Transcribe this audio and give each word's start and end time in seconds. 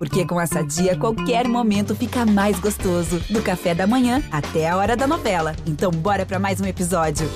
Porque 0.00 0.24
com 0.24 0.40
essa 0.40 0.64
dia, 0.64 0.96
qualquer 0.96 1.46
momento 1.46 1.94
fica 1.94 2.24
mais 2.24 2.58
gostoso. 2.58 3.20
Do 3.28 3.42
café 3.42 3.74
da 3.74 3.86
manhã 3.86 4.22
até 4.32 4.66
a 4.66 4.74
hora 4.74 4.96
da 4.96 5.06
novela. 5.06 5.54
Então, 5.66 5.90
bora 5.90 6.24
para 6.24 6.38
mais 6.38 6.58
um 6.58 6.64
episódio. 6.64 7.28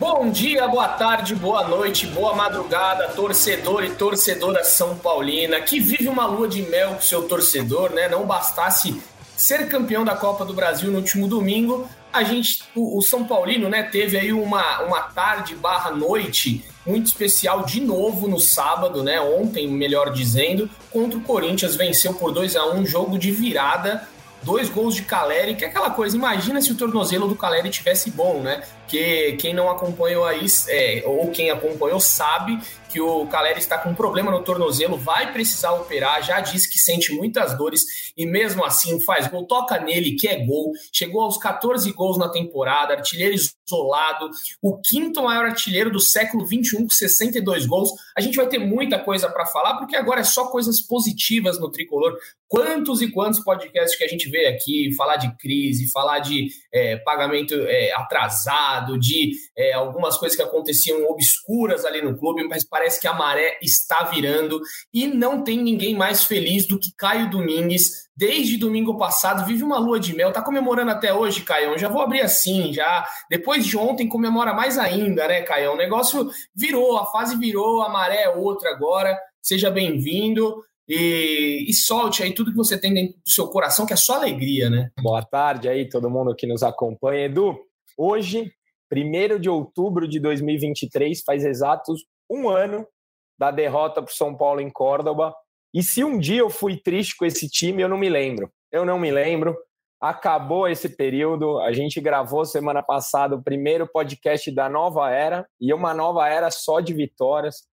Bom 0.00 0.30
dia, 0.30 0.66
boa 0.66 0.88
tarde, 0.88 1.36
boa 1.36 1.68
noite, 1.68 2.08
boa 2.08 2.34
madrugada, 2.34 3.06
torcedor 3.10 3.84
e 3.84 3.90
torcedora 3.90 4.64
São 4.64 4.96
Paulina, 4.96 5.60
que 5.60 5.78
vive 5.78 6.08
uma 6.08 6.26
lua 6.26 6.48
de 6.48 6.62
mel 6.62 6.94
com 6.94 7.00
seu 7.00 7.28
torcedor, 7.28 7.92
né? 7.92 8.08
Não 8.08 8.26
bastasse 8.26 9.00
ser 9.42 9.66
campeão 9.66 10.04
da 10.04 10.14
Copa 10.14 10.44
do 10.44 10.54
Brasil 10.54 10.88
no 10.92 10.98
último 10.98 11.26
domingo, 11.26 11.90
a 12.12 12.22
gente, 12.22 12.62
o, 12.76 12.98
o, 12.98 13.02
São 13.02 13.24
Paulino, 13.24 13.68
né, 13.68 13.82
teve 13.82 14.16
aí 14.16 14.32
uma, 14.32 14.82
uma 14.82 15.00
tarde 15.00 15.56
barra 15.56 15.90
noite 15.90 16.64
muito 16.86 17.06
especial 17.06 17.64
de 17.64 17.80
novo 17.80 18.28
no 18.28 18.38
sábado, 18.38 19.02
né, 19.02 19.20
ontem, 19.20 19.66
melhor 19.66 20.12
dizendo, 20.12 20.70
contra 20.92 21.18
o 21.18 21.22
Corinthians, 21.22 21.74
venceu 21.74 22.14
por 22.14 22.30
2 22.30 22.54
a 22.54 22.72
1 22.72 22.86
jogo 22.86 23.18
de 23.18 23.32
virada, 23.32 24.06
dois 24.44 24.68
gols 24.68 24.94
de 24.94 25.02
Caleri, 25.02 25.56
que 25.56 25.64
é 25.64 25.68
aquela 25.68 25.90
coisa, 25.90 26.16
imagina 26.16 26.62
se 26.62 26.70
o 26.70 26.76
tornozelo 26.76 27.26
do 27.26 27.34
Caleri 27.34 27.68
tivesse 27.68 28.12
bom, 28.12 28.42
né, 28.42 28.62
que 28.88 29.32
quem 29.32 29.54
não 29.54 29.70
acompanhou 29.70 30.24
aí, 30.24 30.46
é, 30.68 31.02
ou 31.06 31.30
quem 31.30 31.50
acompanhou 31.50 32.00
sabe 32.00 32.58
que 32.92 33.00
o 33.00 33.26
Caleri 33.26 33.58
está 33.58 33.78
com 33.78 33.88
um 33.88 33.94
problema 33.94 34.30
no 34.30 34.42
tornozelo, 34.42 34.98
vai 34.98 35.32
precisar 35.32 35.72
operar, 35.72 36.22
já 36.22 36.40
disse 36.40 36.70
que 36.70 36.78
sente 36.78 37.10
muitas 37.10 37.56
dores 37.56 38.12
e 38.14 38.26
mesmo 38.26 38.62
assim 38.62 39.02
faz 39.02 39.26
gol, 39.28 39.46
toca 39.46 39.78
nele 39.80 40.12
que 40.12 40.28
é 40.28 40.44
gol, 40.44 40.72
chegou 40.92 41.22
aos 41.22 41.38
14 41.38 41.90
gols 41.92 42.18
na 42.18 42.28
temporada, 42.28 42.92
artilheiro 42.92 43.34
isolado, 43.34 44.28
o 44.60 44.78
quinto 44.78 45.22
maior 45.22 45.46
artilheiro 45.46 45.90
do 45.90 45.98
século 45.98 46.46
21 46.46 46.82
com 46.82 46.90
62 46.90 47.64
gols. 47.64 47.90
A 48.14 48.20
gente 48.20 48.36
vai 48.36 48.46
ter 48.46 48.58
muita 48.58 48.98
coisa 48.98 49.30
para 49.30 49.46
falar 49.46 49.78
porque 49.78 49.96
agora 49.96 50.20
é 50.20 50.24
só 50.24 50.48
coisas 50.48 50.82
positivas 50.82 51.58
no 51.58 51.70
tricolor. 51.70 52.18
Quantos 52.46 53.00
e 53.00 53.10
quantos 53.10 53.40
podcasts 53.40 53.96
que 53.96 54.04
a 54.04 54.08
gente 54.08 54.28
vê 54.28 54.46
aqui 54.48 54.94
falar 54.94 55.16
de 55.16 55.34
crise, 55.38 55.90
falar 55.90 56.18
de 56.18 56.50
é, 56.70 56.96
pagamento 56.98 57.54
é, 57.54 57.90
atrasado, 57.94 58.71
de 58.80 59.32
é, 59.56 59.72
algumas 59.72 60.16
coisas 60.16 60.36
que 60.36 60.42
aconteciam 60.42 61.04
obscuras 61.08 61.84
ali 61.84 62.02
no 62.02 62.16
clube, 62.16 62.44
mas 62.44 62.64
parece 62.64 63.00
que 63.00 63.06
a 63.06 63.14
maré 63.14 63.58
está 63.62 64.04
virando 64.04 64.60
e 64.92 65.06
não 65.06 65.42
tem 65.42 65.58
ninguém 65.58 65.94
mais 65.94 66.24
feliz 66.24 66.66
do 66.66 66.78
que 66.78 66.94
Caio 66.96 67.30
Domingues. 67.30 68.10
Desde 68.14 68.58
domingo 68.58 68.96
passado, 68.98 69.46
vive 69.46 69.64
uma 69.64 69.78
lua 69.78 69.98
de 69.98 70.14
mel, 70.14 70.32
tá 70.32 70.42
comemorando 70.42 70.90
até 70.90 71.14
hoje, 71.14 71.42
Caio. 71.42 71.78
Já 71.78 71.88
vou 71.88 72.02
abrir 72.02 72.20
assim, 72.20 72.72
já. 72.72 73.06
Depois 73.30 73.64
de 73.64 73.76
ontem, 73.76 74.08
comemora 74.08 74.52
mais 74.52 74.78
ainda, 74.78 75.26
né, 75.26 75.42
Caio? 75.42 75.72
O 75.72 75.76
negócio 75.76 76.30
virou, 76.54 76.98
a 76.98 77.06
fase 77.06 77.36
virou, 77.36 77.82
a 77.82 77.88
maré 77.88 78.24
é 78.24 78.28
outra 78.28 78.70
agora. 78.70 79.18
Seja 79.40 79.70
bem-vindo. 79.70 80.62
E, 80.88 81.64
e, 81.68 81.72
solte 81.72 82.22
aí 82.22 82.34
tudo 82.34 82.50
que 82.50 82.56
você 82.56 82.78
tem 82.78 82.92
dentro 82.92 83.14
do 83.14 83.30
seu 83.30 83.48
coração, 83.48 83.86
que 83.86 83.92
é 83.92 83.96
só 83.96 84.16
alegria, 84.16 84.68
né? 84.68 84.90
Boa 85.00 85.22
tarde 85.22 85.68
aí, 85.68 85.88
todo 85.88 86.10
mundo 86.10 86.34
que 86.34 86.46
nos 86.46 86.62
acompanha. 86.62 87.26
Edu, 87.26 87.56
hoje, 87.96 88.52
1 88.92 89.38
de 89.38 89.48
outubro 89.48 90.06
de 90.06 90.20
2023, 90.20 91.22
faz 91.24 91.44
exatos 91.44 92.04
um 92.30 92.48
ano 92.48 92.86
da 93.38 93.50
derrota 93.50 94.02
para 94.02 94.10
o 94.10 94.14
São 94.14 94.36
Paulo 94.36 94.60
em 94.60 94.70
Córdoba. 94.70 95.34
E 95.74 95.82
se 95.82 96.04
um 96.04 96.18
dia 96.18 96.40
eu 96.40 96.50
fui 96.50 96.76
triste 96.76 97.16
com 97.16 97.24
esse 97.24 97.48
time, 97.48 97.82
eu 97.82 97.88
não 97.88 97.96
me 97.96 98.08
lembro. 98.08 98.50
Eu 98.70 98.84
não 98.84 98.98
me 98.98 99.10
lembro. 99.10 99.56
Acabou 100.00 100.68
esse 100.68 100.88
período. 100.88 101.58
A 101.60 101.72
gente 101.72 102.00
gravou 102.00 102.44
semana 102.44 102.82
passada 102.82 103.34
o 103.34 103.42
primeiro 103.42 103.86
podcast 103.86 104.50
da 104.50 104.68
nova 104.68 105.10
era 105.10 105.46
e 105.60 105.72
uma 105.72 105.94
nova 105.94 106.28
era 106.28 106.50
só 106.50 106.80
de 106.80 106.92
vitórias. 106.92 107.66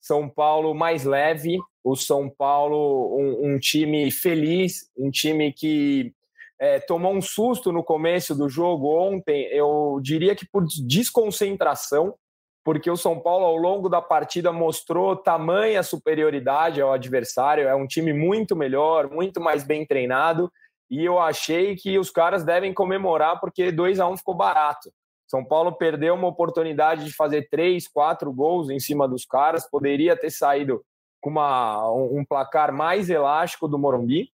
São 0.00 0.28
Paulo 0.28 0.74
mais 0.74 1.04
leve, 1.04 1.58
o 1.82 1.96
São 1.96 2.30
Paulo 2.30 3.16
um, 3.18 3.54
um 3.54 3.58
time 3.58 4.10
feliz, 4.10 4.88
um 4.96 5.10
time 5.10 5.52
que 5.52 6.12
é, 6.58 6.80
tomou 6.80 7.12
um 7.12 7.20
susto 7.20 7.72
no 7.72 7.84
começo 7.84 8.34
do 8.34 8.48
jogo 8.48 8.88
ontem. 8.88 9.44
Eu 9.52 9.98
diria 10.02 10.34
que 10.34 10.46
por 10.46 10.64
desconcentração 10.86 12.14
porque 12.66 12.90
o 12.90 12.96
São 12.96 13.20
Paulo, 13.20 13.44
ao 13.44 13.54
longo 13.54 13.88
da 13.88 14.02
partida, 14.02 14.50
mostrou 14.50 15.14
tamanha 15.14 15.84
superioridade 15.84 16.80
ao 16.80 16.92
adversário. 16.92 17.68
É 17.68 17.76
um 17.76 17.86
time 17.86 18.12
muito 18.12 18.56
melhor, 18.56 19.08
muito 19.08 19.40
mais 19.40 19.62
bem 19.62 19.86
treinado. 19.86 20.50
E 20.90 21.04
eu 21.04 21.20
achei 21.20 21.76
que 21.76 21.96
os 21.96 22.10
caras 22.10 22.42
devem 22.42 22.74
comemorar 22.74 23.38
porque 23.38 23.70
2 23.70 24.00
a 24.00 24.08
1 24.08 24.12
um 24.12 24.16
ficou 24.16 24.34
barato. 24.34 24.90
São 25.28 25.44
Paulo 25.44 25.76
perdeu 25.76 26.14
uma 26.14 26.26
oportunidade 26.26 27.04
de 27.04 27.14
fazer 27.14 27.48
três, 27.48 27.86
quatro 27.86 28.32
gols 28.32 28.68
em 28.68 28.80
cima 28.80 29.06
dos 29.06 29.24
caras, 29.24 29.70
poderia 29.70 30.16
ter 30.16 30.30
saído 30.30 30.84
com 31.20 31.30
uma, 31.30 31.88
um 31.88 32.24
placar 32.24 32.72
mais 32.72 33.08
elástico 33.08 33.68
do 33.68 33.78
Morumbi. 33.78 34.32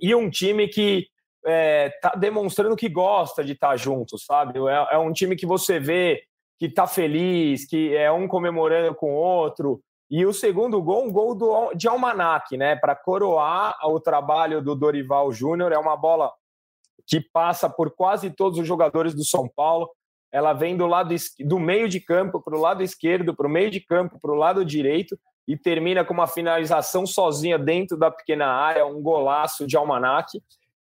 E 0.00 0.14
um 0.14 0.30
time 0.30 0.68
que 0.68 1.08
é, 1.48 1.90
tá 2.00 2.10
demonstrando 2.10 2.76
que 2.76 2.88
gosta 2.88 3.42
de 3.42 3.52
estar 3.52 3.70
tá 3.70 3.76
junto, 3.76 4.18
sabe? 4.18 4.58
É, 4.58 4.94
é 4.94 4.98
um 4.98 5.12
time 5.12 5.34
que 5.36 5.46
você 5.46 5.80
vê 5.80 6.22
que 6.58 6.66
está 6.66 6.86
feliz, 6.86 7.66
que 7.66 7.94
é 7.96 8.10
um 8.10 8.28
comemorando 8.28 8.94
com 8.94 9.14
o 9.14 9.18
outro. 9.18 9.80
E 10.10 10.24
o 10.24 10.32
segundo 10.32 10.82
gol, 10.82 11.06
um 11.06 11.12
gol 11.12 11.34
do, 11.34 11.72
de 11.74 11.86
Almanac, 11.86 12.56
né? 12.56 12.76
Para 12.76 12.96
coroar 12.96 13.76
o 13.84 14.00
trabalho 14.00 14.62
do 14.62 14.74
Dorival 14.74 15.32
Júnior. 15.32 15.72
É 15.72 15.78
uma 15.78 15.96
bola 15.96 16.32
que 17.06 17.20
passa 17.20 17.68
por 17.68 17.90
quase 17.90 18.30
todos 18.30 18.58
os 18.58 18.66
jogadores 18.66 19.14
do 19.14 19.24
São 19.24 19.48
Paulo. 19.48 19.88
Ela 20.32 20.52
vem 20.52 20.76
do 20.76 20.86
lado 20.86 21.14
do 21.40 21.58
meio 21.58 21.88
de 21.88 22.00
campo 22.00 22.40
para 22.42 22.56
o 22.56 22.60
lado 22.60 22.82
esquerdo, 22.82 23.34
para 23.34 23.46
o 23.46 23.50
meio 23.50 23.70
de 23.70 23.80
campo, 23.80 24.18
para 24.20 24.32
o 24.32 24.36
lado 24.36 24.64
direito 24.64 25.18
e 25.48 25.56
termina 25.56 26.04
com 26.04 26.12
uma 26.12 26.26
finalização 26.26 27.06
sozinha 27.06 27.58
dentro 27.58 27.96
da 27.96 28.10
pequena 28.10 28.48
área, 28.48 28.84
um 28.84 29.00
golaço 29.00 29.66
de 29.66 29.78
Almanac. 29.78 30.38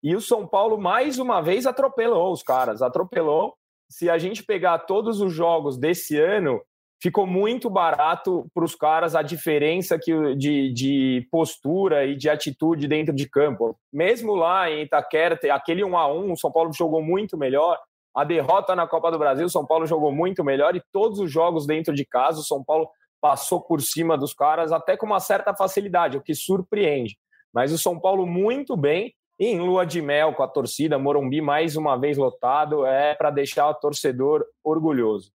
E 0.07 0.15
o 0.15 0.21
São 0.21 0.47
Paulo 0.47 0.79
mais 0.79 1.19
uma 1.19 1.41
vez 1.41 1.67
atropelou 1.67 2.31
os 2.31 2.41
caras, 2.41 2.81
atropelou 2.81 3.55
se 3.91 4.09
a 4.09 4.17
gente 4.19 4.45
pegar 4.45 4.79
todos 4.79 5.21
os 5.21 5.33
jogos 5.33 5.77
desse 5.77 6.17
ano, 6.17 6.63
ficou 7.03 7.27
muito 7.27 7.69
barato 7.69 8.47
para 8.55 8.65
os 8.65 8.77
caras 8.77 9.17
a 9.17 9.23
diferença 9.23 9.99
que, 9.99 10.37
de, 10.37 10.73
de 10.73 11.29
postura 11.29 12.07
e 12.07 12.15
de 12.15 12.31
atitude 12.31 12.87
dentro 12.87 13.13
de 13.13 13.29
campo. 13.29 13.77
Mesmo 13.93 14.37
lá 14.37 14.71
em 14.71 14.83
Itaquera, 14.83 15.37
aquele 15.51 15.83
1 15.83 15.99
a 15.99 16.07
1 16.07 16.31
o 16.31 16.37
São 16.37 16.53
Paulo 16.53 16.73
jogou 16.73 17.03
muito 17.03 17.37
melhor. 17.37 17.77
A 18.15 18.23
derrota 18.23 18.77
na 18.77 18.87
Copa 18.87 19.11
do 19.11 19.19
Brasil, 19.19 19.47
o 19.47 19.51
São 19.51 19.67
Paulo 19.67 19.87
jogou 19.87 20.13
muito 20.13 20.45
melhor 20.45 20.77
e 20.77 20.83
todos 20.93 21.19
os 21.19 21.29
jogos 21.33 21.67
dentro 21.67 21.93
de 21.93 22.05
casa, 22.05 22.39
o 22.39 22.45
São 22.45 22.63
Paulo 22.63 22.89
passou 23.21 23.61
por 23.61 23.83
cima 23.83 24.17
dos 24.17 24.33
caras 24.33 24.71
até 24.71 24.97
com 24.97 25.05
uma 25.05 25.19
certa 25.19 25.53
facilidade, 25.53 26.17
o 26.17 26.23
que 26.23 26.33
surpreende. 26.33 27.19
Mas 27.53 27.73
o 27.73 27.79
São 27.79 27.99
Paulo 27.99 28.25
muito 28.25 28.77
bem 28.77 29.13
em 29.39 29.61
lua 29.61 29.85
de 29.85 30.01
mel 30.01 30.33
com 30.33 30.43
a 30.43 30.49
torcida, 30.49 30.99
Morumbi 30.99 31.41
mais 31.41 31.77
uma 31.77 31.97
vez 31.97 32.17
lotado, 32.17 32.87
é 32.87 33.15
para 33.15 33.31
deixar 33.31 33.69
o 33.69 33.75
torcedor 33.75 34.45
orgulhoso. 34.65 35.31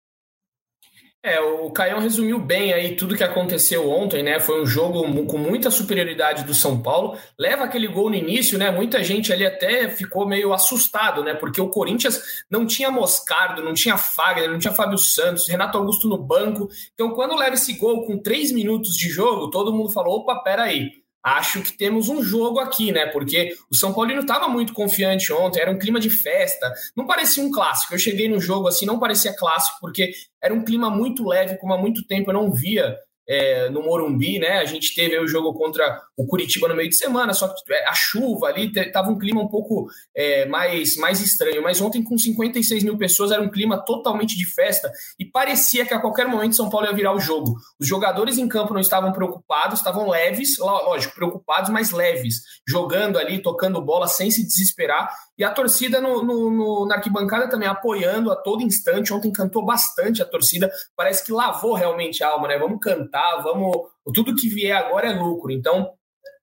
É, 1.23 1.39
o 1.39 1.69
Caião 1.69 1.99
resumiu 1.99 2.39
bem 2.39 2.73
aí 2.73 2.95
tudo 2.95 3.15
que 3.15 3.23
aconteceu 3.23 3.87
ontem, 3.87 4.23
né? 4.23 4.39
Foi 4.39 4.59
um 4.59 4.65
jogo 4.65 5.03
com 5.25 5.37
muita 5.37 5.69
superioridade 5.69 6.43
do 6.43 6.53
São 6.53 6.81
Paulo. 6.81 7.15
Leva 7.37 7.63
aquele 7.63 7.87
gol 7.87 8.09
no 8.09 8.15
início, 8.15 8.57
né? 8.57 8.71
Muita 8.71 9.03
gente 9.03 9.31
ali 9.31 9.45
até 9.45 9.87
ficou 9.87 10.27
meio 10.27 10.51
assustado, 10.51 11.23
né? 11.23 11.35
Porque 11.35 11.61
o 11.61 11.69
Corinthians 11.69 12.43
não 12.49 12.65
tinha 12.65 12.89
Moscardo, 12.89 13.63
não 13.63 13.75
tinha 13.75 13.97
Fagner, 13.97 14.49
não 14.49 14.57
tinha 14.57 14.73
Fábio 14.73 14.97
Santos, 14.97 15.47
Renato 15.47 15.77
Augusto 15.77 16.09
no 16.09 16.17
banco. 16.17 16.67
Então, 16.95 17.11
quando 17.11 17.37
leva 17.37 17.53
esse 17.53 17.73
gol 17.73 18.03
com 18.03 18.17
três 18.17 18.51
minutos 18.51 18.95
de 18.95 19.07
jogo, 19.07 19.51
todo 19.51 19.71
mundo 19.71 19.91
falou: 19.91 20.21
opa, 20.21 20.41
peraí 20.41 21.00
acho 21.23 21.61
que 21.61 21.73
temos 21.73 22.09
um 22.09 22.21
jogo 22.23 22.59
aqui, 22.59 22.91
né? 22.91 23.05
Porque 23.07 23.55
o 23.71 23.75
São 23.75 23.93
Paulino 23.93 24.21
estava 24.21 24.47
muito 24.47 24.73
confiante 24.73 25.31
ontem, 25.31 25.59
era 25.59 25.71
um 25.71 25.77
clima 25.77 25.99
de 25.99 26.09
festa, 26.09 26.73
não 26.95 27.05
parecia 27.05 27.43
um 27.43 27.51
clássico. 27.51 27.93
Eu 27.93 27.99
cheguei 27.99 28.27
no 28.27 28.39
jogo 28.39 28.67
assim, 28.67 28.85
não 28.85 28.99
parecia 28.99 29.35
clássico, 29.35 29.77
porque 29.79 30.11
era 30.41 30.53
um 30.53 30.63
clima 30.63 30.89
muito 30.89 31.27
leve, 31.27 31.57
como 31.57 31.73
há 31.73 31.77
muito 31.77 32.05
tempo 32.05 32.31
eu 32.31 32.33
não 32.33 32.51
via 32.51 32.97
é, 33.27 33.69
no 33.69 33.83
Morumbi, 33.83 34.39
né? 34.39 34.59
A 34.59 34.65
gente 34.65 34.93
teve 34.93 35.17
o 35.19 35.27
jogo 35.27 35.53
contra 35.53 36.01
o 36.17 36.25
Curitiba 36.25 36.67
no 36.67 36.75
meio 36.75 36.89
de 36.89 36.95
semana, 36.95 37.33
só 37.33 37.47
que 37.47 37.73
é, 37.73 37.87
a 37.87 37.93
chuva 37.93 38.47
ali 38.47 38.71
tava 38.91 39.09
um 39.09 39.17
clima 39.17 39.41
um 39.41 39.47
pouco 39.47 39.87
é, 40.15 40.45
mais, 40.45 40.95
mais 40.97 41.21
estranho. 41.21 41.61
Mas 41.63 41.81
ontem, 41.81 42.03
com 42.03 42.17
56 42.17 42.83
mil 42.83 42.97
pessoas, 42.97 43.31
era 43.31 43.41
um 43.41 43.49
clima 43.49 43.83
totalmente 43.83 44.37
de 44.37 44.45
festa 44.45 44.91
e 45.19 45.25
parecia 45.25 45.85
que 45.85 45.93
a 45.93 45.99
qualquer 45.99 46.27
momento 46.27 46.55
São 46.55 46.69
Paulo 46.69 46.87
ia 46.87 46.93
virar 46.93 47.13
o 47.13 47.19
jogo. 47.19 47.55
Os 47.79 47.87
jogadores 47.87 48.37
em 48.37 48.47
campo 48.47 48.73
não 48.73 48.81
estavam 48.81 49.11
preocupados, 49.11 49.79
estavam 49.79 50.09
leves, 50.09 50.57
lógico, 50.59 51.15
preocupados, 51.15 51.69
mas 51.69 51.91
leves, 51.91 52.41
jogando 52.67 53.17
ali, 53.17 53.41
tocando 53.41 53.81
bola 53.81 54.07
sem 54.07 54.29
se 54.29 54.45
desesperar. 54.45 55.09
E 55.37 55.43
a 55.43 55.49
torcida 55.49 55.99
no, 55.99 56.23
no, 56.23 56.51
no, 56.51 56.85
na 56.85 56.95
arquibancada 56.95 57.49
também 57.49 57.67
apoiando 57.67 58.31
a 58.31 58.35
todo 58.35 58.61
instante. 58.61 59.13
Ontem 59.13 59.31
cantou 59.31 59.65
bastante 59.65 60.21
a 60.21 60.25
torcida, 60.25 60.71
parece 60.95 61.25
que 61.25 61.31
lavou 61.31 61.73
realmente 61.73 62.23
a 62.23 62.29
alma, 62.29 62.47
né? 62.47 62.57
Vamos 62.59 62.79
cantar, 62.79 63.10
vamos. 63.43 63.75
Tudo 64.13 64.35
que 64.35 64.49
vier 64.49 64.75
agora 64.75 65.07
é 65.07 65.13
lucro. 65.13 65.51
Então, 65.51 65.91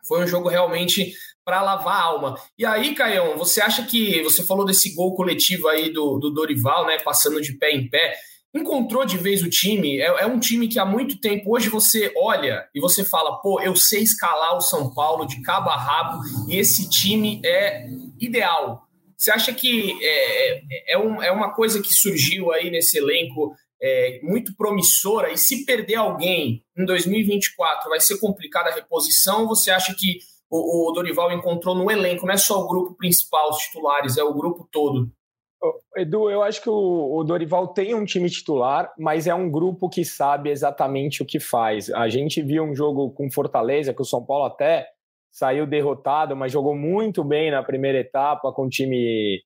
foi 0.07 0.23
um 0.23 0.27
jogo 0.27 0.49
realmente 0.49 1.13
para 1.45 1.63
lavar 1.63 1.95
a 1.95 2.03
alma. 2.03 2.39
E 2.59 2.67
aí, 2.67 2.95
Caião, 2.95 3.37
você 3.37 3.61
acha 3.61 3.85
que 3.85 4.23
você 4.23 4.45
falou 4.45 4.65
desse 4.65 4.95
gol 4.95 5.15
coletivo 5.15 5.69
aí 5.69 5.91
do, 5.91 6.19
do 6.19 6.31
Dorival, 6.31 6.87
né? 6.87 6.99
Passando 6.99 7.41
de 7.41 7.57
pé 7.57 7.71
em 7.71 7.89
pé 7.89 8.15
encontrou 8.55 9.05
de 9.05 9.17
vez 9.17 9.43
o 9.43 9.49
time. 9.49 9.99
É, 9.99 10.07
é, 10.07 10.27
um 10.27 10.39
time 10.39 10.69
que 10.69 10.79
há 10.79 10.85
muito 10.85 11.21
tempo, 11.21 11.55
hoje 11.55 11.69
você 11.69 12.13
olha 12.17 12.67
e 12.75 12.81
você 12.81 13.05
fala, 13.05 13.41
pô, 13.41 13.61
eu 13.61 13.75
sei 13.77 14.03
escalar 14.03 14.57
o 14.57 14.61
São 14.61 14.93
Paulo 14.93 15.27
de 15.27 15.41
cabo 15.43 15.71
a 15.71 15.77
rabo 15.77 16.21
e 16.49 16.57
esse 16.57 16.89
time 16.89 17.41
é 17.45 17.87
ideal. 18.19 18.87
Você 19.17 19.31
acha 19.31 19.53
que 19.53 19.99
é, 20.01 20.59
é, 20.59 20.95
é 20.95 20.99
um, 20.99 21.23
é 21.23 21.31
uma 21.31 21.53
coisa 21.53 21.83
que 21.83 21.93
surgiu 21.93 22.53
aí 22.53 22.71
nesse 22.71 22.99
elenco 22.99 23.55
é, 23.81 24.21
muito 24.23 24.55
promissora 24.57 25.33
e 25.33 25.39
se 25.39 25.65
perder 25.65 25.97
alguém 25.97 26.65
em 26.77 26.85
2024 26.85 27.89
vai 27.91 28.01
ser 28.01 28.19
complicada 28.19 28.71
a 28.71 28.75
reposição? 28.75 29.47
Você 29.47 29.71
acha 29.71 29.95
que 29.97 30.19
o, 30.51 30.89
o 30.89 30.93
Dorival 30.93 31.33
encontrou 31.33 31.75
no 31.75 31.91
elenco, 31.91 32.27
não 32.27 32.35
é 32.35 32.39
só 32.39 32.61
o 32.61 32.69
grupo 32.69 32.95
principal, 32.95 33.51
os 33.51 33.59
titulares, 33.59 34.17
é 34.17 34.23
o 34.23 34.35
grupo 34.35 34.69
todo? 34.71 35.11
Edu, 35.97 36.31
eu 36.31 36.43
acho 36.43 36.63
que 36.63 36.71
o, 36.71 37.25
Dorival 37.25 37.69
tem 37.69 37.95
um 37.95 38.05
time 38.05 38.31
titular, 38.31 38.93
mas 38.97 39.27
é 39.27 39.35
um 39.35 39.51
grupo 39.51 39.89
que 39.89 40.05
sabe 40.05 40.51
exatamente 40.51 41.23
o 41.23 41.27
que 41.27 41.41
faz. 41.41 41.91
A 41.91 42.09
gente 42.09 42.41
viu 42.41 42.63
um 42.63 42.75
jogo 42.75 43.11
com 43.11 43.31
Fortaleza, 43.31 43.93
que 43.93 44.03
o 44.03 44.05
São 44.05 44.25
Paulo 44.25 44.45
até 44.45 44.89
saiu 45.33 45.67
derrotado, 45.67 46.37
mas 46.37 46.53
jogou 46.53 46.77
muito 46.77 47.25
bem 47.25 47.51
na 47.51 47.63
primeira 47.63 47.99
etapa 47.99 48.53
com 48.53 48.67
o 48.67 48.69
time 48.69 49.43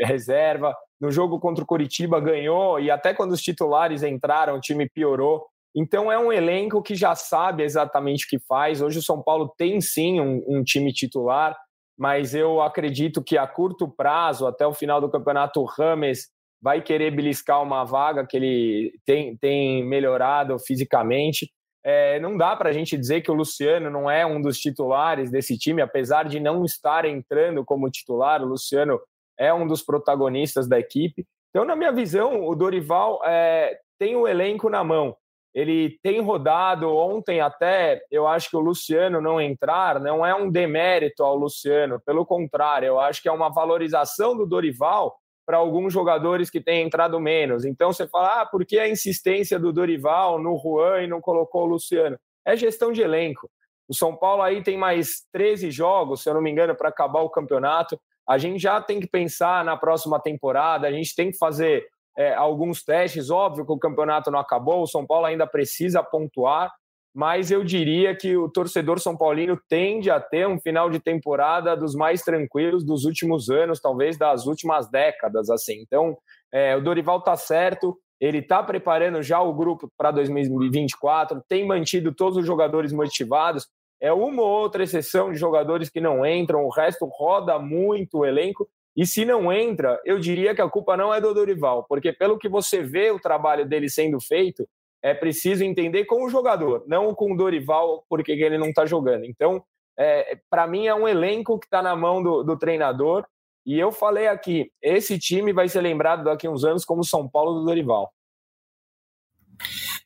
reserva. 0.00 0.74
No 1.02 1.10
jogo 1.10 1.40
contra 1.40 1.64
o 1.64 1.66
Curitiba 1.66 2.20
ganhou 2.20 2.78
e 2.78 2.90
até 2.90 3.12
quando 3.12 3.32
os 3.32 3.42
titulares 3.42 4.02
entraram, 4.02 4.54
o 4.56 4.60
time 4.60 4.88
piorou. 4.88 5.44
Então 5.74 6.12
é 6.12 6.18
um 6.18 6.32
elenco 6.32 6.80
que 6.80 6.94
já 6.94 7.14
sabe 7.14 7.64
exatamente 7.64 8.24
o 8.24 8.28
que 8.28 8.38
faz. 8.38 8.80
Hoje 8.80 9.00
o 9.00 9.02
São 9.02 9.20
Paulo 9.20 9.52
tem 9.58 9.80
sim 9.80 10.20
um, 10.20 10.42
um 10.46 10.62
time 10.62 10.92
titular 10.92 11.56
mas 12.02 12.34
eu 12.34 12.60
acredito 12.60 13.22
que 13.22 13.38
a 13.38 13.46
curto 13.46 13.88
prazo, 13.88 14.46
até 14.46 14.66
o 14.66 14.74
final 14.74 15.00
do 15.00 15.08
campeonato, 15.08 15.60
o 15.60 15.64
Rames 15.64 16.28
vai 16.60 16.80
querer 16.82 17.10
beliscar 17.10 17.62
uma 17.62 17.84
vaga 17.84 18.26
que 18.26 18.36
ele 18.36 18.92
tem, 19.04 19.36
tem 19.36 19.84
melhorado 19.84 20.58
fisicamente. 20.58 21.50
É, 21.84 22.20
não 22.20 22.36
dá 22.36 22.56
para 22.56 22.70
a 22.70 22.72
gente 22.72 22.96
dizer 22.96 23.20
que 23.20 23.30
o 23.30 23.34
Luciano 23.34 23.90
não 23.90 24.10
é 24.10 24.24
um 24.24 24.40
dos 24.40 24.58
titulares 24.58 25.30
desse 25.30 25.58
time, 25.58 25.82
apesar 25.82 26.24
de 26.24 26.38
não 26.38 26.64
estar 26.64 27.04
entrando 27.04 27.64
como 27.64 27.90
titular, 27.90 28.42
o 28.42 28.46
Luciano 28.46 29.00
é 29.38 29.52
um 29.52 29.66
dos 29.66 29.82
protagonistas 29.82 30.68
da 30.68 30.78
equipe. 30.78 31.26
Então, 31.50 31.64
na 31.64 31.76
minha 31.76 31.92
visão, 31.92 32.46
o 32.46 32.54
Dorival 32.54 33.20
é, 33.24 33.78
tem 33.98 34.16
o 34.16 34.26
elenco 34.26 34.68
na 34.68 34.82
mão 34.82 35.16
ele 35.54 35.98
tem 36.02 36.20
rodado 36.20 36.88
ontem 36.90 37.40
até, 37.40 38.02
eu 38.10 38.26
acho 38.26 38.48
que 38.48 38.56
o 38.56 38.60
Luciano 38.60 39.20
não 39.20 39.40
entrar 39.40 40.00
não 40.00 40.24
é 40.24 40.34
um 40.34 40.50
demérito 40.50 41.22
ao 41.22 41.36
Luciano, 41.36 42.00
pelo 42.00 42.24
contrário, 42.24 42.86
eu 42.86 43.00
acho 43.00 43.20
que 43.20 43.28
é 43.28 43.32
uma 43.32 43.50
valorização 43.50 44.36
do 44.36 44.46
Dorival 44.46 45.14
para 45.44 45.58
alguns 45.58 45.92
jogadores 45.92 46.48
que 46.48 46.60
têm 46.60 46.86
entrado 46.86 47.20
menos. 47.20 47.64
Então 47.64 47.92
você 47.92 48.06
fala, 48.06 48.42
ah, 48.42 48.46
por 48.46 48.64
que 48.64 48.78
a 48.78 48.88
insistência 48.88 49.58
do 49.58 49.72
Dorival 49.72 50.40
no 50.40 50.56
Juan 50.56 51.02
e 51.02 51.06
não 51.06 51.20
colocou 51.20 51.64
o 51.64 51.66
Luciano? 51.66 52.18
É 52.46 52.56
gestão 52.56 52.92
de 52.92 53.02
elenco. 53.02 53.50
O 53.88 53.94
São 53.94 54.16
Paulo 54.16 54.40
aí 54.40 54.62
tem 54.62 54.78
mais 54.78 55.26
13 55.32 55.70
jogos, 55.70 56.22
se 56.22 56.30
eu 56.30 56.34
não 56.34 56.40
me 56.40 56.50
engano, 56.50 56.74
para 56.74 56.88
acabar 56.88 57.20
o 57.20 57.28
campeonato. 57.28 58.00
A 58.28 58.38
gente 58.38 58.60
já 58.60 58.80
tem 58.80 59.00
que 59.00 59.06
pensar 59.06 59.64
na 59.64 59.76
próxima 59.76 60.20
temporada, 60.20 60.86
a 60.86 60.92
gente 60.92 61.14
tem 61.14 61.30
que 61.30 61.38
fazer 61.38 61.86
é, 62.16 62.34
alguns 62.34 62.82
testes. 62.82 63.30
Óbvio 63.30 63.66
que 63.66 63.72
o 63.72 63.78
campeonato 63.78 64.30
não 64.30 64.38
acabou, 64.38 64.82
o 64.82 64.86
São 64.86 65.06
Paulo 65.06 65.26
ainda 65.26 65.46
precisa 65.46 66.02
pontuar, 66.02 66.72
mas 67.14 67.50
eu 67.50 67.62
diria 67.62 68.16
que 68.16 68.36
o 68.36 68.48
torcedor 68.48 68.98
São 68.98 69.16
Paulino 69.16 69.60
tende 69.68 70.10
a 70.10 70.18
ter 70.18 70.46
um 70.48 70.58
final 70.58 70.88
de 70.88 70.98
temporada 70.98 71.76
dos 71.76 71.94
mais 71.94 72.22
tranquilos 72.22 72.84
dos 72.84 73.04
últimos 73.04 73.50
anos, 73.50 73.80
talvez 73.80 74.16
das 74.16 74.46
últimas 74.46 74.90
décadas. 74.90 75.50
assim. 75.50 75.82
Então, 75.82 76.16
é, 76.52 76.74
o 76.76 76.80
Dorival 76.80 77.18
está 77.18 77.36
certo, 77.36 77.98
ele 78.20 78.38
está 78.38 78.62
preparando 78.62 79.22
já 79.22 79.40
o 79.40 79.52
grupo 79.52 79.90
para 79.98 80.10
2024, 80.12 81.42
tem 81.48 81.66
mantido 81.66 82.14
todos 82.14 82.38
os 82.38 82.46
jogadores 82.46 82.92
motivados. 82.92 83.66
É 84.02 84.12
uma 84.12 84.42
ou 84.42 84.48
outra 84.48 84.82
exceção 84.82 85.30
de 85.30 85.38
jogadores 85.38 85.88
que 85.88 86.00
não 86.00 86.26
entram, 86.26 86.64
o 86.64 86.70
resto 86.70 87.06
roda 87.06 87.58
muito 87.58 88.18
o 88.18 88.26
elenco 88.26 88.68
e 88.96 89.06
se 89.06 89.24
não 89.24 89.50
entra, 89.52 90.00
eu 90.04 90.18
diria 90.18 90.54
que 90.54 90.60
a 90.60 90.68
culpa 90.68 90.96
não 90.96 91.14
é 91.14 91.20
do 91.20 91.32
Dorival, 91.32 91.86
porque 91.88 92.12
pelo 92.12 92.36
que 92.36 92.48
você 92.48 92.82
vê 92.82 93.10
o 93.10 93.20
trabalho 93.20 93.66
dele 93.66 93.88
sendo 93.88 94.20
feito, 94.20 94.68
é 95.02 95.14
preciso 95.14 95.64
entender 95.64 96.04
com 96.04 96.24
o 96.24 96.28
jogador, 96.28 96.84
não 96.86 97.14
com 97.14 97.32
o 97.32 97.36
Dorival, 97.36 98.04
porque 98.08 98.32
ele 98.32 98.58
não 98.58 98.68
está 98.68 98.84
jogando. 98.84 99.24
Então, 99.24 99.64
é, 99.98 100.38
para 100.50 100.66
mim, 100.66 100.86
é 100.86 100.94
um 100.94 101.08
elenco 101.08 101.58
que 101.58 101.66
está 101.66 101.82
na 101.82 101.96
mão 101.96 102.22
do, 102.22 102.42
do, 102.42 102.58
treinador. 102.58 103.24
E 103.64 103.78
eu 103.78 103.90
falei 103.90 104.28
aqui: 104.28 104.70
esse 104.80 105.18
time 105.18 105.52
vai 105.52 105.68
ser 105.68 105.80
lembrado 105.80 106.24
daqui 106.24 106.46
a 106.46 106.50
uns 106.50 106.64
anos 106.64 106.84
como 106.84 107.04
São 107.04 107.28
Paulo 107.28 107.60
do 107.60 107.64
Dorival. 107.64 108.12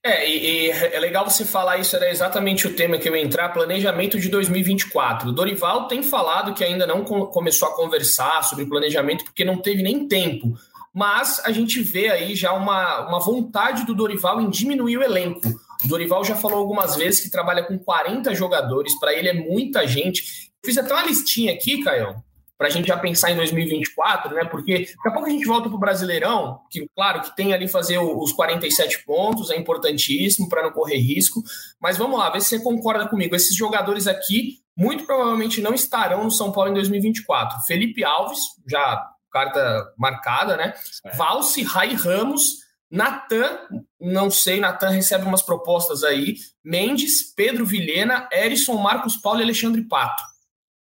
É, 0.03 0.29
e, 0.29 0.69
e, 0.69 0.71
é 0.71 1.01
legal 1.01 1.29
você 1.29 1.45
falar 1.45 1.79
isso, 1.79 1.97
era 1.97 2.09
exatamente 2.11 2.67
o 2.67 2.75
tema 2.75 2.97
que 2.97 3.09
eu 3.09 3.17
ia 3.17 3.23
entrar, 3.23 3.49
planejamento 3.49 4.21
de 4.21 4.29
2024. 4.29 5.31
O 5.31 5.33
Dorival 5.33 5.89
tem 5.89 6.03
falado 6.03 6.55
que 6.55 6.63
ainda 6.63 6.87
não 6.87 7.05
começou 7.05 7.69
a 7.69 7.75
conversar 7.75 8.45
sobre 8.45 8.67
planejamento 8.67 9.25
porque 9.25 9.45
não 9.45 9.57
teve 9.59 9.83
nem 9.83 10.07
tempo. 10.07 10.57
Mas 10.95 11.43
a 11.45 11.53
gente 11.53 11.83
vê 11.83 12.09
aí 12.09 12.35
já 12.35 12.53
uma, 12.53 13.09
uma 13.09 13.21
vontade 13.21 13.85
do 13.85 13.95
Dorival 13.95 14.41
em 14.41 14.49
diminuir 14.49 14.97
o 14.97 15.03
elenco. 15.03 15.49
O 15.85 15.89
Dorival 15.89 16.25
já 16.25 16.35
falou 16.35 16.59
algumas 16.59 16.97
vezes 16.97 17.21
que 17.21 17.31
trabalha 17.31 17.65
com 17.65 17.79
40 17.79 18.35
jogadores, 18.35 18.99
para 18.99 19.13
ele 19.13 19.29
é 19.29 19.35
muita 19.35 19.87
gente. 19.87 20.25
Fiz 20.65 20.79
até 20.79 20.95
uma 20.95 21.05
listinha 21.05 21.53
aqui, 21.53 21.83
Caio, 21.83 22.17
para 22.59 22.69
a 22.69 22.71
gente 22.71 22.89
já 22.89 22.97
pensar 22.97 23.31
em 23.31 23.37
2024, 23.37 24.35
né? 24.35 24.45
Porque 24.45 24.79
daqui 24.79 25.09
a 25.09 25.11
pouco 25.11 25.27
a 25.27 25.31
gente 25.31 25.47
volta 25.47 25.69
para 25.69 25.77
o 25.77 25.81
Brasileirão, 25.81 26.61
que 26.71 26.89
claro 26.95 27.21
que 27.21 27.37
tem 27.37 27.53
ali 27.53 27.69
fazer 27.69 27.99
os 27.99 28.33
47 28.33 29.05
pontos, 29.05 29.51
é 29.51 29.57
importantíssimo 29.57 30.49
para 30.49 30.63
não 30.63 30.71
correr 30.71 30.99
risco. 30.99 31.43
Mas 31.81 31.99
vamos 31.99 32.19
lá, 32.19 32.31
ver 32.31 32.41
se 32.41 32.49
você 32.49 32.63
concorda 32.63 33.09
comigo. 33.09 33.37
Esses 33.37 33.55
jogadores 33.55 34.07
aqui 34.07 34.61
muito 34.77 35.05
provavelmente 35.05 35.61
não 35.61 35.75
estarão 35.75 36.25
no 36.25 36.31
São 36.31 36.53
Paulo 36.53 36.71
em 36.71 36.75
2024. 36.75 37.61
Felipe 37.67 38.05
Alves, 38.05 38.41
já 38.67 39.07
carta 39.33 39.93
marcada, 39.99 40.57
né? 40.57 40.73
É. 41.05 41.17
Valse, 41.17 41.63
Rai 41.63 41.95
Ramos, 41.95 42.67
Natan, 42.91 43.59
não 44.01 44.31
sei, 44.31 44.61
Natan 44.61 44.91
recebe 44.91 45.27
umas 45.27 45.43
propostas 45.43 46.05
aí. 46.05 46.37
Mendes, 46.65 47.35
Pedro 47.35 47.67
Vilhena, 47.67 48.29
Erisson, 48.33 48.75
Marcos 48.77 49.17
Paulo 49.17 49.41
e 49.41 49.43
Alexandre 49.43 49.83
Pato. 49.83 50.23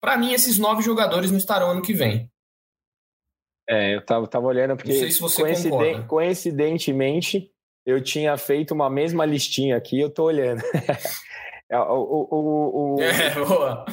Para 0.04 0.18
mim, 0.18 0.34
esses 0.34 0.60
nove 0.60 0.84
jogadores 0.84 1.32
não 1.32 1.38
estarão 1.38 1.72
ano 1.72 1.82
que 1.82 1.94
vem. 1.94 2.30
É, 3.70 3.96
eu 3.96 4.06
tava, 4.06 4.28
tava 4.28 4.46
olhando 4.48 4.76
porque 4.76 4.92
não 4.92 5.00
sei 5.00 5.12
se 5.12 5.22
você 5.22 5.42
coinciden 5.42 6.06
coincidentemente 6.06 7.50
eu 7.86 8.04
tinha 8.04 8.36
feito 8.36 8.74
uma 8.74 8.90
mesma 8.90 9.26
listinha 9.26 9.78
aqui, 9.78 9.98
eu 9.98 10.10
tô 10.10 10.26
olhando. 10.26 10.62
É, 11.70 11.80
o, 11.80 12.28
o, 12.30 12.96
o, 12.96 13.02
é, 13.02 13.34
boa. 13.34 13.86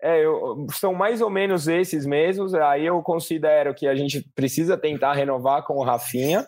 É, 0.00 0.24
eu, 0.24 0.66
são 0.72 0.92
mais 0.92 1.20
ou 1.20 1.30
menos 1.30 1.68
esses 1.68 2.04
mesmos. 2.04 2.52
Aí 2.52 2.86
eu 2.86 3.00
considero 3.00 3.72
que 3.74 3.86
a 3.86 3.94
gente 3.94 4.26
precisa 4.34 4.76
tentar 4.76 5.12
renovar 5.12 5.62
com 5.62 5.74
o 5.74 5.84
Rafinha. 5.84 6.44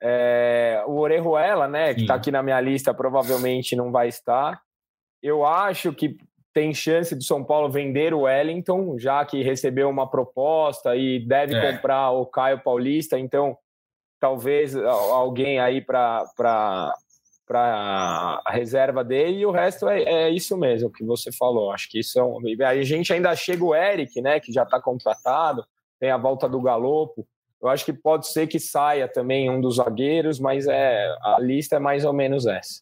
É, 0.00 0.84
o 0.86 0.98
Orejuela, 0.98 1.66
né, 1.66 1.94
que 1.94 2.02
está 2.02 2.14
aqui 2.14 2.30
na 2.30 2.44
minha 2.44 2.60
lista, 2.60 2.94
provavelmente 2.94 3.74
não 3.74 3.90
vai 3.90 4.06
estar. 4.06 4.60
Eu 5.20 5.44
acho 5.44 5.92
que 5.92 6.16
tem 6.56 6.72
chance 6.72 7.14
do 7.14 7.22
São 7.22 7.44
Paulo 7.44 7.68
vender 7.68 8.14
o 8.14 8.20
Wellington, 8.20 8.98
já 8.98 9.22
que 9.26 9.42
recebeu 9.42 9.90
uma 9.90 10.08
proposta 10.08 10.96
e 10.96 11.20
deve 11.20 11.54
é. 11.54 11.72
comprar 11.72 12.12
o 12.12 12.24
Caio 12.24 12.62
Paulista, 12.62 13.18
então 13.18 13.58
talvez 14.18 14.74
alguém 14.74 15.60
aí 15.60 15.82
para 15.82 16.24
para 17.46 18.40
a 18.44 18.50
reserva 18.50 19.04
dele 19.04 19.40
e 19.40 19.46
o 19.46 19.50
resto 19.50 19.86
é, 19.86 20.02
é, 20.02 20.30
isso 20.30 20.56
mesmo 20.56 20.90
que 20.90 21.04
você 21.04 21.30
falou. 21.30 21.70
Acho 21.70 21.90
que 21.90 22.00
isso 22.00 22.18
é 22.18 22.24
um... 22.24 22.38
a 22.64 22.82
gente 22.82 23.12
ainda 23.12 23.36
chega 23.36 23.62
o 23.62 23.74
Eric, 23.74 24.18
né, 24.22 24.40
que 24.40 24.50
já 24.50 24.62
está 24.62 24.80
contratado, 24.80 25.62
tem 26.00 26.10
a 26.10 26.16
volta 26.16 26.48
do 26.48 26.62
Galopo. 26.62 27.28
Eu 27.62 27.68
acho 27.68 27.84
que 27.84 27.92
pode 27.92 28.28
ser 28.28 28.46
que 28.46 28.58
saia 28.58 29.06
também 29.06 29.50
um 29.50 29.60
dos 29.60 29.76
zagueiros, 29.76 30.40
mas 30.40 30.66
é 30.66 31.06
a 31.22 31.36
lista 31.38 31.76
é 31.76 31.78
mais 31.78 32.02
ou 32.02 32.14
menos 32.14 32.46
essa. 32.46 32.80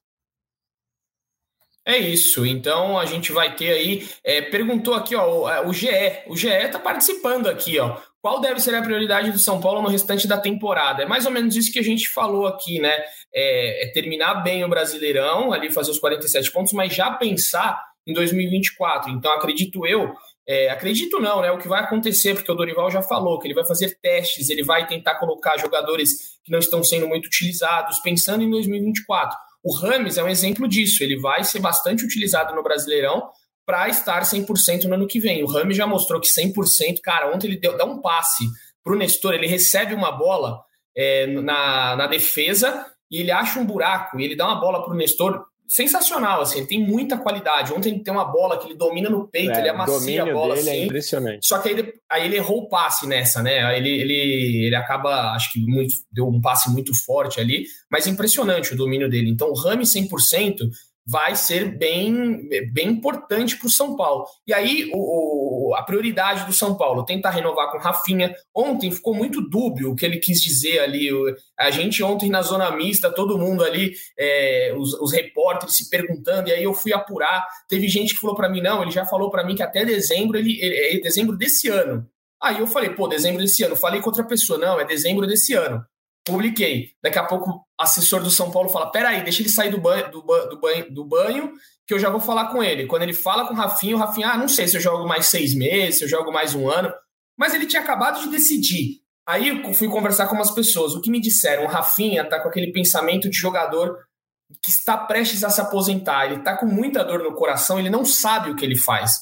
É 1.87 1.99
isso. 1.99 2.47
Então 2.47 2.99
a 2.99 3.05
gente 3.05 3.31
vai 3.31 3.55
ter 3.55 3.73
aí. 3.73 4.09
É, 4.25 4.41
perguntou 4.41 4.95
aqui, 4.95 5.14
ó, 5.14 5.26
o, 5.26 5.69
o 5.69 5.73
GE. 5.73 5.88
O 6.26 6.37
GE 6.37 6.49
está 6.49 6.79
participando 6.79 7.47
aqui, 7.47 7.79
ó. 7.79 7.99
Qual 8.23 8.41
deve 8.41 8.59
ser 8.59 8.75
a 8.75 8.81
prioridade 8.81 9.31
do 9.31 9.38
São 9.38 9.61
Paulo 9.61 9.83
no 9.83 9.88
restante 9.88 10.26
da 10.26 10.38
temporada? 10.38 11.03
É 11.03 11.07
mais 11.07 11.26
ou 11.26 11.31
menos 11.31 11.55
isso 11.57 11.71
que 11.71 11.79
a 11.79 11.85
gente 11.85 12.09
falou 12.09 12.47
aqui, 12.47 12.81
né? 12.81 12.97
É, 13.35 13.85
é 13.85 13.93
terminar 13.93 14.37
bem 14.37 14.64
o 14.64 14.69
Brasileirão, 14.69 15.53
ali 15.53 15.71
fazer 15.71 15.91
os 15.91 15.99
47 15.99 16.50
pontos, 16.50 16.73
mas 16.73 16.95
já 16.95 17.11
pensar 17.11 17.85
em 18.07 18.14
2024. 18.14 19.11
Então, 19.11 19.31
acredito 19.33 19.87
eu, 19.87 20.14
é, 20.47 20.71
acredito 20.71 21.21
não, 21.21 21.43
né? 21.43 21.50
O 21.50 21.59
que 21.59 21.69
vai 21.69 21.83
acontecer, 21.83 22.35
porque 22.35 22.50
o 22.50 22.55
Dorival 22.55 22.91
já 22.91 23.03
falou 23.03 23.38
que 23.38 23.47
ele 23.47 23.55
vai 23.55 23.67
fazer 23.67 23.99
testes, 24.00 24.49
ele 24.49 24.62
vai 24.62 24.87
tentar 24.87 25.17
colocar 25.17 25.59
jogadores 25.59 26.38
que 26.43 26.50
não 26.50 26.59
estão 26.59 26.83
sendo 26.83 27.07
muito 27.07 27.26
utilizados, 27.26 27.99
pensando 27.99 28.43
em 28.43 28.50
2024. 28.50 29.37
O 29.64 29.75
Rames 29.75 30.18
é 30.18 30.23
um 30.23 30.28
exemplo 30.28 30.68
disso. 30.68 31.02
Ele 31.02 31.18
vai 31.18 31.42
ser 31.42 31.59
bastante 31.59 32.04
utilizado 32.04 32.54
no 32.54 32.62
Brasileirão, 32.62 33.30
para 33.66 33.88
estar 33.88 34.23
100% 34.23 34.85
no 34.85 34.94
ano 34.94 35.06
que 35.06 35.18
vem. 35.18 35.42
O 35.42 35.47
Rami 35.47 35.75
já 35.75 35.87
mostrou 35.87 36.21
que 36.21 36.28
100%, 36.28 37.00
cara, 37.02 37.35
ontem 37.35 37.49
ele 37.49 37.56
deu, 37.56 37.76
dá 37.76 37.85
um 37.85 38.00
passe 38.00 38.44
para 38.83 38.92
o 38.92 38.97
Nestor, 38.97 39.35
ele 39.35 39.47
recebe 39.47 39.94
uma 39.94 40.12
bola 40.12 40.61
é, 40.97 41.26
na, 41.26 41.97
na 41.97 42.06
defesa 42.06 42.87
e 43.11 43.18
ele 43.21 43.30
acha 43.30 43.59
um 43.59 43.64
buraco 43.64 44.21
e 44.21 44.25
ele 44.25 44.37
dá 44.37 44.47
uma 44.47 44.61
bola 44.61 44.85
para 44.85 44.92
o 44.92 44.97
Nestor 44.97 45.44
sensacional, 45.66 46.42
assim, 46.42 46.59
ele 46.59 46.66
tem 46.66 46.87
muita 46.87 47.16
qualidade. 47.16 47.73
Ontem 47.73 47.90
ele 47.90 48.02
tem 48.02 48.12
uma 48.12 48.25
bola 48.25 48.59
que 48.59 48.66
ele 48.66 48.76
domina 48.76 49.09
no 49.09 49.26
peito, 49.26 49.52
é, 49.52 49.61
ele 49.61 49.68
amacia 49.68 50.23
a 50.23 50.33
bola 50.33 50.54
é 50.54 50.59
assim. 50.59 50.71
É 50.71 50.85
impressionante. 50.85 51.47
Só 51.47 51.59
que 51.59 51.68
aí 51.68 51.75
ele, 51.75 51.94
aí 52.11 52.25
ele 52.26 52.37
errou 52.37 52.62
o 52.62 52.68
passe 52.68 53.06
nessa, 53.06 53.42
né? 53.42 53.64
Aí 53.64 53.78
ele, 53.78 53.90
ele, 53.90 54.66
ele 54.66 54.76
acaba, 54.76 55.33
acho 55.33 55.52
que 55.52 55.61
muito, 55.61 55.94
deu 56.12 56.28
um 56.28 56.40
passe 56.40 56.71
muito 56.71 56.94
forte 57.04 57.40
ali, 57.40 57.64
mas 57.90 58.06
impressionante 58.06 58.75
o 58.75 58.76
domínio 58.76 59.09
dele. 59.09 59.30
Então 59.30 59.49
o 59.49 59.54
Rami 59.54 59.85
100% 59.85 60.68
vai 61.06 61.37
ser 61.37 61.76
bem, 61.76 62.49
bem 62.73 62.88
importante 62.88 63.56
para 63.56 63.66
o 63.66 63.70
São 63.70 63.96
Paulo. 63.96 64.25
E 64.46 64.54
aí, 64.54 64.90
o, 64.92 65.68
o, 65.70 65.75
a 65.75 65.82
prioridade 65.82 66.46
do 66.46 66.52
São 66.52 66.76
Paulo, 66.76 67.04
tentar 67.04 67.30
renovar 67.30 67.70
com 67.70 67.78
Rafinha. 67.78 68.34
Ontem 68.54 68.90
ficou 68.90 69.14
muito 69.14 69.42
dúbio 69.42 69.92
o 69.92 69.96
que 69.96 70.06
ele 70.06 70.18
quis 70.18 70.40
dizer 70.40 70.80
ali. 70.80 71.08
A 71.58 71.70
gente 71.70 72.02
ontem 72.02 72.30
na 72.30 72.42
zona 72.42 72.70
mista, 72.70 73.11
todo 73.11 73.38
mundo 73.38 73.62
ali, 73.62 73.92
é, 74.18 74.75
os, 74.76 74.94
os 74.94 75.12
repórteres 75.12 75.76
se 75.76 75.90
perguntando, 75.90 76.49
e 76.49 76.52
aí 76.52 76.64
eu 76.64 76.73
fui 76.73 76.92
apurar. 76.92 77.46
Teve 77.68 77.88
gente 77.88 78.14
que 78.14 78.20
falou 78.20 78.34
para 78.34 78.49
mim, 78.49 78.62
não, 78.62 78.82
ele 78.82 78.90
já 78.90 79.04
falou 79.04 79.30
para 79.30 79.44
mim 79.44 79.54
que 79.54 79.62
até 79.62 79.84
dezembro, 79.84 80.38
ele, 80.38 80.58
ele, 80.61 80.99
é 80.99 81.00
dezembro 81.00 81.37
desse 81.37 81.68
ano. 81.68 82.06
Aí 82.42 82.58
eu 82.58 82.66
falei, 82.66 82.90
pô, 82.90 83.08
dezembro 83.08 83.40
desse 83.42 83.62
ano. 83.62 83.76
Falei 83.76 84.00
com 84.00 84.08
outra 84.08 84.25
pessoa, 84.25 84.58
não, 84.58 84.80
é 84.80 84.84
dezembro 84.84 85.26
desse 85.26 85.54
ano 85.54 85.84
publiquei. 86.25 86.90
Daqui 87.02 87.19
a 87.19 87.25
pouco, 87.25 87.50
o 87.50 87.64
assessor 87.78 88.23
do 88.23 88.31
São 88.31 88.50
Paulo 88.50 88.69
fala: 88.69 88.90
peraí, 88.90 89.23
deixa 89.23 89.43
ele 89.43 89.49
sair 89.49 89.71
do 89.71 89.81
banho, 89.81 90.11
do, 90.11 90.21
do, 90.23 90.61
banho, 90.61 90.93
do 90.93 91.04
banho, 91.04 91.52
que 91.87 91.95
eu 91.95 91.99
já 91.99 92.09
vou 92.09 92.21
falar 92.21 92.47
com 92.47 92.62
ele. 92.62 92.87
Quando 92.87 93.02
ele 93.02 93.14
fala 93.14 93.47
com 93.47 93.54
o 93.54 93.57
Rafinha, 93.57 93.97
o 93.97 93.99
Rafinha, 93.99 94.31
ah, 94.31 94.38
não 94.38 94.49
sei 94.49 94.66
se 94.66 94.76
eu 94.76 94.81
jogo 94.81 95.07
mais 95.07 95.26
seis 95.26 95.54
meses, 95.54 95.99
se 95.99 96.04
eu 96.04 96.09
jogo 96.09 96.33
mais 96.33 96.54
um 96.54 96.69
ano. 96.69 96.93
Mas 97.37 97.52
ele 97.52 97.66
tinha 97.66 97.83
acabado 97.83 98.21
de 98.21 98.31
decidir. 98.31 99.02
Aí 99.26 99.49
eu 99.49 99.75
fui 99.75 99.88
conversar 99.88 100.26
com 100.28 100.35
umas 100.35 100.50
pessoas. 100.50 100.95
O 100.95 101.00
que 101.00 101.11
me 101.11 101.21
disseram? 101.21 101.64
O 101.64 101.69
Rafinha 101.69 102.28
tá 102.28 102.40
com 102.40 102.49
aquele 102.49 102.73
pensamento 102.73 103.28
de 103.28 103.37
jogador 103.37 103.99
que 104.62 104.71
está 104.71 104.97
prestes 104.97 105.43
a 105.43 105.50
se 105.50 105.61
aposentar. 105.61 106.26
Ele 106.26 106.43
tá 106.43 106.57
com 106.57 106.66
muita 106.66 107.02
dor 107.02 107.23
no 107.23 107.35
coração, 107.35 107.78
ele 107.78 107.90
não 107.90 108.04
sabe 108.04 108.50
o 108.50 108.57
que 108.57 108.64
ele 108.64 108.76
faz. 108.76 109.12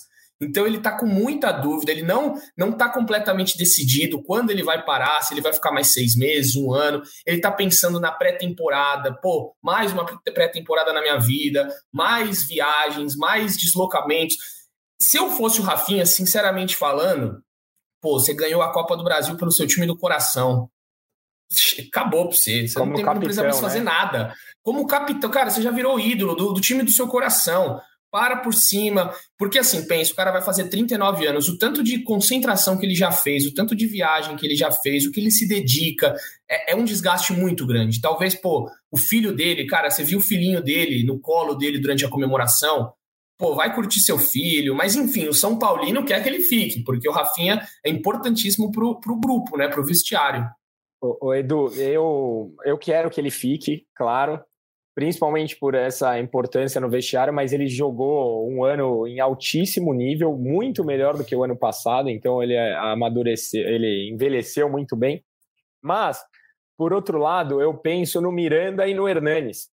Então 0.42 0.66
ele 0.66 0.78
está 0.78 0.92
com 0.92 1.06
muita 1.06 1.52
dúvida, 1.52 1.92
ele 1.92 2.02
não 2.02 2.34
não 2.56 2.70
está 2.70 2.88
completamente 2.88 3.56
decidido 3.56 4.22
quando 4.22 4.50
ele 4.50 4.62
vai 4.62 4.84
parar, 4.84 5.22
se 5.22 5.32
ele 5.32 5.40
vai 5.40 5.52
ficar 5.52 5.72
mais 5.72 5.92
seis 5.92 6.16
meses, 6.16 6.56
um 6.56 6.72
ano. 6.72 7.02
Ele 7.26 7.36
está 7.36 7.50
pensando 7.50 8.00
na 8.00 8.10
pré-temporada, 8.10 9.14
pô, 9.22 9.54
mais 9.62 9.92
uma 9.92 10.04
pré-temporada 10.04 10.92
na 10.92 11.00
minha 11.00 11.18
vida, 11.18 11.68
mais 11.92 12.46
viagens, 12.46 13.16
mais 13.16 13.56
deslocamentos. 13.56 14.36
Se 15.00 15.16
eu 15.16 15.30
fosse 15.30 15.60
o 15.60 15.64
Rafinha, 15.64 16.06
sinceramente 16.06 16.76
falando, 16.76 17.42
pô, 18.00 18.18
você 18.18 18.34
ganhou 18.34 18.62
a 18.62 18.72
Copa 18.72 18.96
do 18.96 19.04
Brasil 19.04 19.36
pelo 19.36 19.52
seu 19.52 19.66
time 19.66 19.86
do 19.86 19.96
coração. 19.96 20.68
Acabou 21.88 22.28
pra 22.28 22.36
você. 22.36 22.66
Você 22.66 22.74
Como 22.74 22.90
não, 22.90 22.96
tem, 22.96 23.04
capitão, 23.04 23.14
não 23.14 23.22
precisa 23.22 23.42
mais 23.42 23.60
fazer 23.60 23.80
né? 23.80 23.84
nada. 23.84 24.34
Como 24.62 24.86
capitão, 24.86 25.30
cara, 25.30 25.50
você 25.50 25.60
já 25.60 25.70
virou 25.70 26.00
ídolo 26.00 26.34
do, 26.34 26.52
do 26.52 26.60
time 26.60 26.82
do 26.82 26.90
seu 26.90 27.06
coração 27.06 27.80
para 28.12 28.36
por 28.36 28.52
cima, 28.52 29.10
porque 29.38 29.58
assim, 29.58 29.86
pensa, 29.86 30.12
o 30.12 30.14
cara 30.14 30.30
vai 30.30 30.42
fazer 30.42 30.68
39 30.68 31.26
anos, 31.26 31.48
o 31.48 31.56
tanto 31.56 31.82
de 31.82 32.04
concentração 32.04 32.76
que 32.76 32.84
ele 32.84 32.94
já 32.94 33.10
fez, 33.10 33.46
o 33.46 33.54
tanto 33.54 33.74
de 33.74 33.86
viagem 33.86 34.36
que 34.36 34.46
ele 34.46 34.54
já 34.54 34.70
fez, 34.70 35.06
o 35.06 35.10
que 35.10 35.18
ele 35.18 35.30
se 35.30 35.48
dedica, 35.48 36.14
é, 36.48 36.72
é, 36.72 36.76
um 36.76 36.84
desgaste 36.84 37.32
muito 37.32 37.66
grande. 37.66 38.02
Talvez, 38.02 38.34
pô, 38.34 38.70
o 38.90 38.98
filho 38.98 39.34
dele, 39.34 39.66
cara, 39.66 39.90
você 39.90 40.04
viu 40.04 40.18
o 40.18 40.22
filhinho 40.22 40.62
dele 40.62 41.04
no 41.04 41.18
colo 41.18 41.54
dele 41.54 41.78
durante 41.78 42.04
a 42.04 42.10
comemoração, 42.10 42.92
pô, 43.38 43.54
vai 43.54 43.74
curtir 43.74 44.00
seu 44.00 44.18
filho, 44.18 44.74
mas 44.74 44.94
enfim, 44.94 45.26
o 45.28 45.34
São 45.34 45.58
Paulino 45.58 46.04
quer 46.04 46.22
que 46.22 46.28
ele 46.28 46.40
fique, 46.40 46.84
porque 46.84 47.08
o 47.08 47.12
Rafinha 47.12 47.66
é 47.82 47.88
importantíssimo 47.88 48.70
pro, 48.70 49.00
pro 49.00 49.18
grupo, 49.18 49.56
né, 49.56 49.68
pro 49.68 49.84
vestiário. 49.84 50.46
O, 51.00 51.34
Edu, 51.34 51.72
eu, 51.74 52.54
eu 52.64 52.78
quero 52.78 53.10
que 53.10 53.20
ele 53.20 53.30
fique, 53.30 53.84
claro, 53.96 54.40
principalmente 54.94 55.56
por 55.56 55.74
essa 55.74 56.18
importância 56.18 56.80
no 56.80 56.90
vestiário, 56.90 57.32
mas 57.32 57.52
ele 57.52 57.66
jogou 57.66 58.48
um 58.50 58.64
ano 58.64 59.06
em 59.06 59.20
altíssimo 59.20 59.94
nível, 59.94 60.36
muito 60.36 60.84
melhor 60.84 61.16
do 61.16 61.24
que 61.24 61.34
o 61.34 61.42
ano 61.42 61.56
passado, 61.56 62.10
então 62.10 62.42
ele 62.42 62.56
amadureceu, 62.56 63.62
ele 63.62 64.10
envelheceu 64.12 64.68
muito 64.68 64.94
bem. 64.94 65.24
Mas, 65.82 66.22
por 66.76 66.92
outro 66.92 67.18
lado, 67.18 67.60
eu 67.60 67.74
penso 67.74 68.20
no 68.20 68.30
Miranda 68.30 68.86
e 68.86 68.94
no 68.94 69.08
Hernanes, 69.08 69.68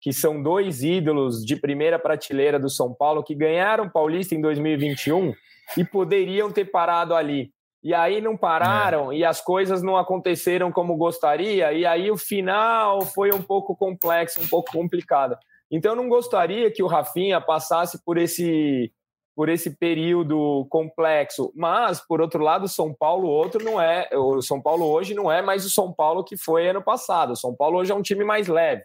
que 0.00 0.12
são 0.12 0.42
dois 0.42 0.82
ídolos 0.82 1.44
de 1.44 1.54
primeira 1.54 1.98
prateleira 1.98 2.58
do 2.58 2.70
São 2.70 2.94
Paulo 2.94 3.22
que 3.22 3.34
ganharam 3.34 3.88
Paulista 3.88 4.34
em 4.34 4.40
2021 4.40 5.34
e 5.76 5.84
poderiam 5.84 6.50
ter 6.50 6.64
parado 6.64 7.14
ali. 7.14 7.52
E 7.82 7.92
aí 7.92 8.20
não 8.20 8.36
pararam 8.36 9.10
é. 9.10 9.16
e 9.16 9.24
as 9.24 9.40
coisas 9.40 9.82
não 9.82 9.96
aconteceram 9.96 10.70
como 10.70 10.96
gostaria, 10.96 11.72
e 11.72 11.84
aí 11.84 12.10
o 12.10 12.16
final 12.16 13.02
foi 13.02 13.32
um 13.32 13.42
pouco 13.42 13.74
complexo, 13.74 14.40
um 14.40 14.46
pouco 14.46 14.70
complicado. 14.70 15.36
Então 15.70 15.92
eu 15.92 15.96
não 15.96 16.08
gostaria 16.08 16.70
que 16.70 16.82
o 16.82 16.86
Rafinha 16.86 17.40
passasse 17.40 18.02
por 18.04 18.18
esse 18.18 18.92
por 19.34 19.48
esse 19.48 19.70
período 19.78 20.66
complexo, 20.68 21.50
mas 21.56 21.98
por 22.06 22.20
outro 22.20 22.42
lado, 22.42 22.68
São 22.68 22.92
Paulo 22.92 23.28
outro 23.28 23.64
não 23.64 23.80
é, 23.80 24.06
o 24.12 24.42
São 24.42 24.60
Paulo 24.60 24.84
hoje 24.84 25.14
não 25.14 25.32
é 25.32 25.40
mais 25.40 25.64
o 25.64 25.70
São 25.70 25.90
Paulo 25.90 26.22
que 26.22 26.36
foi 26.36 26.68
ano 26.68 26.82
passado. 26.82 27.32
O 27.32 27.36
São 27.36 27.56
Paulo 27.56 27.78
hoje 27.78 27.90
é 27.90 27.94
um 27.94 28.02
time 28.02 28.24
mais 28.24 28.46
leve. 28.46 28.84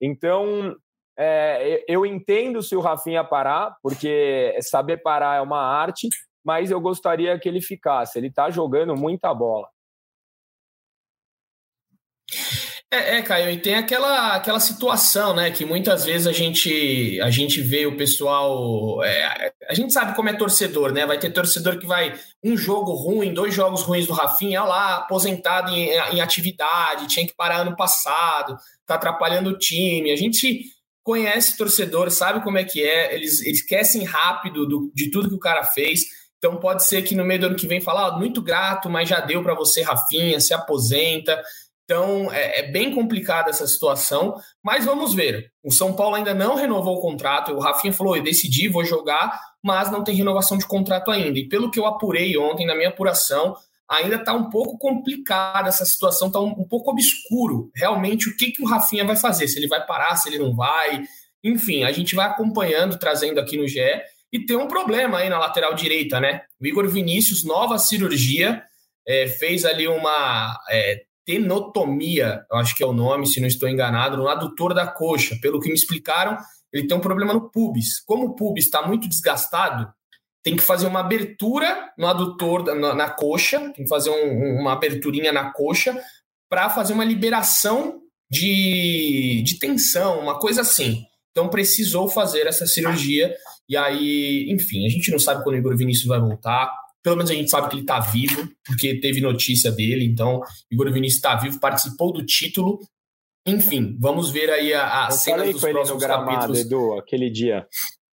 Então, 0.00 0.76
é, 1.18 1.84
eu 1.88 2.04
entendo 2.04 2.62
se 2.62 2.76
o 2.76 2.80
Rafinha 2.80 3.24
parar, 3.24 3.76
porque 3.82 4.54
saber 4.60 4.98
parar 4.98 5.38
é 5.38 5.40
uma 5.40 5.60
arte, 5.60 6.08
mas 6.44 6.70
eu 6.70 6.80
gostaria 6.80 7.38
que 7.38 7.48
ele 7.48 7.60
ficasse. 7.60 8.18
Ele 8.18 8.28
está 8.28 8.50
jogando 8.50 8.96
muita 8.96 9.32
bola. 9.34 9.68
É, 12.90 13.18
é, 13.18 13.22
Caio, 13.22 13.50
e 13.50 13.58
tem 13.58 13.74
aquela, 13.74 14.34
aquela 14.36 14.58
situação, 14.58 15.36
né, 15.36 15.50
que 15.50 15.62
muitas 15.62 16.06
vezes 16.06 16.26
a 16.26 16.32
gente, 16.32 17.20
a 17.20 17.30
gente 17.30 17.60
vê 17.60 17.84
o 17.84 17.98
pessoal. 17.98 19.04
É, 19.04 19.52
a 19.68 19.74
gente 19.74 19.92
sabe 19.92 20.16
como 20.16 20.30
é 20.30 20.32
torcedor, 20.32 20.90
né? 20.90 21.04
Vai 21.04 21.18
ter 21.18 21.30
torcedor 21.30 21.78
que 21.78 21.86
vai 21.86 22.18
um 22.42 22.56
jogo 22.56 22.92
ruim, 22.92 23.34
dois 23.34 23.54
jogos 23.54 23.82
ruins 23.82 24.06
do 24.06 24.14
Rafinha, 24.14 24.62
olha 24.62 24.70
lá, 24.70 24.96
aposentado 24.96 25.70
em, 25.70 25.90
em 26.14 26.20
atividade, 26.22 27.08
tinha 27.08 27.26
que 27.26 27.36
parar 27.36 27.58
ano 27.58 27.76
passado, 27.76 28.56
tá 28.86 28.94
atrapalhando 28.94 29.50
o 29.50 29.58
time. 29.58 30.10
A 30.10 30.16
gente 30.16 30.64
conhece 31.02 31.58
torcedor, 31.58 32.10
sabe 32.10 32.42
como 32.42 32.56
é 32.56 32.64
que 32.64 32.82
é, 32.82 33.14
eles, 33.14 33.42
esquecem 33.42 34.04
rápido 34.04 34.66
do, 34.66 34.90
de 34.94 35.10
tudo 35.10 35.28
que 35.28 35.34
o 35.34 35.38
cara 35.38 35.62
fez. 35.62 36.04
Então 36.38 36.56
pode 36.56 36.86
ser 36.86 37.02
que 37.02 37.14
no 37.14 37.24
meio 37.24 37.40
do 37.40 37.46
ano 37.46 37.56
que 37.56 37.66
vem 37.66 37.80
falar, 37.80 38.06
ah, 38.06 38.18
muito 38.18 38.40
grato, 38.40 38.88
mas 38.88 39.08
já 39.08 39.20
deu 39.20 39.42
para 39.42 39.54
você, 39.54 39.82
Rafinha, 39.82 40.40
se 40.40 40.54
aposenta. 40.54 41.40
Então 41.84 42.32
é, 42.32 42.60
é, 42.60 42.70
bem 42.70 42.94
complicada 42.94 43.50
essa 43.50 43.66
situação, 43.66 44.34
mas 44.62 44.84
vamos 44.84 45.14
ver. 45.14 45.50
O 45.64 45.72
São 45.72 45.94
Paulo 45.94 46.16
ainda 46.16 46.34
não 46.34 46.54
renovou 46.54 46.98
o 46.98 47.00
contrato. 47.00 47.52
O 47.52 47.60
Rafinha 47.60 47.92
falou: 47.92 48.16
eu 48.16 48.22
decidi, 48.22 48.68
vou 48.68 48.84
jogar, 48.84 49.40
mas 49.62 49.90
não 49.90 50.04
tem 50.04 50.14
renovação 50.14 50.58
de 50.58 50.66
contrato 50.66 51.10
ainda. 51.10 51.38
E 51.38 51.48
pelo 51.48 51.70
que 51.70 51.80
eu 51.80 51.86
apurei 51.86 52.36
ontem 52.36 52.66
na 52.66 52.74
minha 52.74 52.90
apuração, 52.90 53.56
ainda 53.88 54.16
está 54.16 54.34
um 54.34 54.50
pouco 54.50 54.76
complicada 54.76 55.68
essa 55.68 55.86
situação, 55.86 56.28
está 56.28 56.38
um, 56.38 56.48
um, 56.50 56.68
pouco 56.68 56.90
obscuro 56.90 57.70
realmente 57.74 58.28
o 58.28 58.36
que, 58.36 58.52
que 58.52 58.62
o 58.62 58.66
Rafinha 58.66 59.04
vai 59.04 59.16
fazer, 59.16 59.48
se 59.48 59.58
ele 59.58 59.66
vai 59.66 59.84
parar, 59.84 60.14
se 60.16 60.28
ele 60.28 60.38
não 60.38 60.54
vai. 60.54 61.04
Enfim, 61.42 61.84
a 61.84 61.92
gente 61.92 62.14
vai 62.14 62.26
acompanhando, 62.26 62.98
trazendo 62.98 63.40
aqui 63.40 63.56
no 63.56 63.66
GE. 63.66 63.80
E 64.32 64.44
tem 64.44 64.56
um 64.56 64.68
problema 64.68 65.18
aí 65.18 65.28
na 65.28 65.38
lateral 65.38 65.74
direita, 65.74 66.20
né? 66.20 66.42
O 66.60 66.66
Igor 66.66 66.86
Vinícius, 66.88 67.44
nova 67.44 67.78
cirurgia, 67.78 68.62
é, 69.06 69.26
fez 69.26 69.64
ali 69.64 69.88
uma 69.88 70.54
é, 70.70 71.02
tenotomia, 71.24 72.44
eu 72.50 72.58
acho 72.58 72.74
que 72.74 72.82
é 72.82 72.86
o 72.86 72.92
nome, 72.92 73.26
se 73.26 73.40
não 73.40 73.48
estou 73.48 73.68
enganado, 73.68 74.16
no 74.16 74.28
adutor 74.28 74.74
da 74.74 74.86
coxa. 74.86 75.36
Pelo 75.40 75.60
que 75.60 75.68
me 75.68 75.74
explicaram, 75.74 76.36
ele 76.72 76.86
tem 76.86 76.96
um 76.96 77.00
problema 77.00 77.32
no 77.32 77.50
pubis. 77.50 78.00
Como 78.04 78.26
o 78.26 78.34
pubis 78.34 78.64
está 78.64 78.86
muito 78.86 79.08
desgastado, 79.08 79.92
tem 80.42 80.56
que 80.56 80.62
fazer 80.62 80.86
uma 80.86 81.00
abertura 81.00 81.92
no 81.98 82.06
adutor, 82.06 82.64
na, 82.74 82.94
na 82.94 83.10
coxa, 83.10 83.60
tem 83.72 83.84
que 83.84 83.88
fazer 83.88 84.10
um, 84.10 84.60
uma 84.60 84.72
aberturinha 84.72 85.32
na 85.32 85.52
coxa 85.52 85.98
para 86.48 86.70
fazer 86.70 86.92
uma 86.94 87.04
liberação 87.04 88.00
de, 88.30 89.42
de 89.44 89.58
tensão, 89.58 90.20
uma 90.20 90.38
coisa 90.38 90.62
assim. 90.62 91.04
Então 91.38 91.48
precisou 91.48 92.08
fazer 92.08 92.48
essa 92.48 92.66
cirurgia 92.66 93.32
e 93.68 93.76
aí, 93.76 94.50
enfim, 94.50 94.84
a 94.84 94.88
gente 94.88 95.08
não 95.12 95.20
sabe 95.20 95.44
quando 95.44 95.54
o 95.54 95.58
Igor 95.58 95.76
Vinícius 95.76 96.08
vai 96.08 96.18
voltar. 96.18 96.68
Pelo 97.00 97.14
menos 97.14 97.30
a 97.30 97.34
gente 97.34 97.48
sabe 97.48 97.68
que 97.68 97.76
ele 97.76 97.82
está 97.82 98.00
vivo, 98.00 98.48
porque 98.66 98.98
teve 98.98 99.20
notícia 99.20 99.70
dele. 99.70 100.04
Então, 100.04 100.40
Igor 100.68 100.92
Vinícius 100.92 101.18
está 101.18 101.36
vivo, 101.36 101.60
participou 101.60 102.12
do 102.12 102.26
título. 102.26 102.80
Enfim, 103.46 103.96
vamos 104.00 104.32
ver 104.32 104.50
aí 104.50 104.74
a, 104.74 105.06
a 105.06 105.10
cena 105.12 105.44
dos 105.44 105.60
próximos 105.60 106.02
gramado, 106.02 106.30
capítulos. 106.32 106.60
Edu, 106.60 106.98
aquele 106.98 107.30
dia 107.30 107.64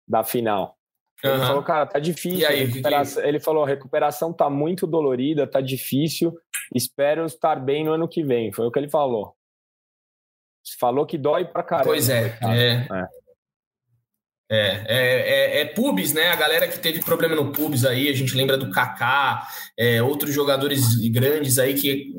da 0.09 0.25
final. 0.25 0.77
Ele 1.23 1.35
uhum. 1.35 1.47
falou, 1.47 1.63
cara, 1.63 1.87
tá 1.87 2.01
difícil. 2.01 2.49
Aí, 2.49 2.65
recuperação... 2.65 3.23
que... 3.23 3.29
Ele 3.29 3.39
falou, 3.39 3.63
a 3.63 3.69
recuperação 3.69 4.33
tá 4.33 4.51
muito 4.51 4.85
dolorida, 4.85 5.47
tá 5.47 5.61
difícil. 5.61 6.35
Espero 6.75 7.25
estar 7.25 7.65
bem 7.65 7.85
no 7.85 7.93
ano 7.93 8.09
que 8.09 8.25
vem. 8.25 8.53
Foi 8.53 8.67
o 8.67 8.71
que 8.73 8.81
ele 8.81 8.91
falou. 8.91 9.37
Falou 10.79 11.07
que 11.07 11.19
dói 11.19 11.45
pra 11.45 11.63
caramba. 11.63 11.89
Pois 11.89 12.09
é, 12.09 12.39
é. 12.43 12.87
é. 12.91 13.23
É, 14.55 14.85
é, 14.87 14.97
é, 14.97 15.61
é, 15.61 15.65
pubs, 15.65 16.13
né? 16.13 16.29
A 16.29 16.37
galera 16.37 16.69
que 16.69 16.79
teve 16.79 17.03
problema 17.03 17.35
no 17.35 17.53
pubs 17.53 17.87
aí, 17.87 18.11
a 18.11 18.13
gente 18.13 18.37
lembra 18.37 18.59
do 18.59 18.71
Kaká, 18.71 19.49
é, 19.79 20.03
outros 20.03 20.35
jogadores 20.35 20.95
grandes 21.11 21.59
aí 21.59 21.73
que 21.73 22.13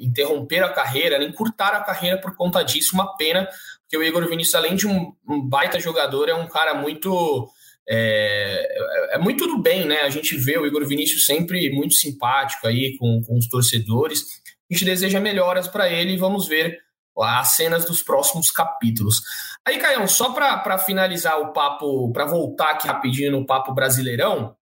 interromperam 0.00 0.66
a 0.66 0.72
carreira, 0.72 1.18
né? 1.18 1.26
encurtaram 1.26 1.76
a 1.76 1.84
carreira 1.84 2.18
por 2.18 2.34
conta 2.36 2.62
disso. 2.62 2.94
Uma 2.94 3.14
pena, 3.18 3.46
porque 3.82 3.98
o 3.98 4.02
Igor 4.02 4.26
Vinícius, 4.26 4.54
além 4.54 4.74
de 4.74 4.86
um, 4.86 5.12
um 5.28 5.46
baita 5.46 5.78
jogador, 5.78 6.30
é 6.30 6.34
um 6.34 6.48
cara 6.48 6.72
muito. 6.72 7.50
É, 7.86 9.16
é, 9.16 9.18
muito 9.18 9.46
do 9.46 9.58
bem, 9.58 9.84
né? 9.84 10.00
A 10.00 10.08
gente 10.08 10.34
vê 10.38 10.56
o 10.56 10.66
Igor 10.66 10.86
Vinícius 10.86 11.26
sempre 11.26 11.68
muito 11.70 11.92
simpático 11.92 12.66
aí 12.66 12.96
com, 12.96 13.20
com 13.26 13.36
os 13.36 13.46
torcedores. 13.46 14.22
A 14.70 14.72
gente 14.72 14.86
deseja 14.86 15.20
melhoras 15.20 15.68
para 15.68 15.90
ele 15.90 16.14
e 16.14 16.16
vamos 16.16 16.48
ver 16.48 16.78
as 17.22 17.48
cenas 17.56 17.84
dos 17.84 18.02
próximos 18.02 18.50
capítulos. 18.50 19.22
Aí, 19.64 19.78
Caião, 19.78 20.06
só 20.08 20.32
para 20.32 20.78
finalizar 20.78 21.38
o 21.40 21.52
papo, 21.52 22.12
para 22.12 22.24
voltar 22.24 22.70
aqui 22.70 22.86
rapidinho 22.86 23.32
no 23.32 23.46
papo 23.46 23.72
brasileirão, 23.72 24.56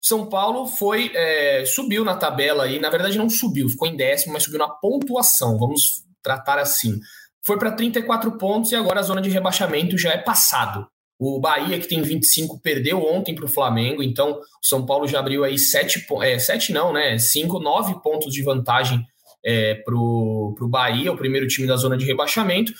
São 0.00 0.26
Paulo 0.28 0.66
foi 0.66 1.10
é, 1.14 1.64
subiu 1.66 2.04
na 2.04 2.16
tabela 2.16 2.64
aí, 2.64 2.78
na 2.78 2.90
verdade 2.90 3.16
não 3.16 3.30
subiu, 3.30 3.68
ficou 3.68 3.88
em 3.88 3.96
décimo, 3.96 4.34
mas 4.34 4.44
subiu 4.44 4.58
na 4.58 4.68
pontuação, 4.68 5.58
vamos 5.58 6.04
tratar 6.22 6.58
assim. 6.58 7.00
Foi 7.44 7.58
para 7.58 7.72
34 7.72 8.36
pontos 8.38 8.72
e 8.72 8.76
agora 8.76 9.00
a 9.00 9.02
zona 9.02 9.20
de 9.20 9.30
rebaixamento 9.30 9.98
já 9.98 10.12
é 10.12 10.18
passado. 10.18 10.86
O 11.18 11.38
Bahia, 11.38 11.78
que 11.78 11.86
tem 11.86 12.02
25, 12.02 12.60
perdeu 12.60 13.02
ontem 13.02 13.34
para 13.34 13.44
o 13.44 13.48
Flamengo, 13.48 14.02
então 14.02 14.32
o 14.32 14.66
São 14.66 14.84
Paulo 14.84 15.06
já 15.06 15.20
abriu 15.20 15.44
aí 15.44 15.58
7, 15.58 16.06
é, 16.22 16.38
7 16.38 16.72
não, 16.72 16.92
né? 16.92 17.18
5, 17.18 17.58
9 17.60 18.02
pontos 18.02 18.32
de 18.32 18.42
vantagem 18.42 19.06
é, 19.44 19.74
para 19.74 19.94
o 19.94 20.68
Bahia, 20.68 21.12
o 21.12 21.16
primeiro 21.16 21.46
time 21.46 21.66
da 21.66 21.76
zona 21.76 21.96
de 21.96 22.06
rebaixamento. 22.06 22.72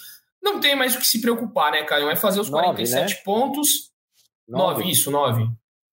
Não 0.42 0.60
tem 0.60 0.74
mais 0.74 0.94
o 0.94 0.98
que 0.98 1.06
se 1.06 1.20
preocupar, 1.20 1.72
né, 1.72 1.82
Caio? 1.84 2.08
É 2.08 2.16
fazer 2.16 2.40
os 2.40 2.48
47 2.48 3.00
nove, 3.00 3.14
né? 3.14 3.20
pontos. 3.24 3.90
9, 4.48 4.84
isso, 4.84 5.10
9. 5.10 5.44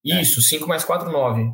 É. 0.07 0.21
Isso, 0.21 0.41
5 0.41 0.67
mais 0.67 0.83
4, 0.83 1.11
9. 1.11 1.51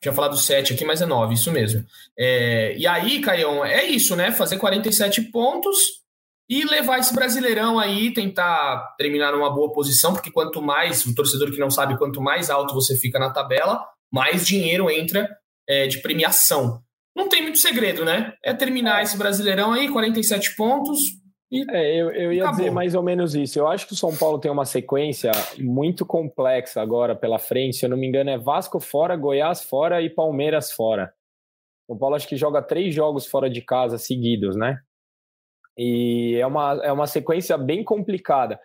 Tinha 0.00 0.12
falado 0.12 0.36
7 0.36 0.74
aqui, 0.74 0.84
mas 0.84 1.00
é 1.00 1.06
9, 1.06 1.34
isso 1.34 1.50
mesmo. 1.52 1.84
É, 2.18 2.76
e 2.76 2.86
aí, 2.86 3.20
Caião, 3.20 3.64
é 3.64 3.84
isso, 3.84 4.14
né? 4.16 4.30
Fazer 4.32 4.58
47 4.58 5.22
pontos 5.30 6.02
e 6.48 6.64
levar 6.64 6.98
esse 6.98 7.14
brasileirão 7.14 7.78
aí, 7.78 8.12
tentar 8.12 8.94
terminar 8.98 9.32
numa 9.32 9.50
boa 9.50 9.72
posição, 9.72 10.12
porque 10.12 10.30
quanto 10.30 10.60
mais, 10.60 11.06
o 11.06 11.14
torcedor 11.14 11.50
que 11.50 11.58
não 11.58 11.70
sabe, 11.70 11.96
quanto 11.96 12.20
mais 12.20 12.50
alto 12.50 12.74
você 12.74 12.96
fica 12.96 13.18
na 13.18 13.30
tabela, 13.30 13.82
mais 14.12 14.46
dinheiro 14.46 14.90
entra 14.90 15.34
é, 15.66 15.86
de 15.86 15.98
premiação 16.02 16.82
não 17.14 17.28
tem 17.28 17.42
muito 17.42 17.58
segredo, 17.58 18.04
né? 18.04 18.34
É 18.42 18.52
terminar 18.52 19.02
esse 19.02 19.16
Brasileirão 19.16 19.72
aí, 19.72 19.88
47 19.88 20.56
pontos. 20.56 20.98
E 21.50 21.64
é, 21.70 21.94
eu, 21.94 22.10
eu 22.10 22.32
ia 22.32 22.42
acabou. 22.42 22.58
dizer 22.58 22.70
mais 22.72 22.94
ou 22.94 23.02
menos 23.02 23.34
isso. 23.34 23.58
Eu 23.58 23.68
acho 23.68 23.86
que 23.86 23.92
o 23.92 23.96
São 23.96 24.14
Paulo 24.16 24.40
tem 24.40 24.50
uma 24.50 24.64
sequência 24.64 25.30
muito 25.58 26.04
complexa 26.04 26.82
agora 26.82 27.14
pela 27.14 27.38
frente. 27.38 27.76
Se 27.76 27.86
eu 27.86 27.90
não 27.90 27.96
me 27.96 28.06
engano, 28.08 28.30
é 28.30 28.38
Vasco 28.38 28.80
fora, 28.80 29.14
Goiás 29.14 29.62
fora 29.62 30.02
e 30.02 30.10
Palmeiras 30.10 30.72
fora. 30.72 31.14
O 31.86 31.92
São 31.92 31.98
Paulo 31.98 32.16
acho 32.16 32.26
que 32.26 32.36
joga 32.36 32.60
três 32.60 32.92
jogos 32.92 33.26
fora 33.26 33.48
de 33.48 33.62
casa 33.62 33.98
seguidos, 33.98 34.56
né? 34.56 34.80
E 35.78 36.36
é 36.40 36.46
uma, 36.46 36.80
é 36.82 36.92
uma 36.92 37.06
sequência 37.06 37.56
bem 37.56 37.84
complicada. 37.84 38.58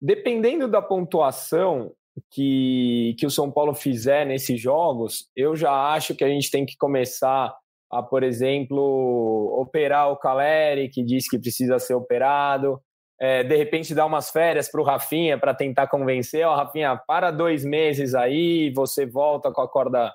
Dependendo 0.00 0.68
da 0.68 0.82
pontuação 0.82 1.92
que, 2.30 3.14
que 3.18 3.24
o 3.24 3.30
São 3.30 3.50
Paulo 3.50 3.74
fizer 3.74 4.26
nesses 4.26 4.60
jogos, 4.60 5.30
eu 5.34 5.56
já 5.56 5.72
acho 5.94 6.14
que 6.14 6.24
a 6.24 6.28
gente 6.28 6.50
tem 6.50 6.66
que 6.66 6.76
começar 6.76 7.54
a, 7.90 8.02
por 8.02 8.22
exemplo, 8.22 9.54
operar 9.60 10.10
o 10.10 10.16
Caleri, 10.16 10.88
que 10.88 11.02
diz 11.02 11.28
que 11.28 11.38
precisa 11.38 11.78
ser 11.78 11.94
operado, 11.94 12.80
é, 13.20 13.42
de 13.42 13.56
repente 13.56 13.94
dar 13.94 14.06
umas 14.06 14.30
férias 14.30 14.70
para 14.70 14.80
o 14.80 14.84
Rafinha 14.84 15.38
para 15.38 15.54
tentar 15.54 15.86
convencer, 15.86 16.46
ó, 16.46 16.54
Rafinha, 16.54 17.00
para 17.06 17.30
dois 17.30 17.64
meses 17.64 18.14
aí, 18.14 18.70
você 18.74 19.06
volta 19.06 19.50
com 19.52 19.62
a 19.62 19.68
corda 19.68 20.12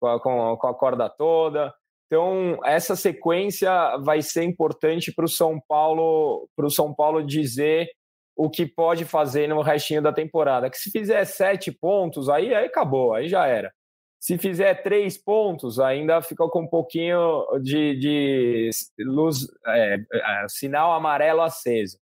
com 0.00 0.56
com 0.56 0.66
a 0.66 0.74
corda 0.74 1.08
toda. 1.10 1.74
Então, 2.06 2.58
essa 2.64 2.96
sequência 2.96 3.70
vai 3.98 4.22
ser 4.22 4.42
importante 4.44 5.12
para 5.12 5.26
o 5.26 5.28
São 5.28 5.60
Paulo, 5.68 6.48
para 6.56 6.66
o 6.66 6.70
São 6.70 6.94
Paulo 6.94 7.22
dizer 7.22 7.88
o 8.34 8.48
que 8.48 8.64
pode 8.66 9.04
fazer 9.04 9.48
no 9.48 9.60
restinho 9.60 10.00
da 10.00 10.12
temporada. 10.12 10.70
Que 10.70 10.78
se 10.78 10.90
fizer 10.90 11.24
sete 11.26 11.70
pontos, 11.70 12.28
aí, 12.30 12.54
aí 12.54 12.66
acabou, 12.66 13.12
aí 13.12 13.28
já 13.28 13.46
era. 13.46 13.70
Se 14.18 14.36
fizer 14.36 14.82
três 14.82 15.16
pontos, 15.16 15.78
ainda 15.78 16.20
fica 16.20 16.46
com 16.48 16.62
um 16.62 16.66
pouquinho 16.66 17.44
de, 17.62 17.94
de 17.96 18.70
luz, 18.98 19.46
é, 19.66 19.96
é, 20.12 20.46
sinal 20.48 20.92
amarelo 20.92 21.42
aceso. 21.42 21.98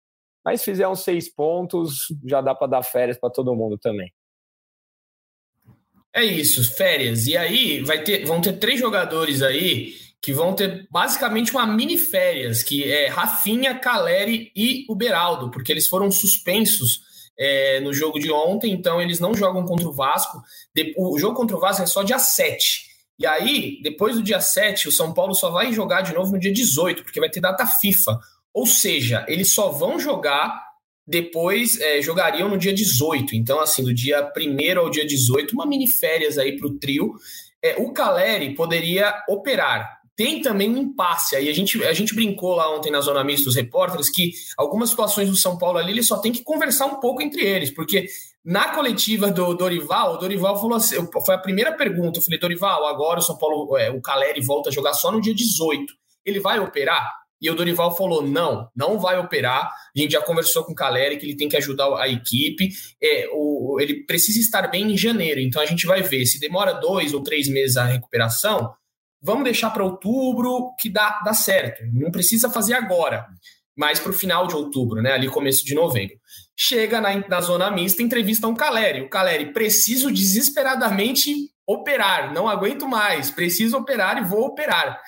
Mas 0.45 0.61
se 0.61 0.67
fizer 0.67 0.87
uns 0.89 1.01
seis 1.01 1.33
pontos, 1.33 2.09
já 2.27 2.41
dá 2.41 2.55
para 2.55 2.67
dar 2.67 2.83
férias 2.83 3.19
para 3.19 3.31
todo 3.31 3.55
mundo 3.55 3.79
também. 3.79 4.13
É 6.15 6.23
isso, 6.23 6.63
férias. 6.77 7.27
E 7.27 7.37
aí 7.37 7.81
vai 7.81 8.03
ter, 8.03 8.27
vão 8.27 8.41
ter 8.41 8.59
três 8.59 8.79
jogadores 8.79 9.41
aí 9.41 9.95
que 10.21 10.33
vão 10.33 10.55
ter 10.55 10.87
basicamente 10.91 11.51
uma 11.51 11.67
mini 11.67 11.97
férias, 11.97 12.63
que 12.63 12.85
é 12.85 13.09
Rafinha, 13.09 13.79
Caleri 13.79 14.53
e 14.55 14.85
o 14.89 14.95
Beraldo, 14.95 15.51
porque 15.51 15.73
eles 15.73 15.89
foram 15.89 16.11
suspensos 16.11 17.12
é, 17.39 17.81
no 17.81 17.93
jogo 17.93 18.19
de 18.19 18.31
ontem, 18.31 18.73
então 18.73 19.01
eles 19.01 19.21
não 19.21 19.35
jogam 19.35 19.65
contra 19.65 19.89
o 19.89 19.93
Vasco. 19.93 20.43
O 20.97 21.19
jogo 21.19 21.37
contra 21.37 21.57
o 21.57 21.61
Vasco 21.61 21.83
é 21.83 21.87
só 21.87 22.03
dia 22.03 22.19
7. 22.19 22.93
E 23.19 23.27
aí, 23.27 23.81
depois 23.83 24.17
do 24.17 24.23
dia 24.23 24.41
7, 24.41 24.89
o 24.89 24.93
São 24.93 25.13
Paulo 25.13 25.35
só 25.35 25.51
vai 25.51 25.73
jogar 25.73 26.03
de 26.03 26.15
novo 26.15 26.33
no 26.33 26.39
dia 26.39 26.53
18, 26.53 27.03
porque 27.03 27.21
vai 27.21 27.31
ter 27.31 27.41
data 27.41 27.67
FIFA. 27.67 28.19
Ou 28.53 28.67
seja, 28.67 29.25
eles 29.29 29.55
só 29.55 29.71
vão 29.71 29.99
jogar 29.99 30.61
depois, 31.07 31.81
é, 31.81 32.01
jogariam 32.03 32.49
no 32.49 32.59
dia 32.59 32.73
18. 32.73 33.35
Então, 33.35 33.61
assim, 33.61 33.83
do 33.83 33.95
dia 33.95 34.31
1 34.37 34.79
ao 34.79 34.91
dia 34.91 35.07
18, 35.07 35.53
uma 35.53 35.67
mini 35.67 35.89
férias 35.89 36.39
aí 36.39 36.57
para 36.57 36.67
o 36.67 36.79
trio. 36.79 37.15
É, 37.63 37.77
o 37.77 37.93
Caleri 37.93 38.55
poderia 38.55 39.23
operar, 39.29 40.01
tem 40.17 40.43
também 40.43 40.71
um 40.71 40.79
impasse. 40.79 41.37
Aí 41.37 41.49
a 41.49 41.55
gente, 41.55 41.83
a 41.85 41.93
gente 41.93 42.15
brincou 42.15 42.55
lá 42.55 42.75
ontem 42.75 42.91
na 42.91 43.01
Zona 43.01 43.25
Mista 43.25 43.47
dos 43.47 43.57
repórteres 43.57 44.11
que 44.11 44.33
algumas 44.57 44.91
situações 44.91 45.29
do 45.29 45.37
São 45.37 45.57
Paulo 45.59 45.79
ali, 45.79 45.93
ele 45.93 46.03
só 46.03 46.19
tem 46.19 46.33
que 46.33 46.43
conversar 46.43 46.87
um 46.87 47.01
pouco 47.01 47.23
entre 47.23 47.43
eles, 47.43 47.71
porque 47.71 48.07
na 48.45 48.75
coletiva 48.75 49.31
do 49.31 49.55
Dorival, 49.55 50.15
o 50.15 50.17
Dorival 50.19 50.61
falou 50.61 50.77
assim: 50.77 50.97
foi 51.25 51.35
a 51.35 51.39
primeira 51.39 51.73
pergunta. 51.73 52.19
Eu 52.19 52.23
falei, 52.23 52.39
Dorival, 52.39 52.87
agora 52.87 53.21
o 53.21 53.23
São 53.23 53.39
Paulo, 53.39 53.77
é, 53.79 53.91
o 53.91 54.01
Caleri 54.01 54.41
volta 54.41 54.69
a 54.69 54.73
jogar 54.73 54.95
só 54.95 55.13
no 55.13 55.21
dia 55.21 55.35
18. 55.35 55.93
Ele 56.25 56.41
vai 56.41 56.59
operar? 56.59 57.23
E 57.41 57.51
o 57.51 57.55
Dorival 57.55 57.97
falou: 57.97 58.23
não, 58.23 58.69
não 58.75 58.99
vai 58.99 59.19
operar. 59.19 59.71
A 59.95 59.99
gente 59.99 60.13
já 60.13 60.23
conversou 60.23 60.65
com 60.65 60.73
o 60.73 60.75
Caleri 60.77 61.17
que 61.17 61.27
ele 61.27 61.37
tem 61.37 61.49
que 61.49 61.57
ajudar 61.57 61.97
a 62.01 62.09
equipe. 62.09 62.71
É, 63.03 63.29
o, 63.33 63.79
ele 63.81 64.05
precisa 64.05 64.39
estar 64.39 64.69
bem 64.69 64.93
em 64.93 64.97
janeiro. 64.97 65.41
Então 65.41 65.63
a 65.63 65.67
gente 65.67 65.87
vai 65.87 66.03
ver. 66.03 66.27
Se 66.27 66.39
demora 66.41 66.73
dois 66.73 67.15
ou 67.15 67.23
três 67.23 67.49
meses 67.49 67.77
a 67.77 67.85
recuperação, 67.85 68.73
vamos 69.23 69.45
deixar 69.45 69.71
para 69.71 69.85
outubro 69.85 70.75
que 70.79 70.91
dá, 70.91 71.21
dá 71.25 71.33
certo. 71.33 71.83
Não 71.93 72.11
precisa 72.11 72.51
fazer 72.51 72.75
agora, 72.75 73.27
mas 73.77 74.01
para 74.01 74.11
o 74.11 74.15
final 74.15 74.47
de 74.47 74.55
outubro, 74.55 75.01
né? 75.01 75.13
Ali 75.13 75.29
começo 75.29 75.65
de 75.65 75.75
novembro. 75.75 76.17
Chega 76.57 77.01
na, 77.01 77.27
na 77.29 77.41
zona 77.41 77.71
mista, 77.71 78.03
entrevista 78.03 78.49
um 78.49 78.55
Caleri. 78.55 79.03
O 79.03 79.09
Caleri, 79.09 79.53
preciso 79.53 80.11
desesperadamente 80.11 81.33
operar, 81.67 82.35
não 82.35 82.49
aguento 82.49 82.89
mais, 82.89 83.31
preciso 83.31 83.79
operar 83.79 84.19
e 84.19 84.25
vou 84.25 84.47
operar. 84.47 85.01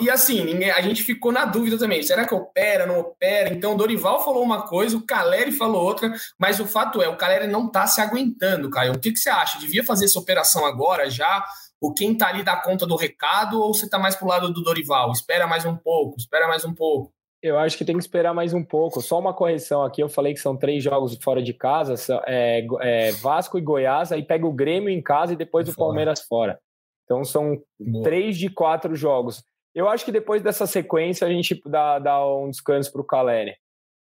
E 0.00 0.10
assim, 0.10 0.64
a 0.64 0.80
gente 0.82 1.04
ficou 1.04 1.30
na 1.30 1.44
dúvida 1.44 1.78
também. 1.78 2.02
Será 2.02 2.26
que 2.26 2.34
opera, 2.34 2.86
não 2.86 2.98
opera? 2.98 3.54
Então, 3.54 3.74
o 3.74 3.76
Dorival 3.76 4.24
falou 4.24 4.42
uma 4.42 4.66
coisa, 4.66 4.96
o 4.96 5.06
Caleri 5.06 5.52
falou 5.52 5.84
outra, 5.84 6.12
mas 6.36 6.58
o 6.58 6.66
fato 6.66 7.00
é, 7.00 7.08
o 7.08 7.16
Caleri 7.16 7.46
não 7.46 7.66
está 7.66 7.86
se 7.86 8.00
aguentando, 8.00 8.68
Caio. 8.68 8.94
O 8.94 8.98
que, 8.98 9.12
que 9.12 9.18
você 9.18 9.30
acha? 9.30 9.60
Devia 9.60 9.84
fazer 9.84 10.06
essa 10.06 10.18
operação 10.18 10.66
agora 10.66 11.08
já? 11.08 11.44
O 11.80 11.92
quem 11.92 12.16
tá 12.16 12.28
ali 12.28 12.42
dá 12.42 12.56
conta 12.56 12.86
do 12.86 12.96
recado 12.96 13.60
ou 13.60 13.72
você 13.72 13.88
tá 13.88 13.98
mais 13.98 14.14
pro 14.14 14.28
lado 14.28 14.52
do 14.52 14.62
Dorival? 14.62 15.10
Espera 15.12 15.46
mais 15.46 15.64
um 15.64 15.76
pouco, 15.76 16.16
espera 16.18 16.46
mais 16.46 16.64
um 16.64 16.74
pouco. 16.74 17.12
Eu 17.42 17.58
acho 17.58 17.78
que 17.78 17.84
tem 17.86 17.96
que 17.96 18.02
esperar 18.02 18.34
mais 18.34 18.52
um 18.52 18.62
pouco. 18.62 19.00
Só 19.00 19.18
uma 19.18 19.32
correção 19.32 19.82
aqui, 19.82 20.02
eu 20.02 20.08
falei 20.10 20.34
que 20.34 20.40
são 20.40 20.56
três 20.56 20.84
jogos 20.84 21.16
fora 21.22 21.42
de 21.42 21.54
casa, 21.54 21.94
é, 22.26 22.66
é 22.80 23.12
Vasco 23.12 23.58
e 23.58 23.62
Goiás, 23.62 24.12
aí 24.12 24.22
pega 24.22 24.46
o 24.46 24.52
Grêmio 24.52 24.90
em 24.90 25.00
casa 25.00 25.32
e 25.32 25.36
depois 25.36 25.66
o 25.68 25.74
Palmeiras 25.74 26.20
fora. 26.20 26.60
Então 27.04 27.24
são 27.24 27.60
Boa. 27.78 28.04
três 28.04 28.36
de 28.36 28.50
quatro 28.50 28.94
jogos. 28.94 29.42
Eu 29.74 29.88
acho 29.88 30.04
que 30.04 30.12
depois 30.12 30.42
dessa 30.42 30.66
sequência 30.66 31.26
a 31.26 31.30
gente 31.30 31.60
dá, 31.64 31.98
dá 31.98 32.26
um 32.26 32.50
descanso 32.50 32.92
para 32.92 33.00
o 33.00 33.06
Caleri. 33.06 33.56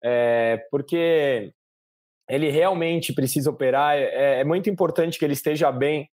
É, 0.04 0.58
porque 0.70 1.54
ele 2.28 2.50
realmente 2.50 3.14
precisa 3.14 3.50
operar. 3.50 3.96
É, 3.96 4.42
é, 4.42 4.44
muito 4.44 4.70
importante 4.70 5.18
que 5.18 5.26
ele 5.26 5.34
esteja 5.34 5.72
bem 5.72 6.10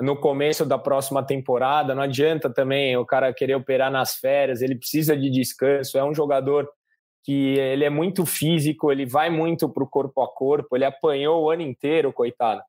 no 0.00 0.16
começo 0.16 0.64
da 0.64 0.78
próxima 0.78 1.22
temporada. 1.22 1.94
Não 1.94 2.02
adianta 2.02 2.48
também 2.48 2.96
o 2.96 3.04
cara 3.04 3.32
querer 3.32 3.54
operar 3.54 3.90
nas 3.90 4.16
férias, 4.16 4.62
ele 4.62 4.76
precisa 4.76 5.16
de 5.16 5.28
descanso. 5.30 5.98
É 5.98 6.04
um 6.04 6.14
jogador 6.14 6.68
que 7.24 7.58
ele 7.58 7.84
é 7.84 7.90
muito 7.90 8.24
físico, 8.24 8.90
ele 8.90 9.04
vai 9.04 9.28
muito 9.28 9.68
para 9.68 9.82
o 9.82 9.88
corpo 9.88 10.22
a 10.22 10.28
corpo, 10.32 10.76
ele 10.76 10.84
apanhou 10.84 11.44
o 11.44 11.50
ano 11.50 11.62
inteiro, 11.62 12.12
coitado, 12.12 12.62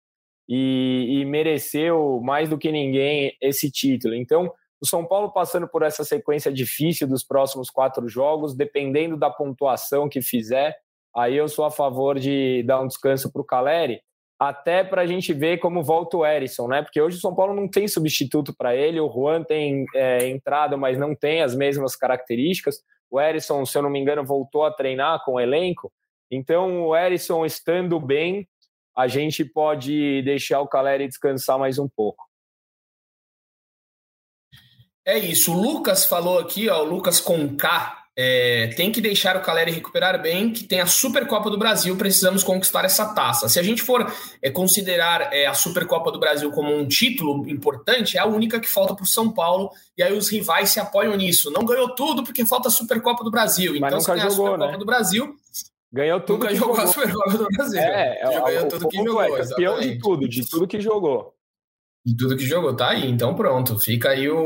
e, 0.50 1.22
e 1.22 1.26
mereceu 1.26 2.20
mais 2.22 2.50
do 2.50 2.58
que 2.58 2.72
ninguém 2.72 3.34
esse 3.42 3.72
título. 3.72 4.16
Então, 4.16 4.52
o 4.82 4.86
São 4.86 5.06
Paulo 5.06 5.32
passando 5.32 5.68
por 5.68 5.84
essa 5.84 6.04
sequência 6.04 6.52
difícil 6.52 7.08
dos 7.08 7.24
próximos 7.24 7.70
quatro 7.70 8.08
jogos, 8.10 8.56
dependendo 8.56 9.16
da 9.16 9.30
pontuação 9.30 10.10
que 10.10 10.22
fizer, 10.22 10.76
aí 11.16 11.38
eu 11.38 11.48
sou 11.48 11.64
a 11.64 11.72
favor 11.72 12.20
de 12.20 12.64
dar 12.64 12.82
um 12.82 12.88
descanso 12.88 13.32
para 13.32 13.42
o 13.42 13.46
Caleri 13.46 14.02
até 14.40 14.86
para 14.86 15.02
a 15.02 15.06
gente 15.06 15.34
ver 15.34 15.58
como 15.58 15.84
volta 15.84 16.16
o 16.16 16.26
Erisson, 16.26 16.68
né? 16.70 16.82
Porque 16.82 17.02
hoje 17.02 17.18
o 17.18 17.20
São 17.20 17.36
Paulo 17.36 17.54
não 17.54 17.68
tem 17.68 17.88
substituto 17.90 18.56
para 18.56 18.74
ele, 18.74 19.00
o 19.00 19.12
Juan 19.12 19.44
tem 19.44 19.86
é, 19.94 20.30
entrada, 20.30 20.78
mas 20.78 20.98
não 20.98 21.14
tem 21.14 21.42
as 21.42 21.54
mesmas 21.54 21.96
características. 21.96 22.82
O 23.12 23.20
Erisson, 23.20 23.66
se 23.66 23.78
eu 23.78 23.82
não 23.82 23.90
me 23.90 24.00
engano, 24.00 24.24
voltou 24.24 24.64
a 24.64 24.72
treinar 24.72 25.24
com 25.26 25.34
o 25.34 25.40
elenco. 25.40 25.92
Então, 26.32 26.86
o 26.86 26.96
Erisson 26.96 27.46
estando 27.46 28.00
bem, 28.00 28.48
a 28.96 29.08
gente 29.08 29.44
pode 29.44 30.22
deixar 30.22 30.62
o 30.62 30.68
Caleri 30.68 31.08
descansar 31.08 31.60
mais 31.60 31.78
um 31.78 31.90
pouco. 31.90 32.24
É 35.06 35.18
isso. 35.18 35.54
O 35.54 35.62
Lucas 35.62 36.06
falou 36.06 36.40
aqui, 36.40 36.70
ó, 36.70 36.84
o 36.84 36.86
Lucas 36.86 37.20
com 37.20 37.58
K, 37.58 37.99
é, 38.22 38.68
tem 38.76 38.92
que 38.92 39.00
deixar 39.00 39.38
o 39.38 39.42
Caleri 39.42 39.72
recuperar 39.72 40.22
bem, 40.22 40.52
que 40.52 40.66
tem 40.66 40.82
a 40.82 40.86
Supercopa 40.86 41.50
do 41.50 41.58
Brasil, 41.58 41.96
precisamos 41.96 42.44
conquistar 42.44 42.84
essa 42.84 43.14
taça. 43.14 43.48
Se 43.48 43.58
a 43.58 43.64
gente 43.64 43.82
for 43.82 44.12
é, 44.42 44.52
considerar 44.52 45.34
é, 45.34 45.46
a 45.46 45.54
Supercopa 45.54 46.12
do 46.12 46.20
Brasil 46.20 46.52
como 46.52 46.70
um 46.76 46.86
título 46.86 47.50
importante, 47.50 48.18
é 48.18 48.20
a 48.20 48.26
única 48.26 48.60
que 48.60 48.68
falta 48.68 48.94
para 48.94 49.06
o 49.06 49.08
São 49.08 49.32
Paulo, 49.32 49.72
e 49.98 50.04
aí 50.04 50.12
os 50.12 50.28
rivais 50.28 50.70
se 50.70 50.82
apoiam 50.82 51.16
nisso. 51.16 51.50
Não 51.50 51.64
ganhou 51.64 51.96
tudo 51.96 52.22
porque 52.22 52.46
falta 52.46 52.68
a 52.68 52.72
Supercopa 52.72 53.24
do 53.24 53.32
Brasil. 53.32 53.80
Mas 53.80 53.90
então, 53.90 54.02
se 54.02 54.12
ganhar 54.12 54.28
a 54.28 54.32
Supercopa 54.32 54.72
né? 54.74 54.78
do 54.78 54.86
Brasil, 54.86 55.36
Ganhou 55.92 56.20
tudo 56.20 56.42
Nunca 56.42 56.50
que 56.50 56.56
jogou, 56.56 56.76
jogou 56.76 56.90
a 56.90 56.94
Supercopa 56.94 57.38
do 57.38 57.48
Brasil. 57.48 57.80
É, 57.80 58.20
é 58.22 58.42
ganhou 58.42 58.68
tudo 58.68 58.90
que 58.90 58.98
jogou. 58.98 59.24
É 59.24 59.28
campeão 59.28 59.40
exatamente. 59.40 59.88
de 59.88 60.00
tudo, 60.00 60.30
de 60.30 60.50
tudo 60.50 60.68
que 60.68 60.80
jogou. 60.80 61.34
De 62.10 62.18
tudo 62.18 62.36
que 62.36 62.46
jogou, 62.46 62.76
tá 62.76 62.90
aí. 62.90 63.08
Então 63.08 63.36
pronto, 63.36 63.78
fica 63.78 64.10
aí 64.10 64.28
o, 64.30 64.44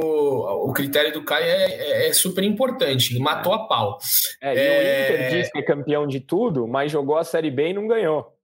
o 0.67 0.73
critério 0.73 1.13
do 1.13 1.23
Caio 1.23 1.45
é, 1.45 1.73
é, 1.73 2.07
é 2.09 2.13
super 2.13 2.43
importante. 2.43 3.17
Matou 3.19 3.53
a 3.53 3.67
pau. 3.67 3.99
É, 4.41 4.53
e 4.53 4.59
é... 4.59 4.71
o 4.71 5.03
Inter 5.03 5.29
diz 5.29 5.51
que 5.51 5.59
é 5.59 5.61
campeão 5.61 6.05
de 6.05 6.19
tudo, 6.19 6.67
mas 6.67 6.91
jogou 6.91 7.17
a 7.17 7.23
Série 7.23 7.51
B 7.51 7.69
e 7.69 7.73
não 7.73 7.87
ganhou. 7.87 8.37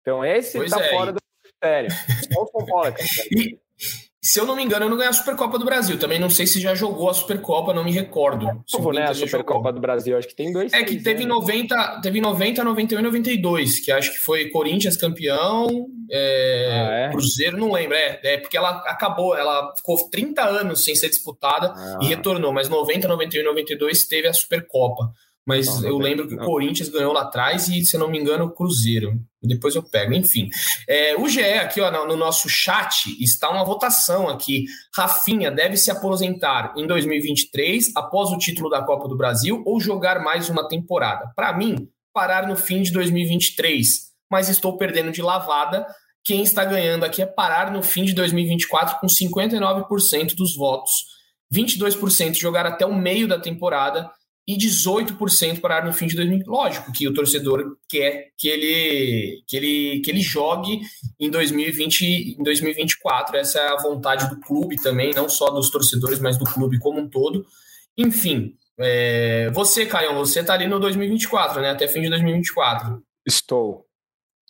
Então 0.00 0.24
esse 0.24 0.56
pois 0.56 0.70
tá 0.70 0.82
é. 0.82 0.88
fora 0.88 1.12
do 1.12 1.20
critério. 1.42 1.90
Só 2.32 2.42
o 2.42 2.46
São 2.46 2.66
Paulo 2.66 2.86
é 2.86 2.92
campeão. 2.92 3.58
Se 4.24 4.40
eu 4.40 4.46
não 4.46 4.56
me 4.56 4.64
engano, 4.64 4.86
eu 4.86 4.88
não 4.88 4.96
ganhei 4.96 5.10
a 5.10 5.12
Supercopa 5.12 5.58
do 5.58 5.66
Brasil. 5.66 5.98
Também 5.98 6.18
não 6.18 6.30
sei 6.30 6.46
se 6.46 6.58
já 6.58 6.74
jogou 6.74 7.10
a 7.10 7.14
Supercopa, 7.14 7.74
não 7.74 7.84
me 7.84 7.92
recordo. 7.92 8.46
Como, 8.72 8.90
né? 8.90 9.02
A 9.02 9.12
Supercopa 9.12 9.70
do 9.70 9.78
Brasil, 9.78 10.16
acho 10.16 10.26
que 10.26 10.34
tem 10.34 10.50
dois. 10.50 10.72
É 10.72 10.82
que 10.82 11.02
teve, 11.02 11.26
90, 11.26 12.00
teve 12.00 12.22
90, 12.22 12.64
91 12.64 12.98
e 12.98 13.02
92, 13.02 13.80
que 13.80 13.92
acho 13.92 14.12
que 14.12 14.18
foi 14.18 14.48
Corinthians 14.48 14.96
campeão, 14.96 15.88
é, 16.10 16.68
ah, 16.70 16.94
é? 16.94 17.10
Cruzeiro, 17.10 17.58
não 17.58 17.70
lembro. 17.70 17.98
É, 17.98 18.18
é, 18.24 18.38
porque 18.38 18.56
ela 18.56 18.70
acabou, 18.86 19.36
ela 19.36 19.74
ficou 19.76 20.08
30 20.08 20.42
anos 20.42 20.82
sem 20.82 20.94
ser 20.94 21.10
disputada 21.10 21.74
ah. 21.76 21.98
e 22.00 22.06
retornou, 22.06 22.50
mas 22.50 22.66
90, 22.66 23.06
91 23.06 23.42
e 23.42 23.44
92 23.44 24.06
teve 24.06 24.26
a 24.26 24.32
Supercopa. 24.32 25.12
Mas 25.46 25.66
não, 25.82 25.88
eu 25.88 25.98
lembro 25.98 26.26
que 26.26 26.34
não. 26.34 26.42
o 26.42 26.46
Corinthians 26.46 26.88
ganhou 26.88 27.12
lá 27.12 27.22
atrás 27.22 27.68
e, 27.68 27.84
se 27.84 27.96
eu 27.96 28.00
não 28.00 28.08
me 28.08 28.18
engano, 28.18 28.46
o 28.46 28.50
Cruzeiro. 28.50 29.20
Depois 29.42 29.74
eu 29.74 29.82
pego, 29.82 30.14
enfim. 30.14 30.48
É, 30.88 31.14
o 31.16 31.28
GE 31.28 31.42
aqui, 31.42 31.80
ó, 31.82 31.90
no, 31.90 32.06
no 32.08 32.16
nosso 32.16 32.48
chat, 32.48 33.14
está 33.22 33.50
uma 33.50 33.64
votação 33.64 34.28
aqui. 34.28 34.64
Rafinha 34.96 35.50
deve 35.50 35.76
se 35.76 35.90
aposentar 35.90 36.72
em 36.76 36.86
2023, 36.86 37.92
após 37.94 38.30
o 38.30 38.38
título 38.38 38.70
da 38.70 38.82
Copa 38.82 39.06
do 39.06 39.16
Brasil, 39.16 39.62
ou 39.66 39.78
jogar 39.78 40.20
mais 40.20 40.48
uma 40.48 40.66
temporada? 40.66 41.30
Para 41.36 41.52
mim, 41.52 41.88
parar 42.12 42.48
no 42.48 42.56
fim 42.56 42.80
de 42.80 42.90
2023. 42.90 44.14
Mas 44.30 44.48
estou 44.48 44.78
perdendo 44.78 45.12
de 45.12 45.20
lavada. 45.20 45.86
Quem 46.24 46.42
está 46.42 46.64
ganhando 46.64 47.04
aqui 47.04 47.20
é 47.20 47.26
parar 47.26 47.70
no 47.70 47.82
fim 47.82 48.04
de 48.04 48.14
2024 48.14 48.98
com 48.98 49.06
59% 49.06 50.34
dos 50.34 50.56
votos. 50.56 50.92
22% 51.54 52.34
jogar 52.34 52.64
até 52.64 52.86
o 52.86 52.94
meio 52.94 53.28
da 53.28 53.38
temporada 53.38 54.10
e 54.46 54.56
18% 54.58 55.60
pararam 55.60 55.86
no 55.86 55.92
fim 55.92 56.06
de 56.06 56.16
2000. 56.16 56.44
Lógico 56.46 56.92
que 56.92 57.08
o 57.08 57.14
torcedor 57.14 57.76
quer 57.88 58.32
que 58.36 58.48
ele, 58.48 59.42
que 59.46 59.56
ele, 59.56 60.00
que 60.00 60.10
ele 60.10 60.20
jogue 60.20 60.80
em 61.18 61.30
2020, 61.30 62.36
em 62.38 62.42
2024. 62.42 63.36
Essa 63.36 63.58
é 63.58 63.68
a 63.68 63.76
vontade 63.76 64.28
do 64.28 64.38
clube 64.40 64.76
também, 64.76 65.12
não 65.14 65.28
só 65.28 65.50
dos 65.50 65.70
torcedores, 65.70 66.20
mas 66.20 66.36
do 66.36 66.44
clube 66.44 66.78
como 66.78 67.00
um 67.00 67.08
todo. 67.08 67.46
Enfim, 67.96 68.54
é, 68.78 69.50
você, 69.50 69.86
Caio, 69.86 70.14
você 70.14 70.40
está 70.40 70.54
ali 70.54 70.66
no 70.66 70.78
2024, 70.78 71.62
né? 71.62 71.70
Até 71.70 71.88
fim 71.88 72.02
de 72.02 72.10
2024. 72.10 73.02
Estou. 73.26 73.86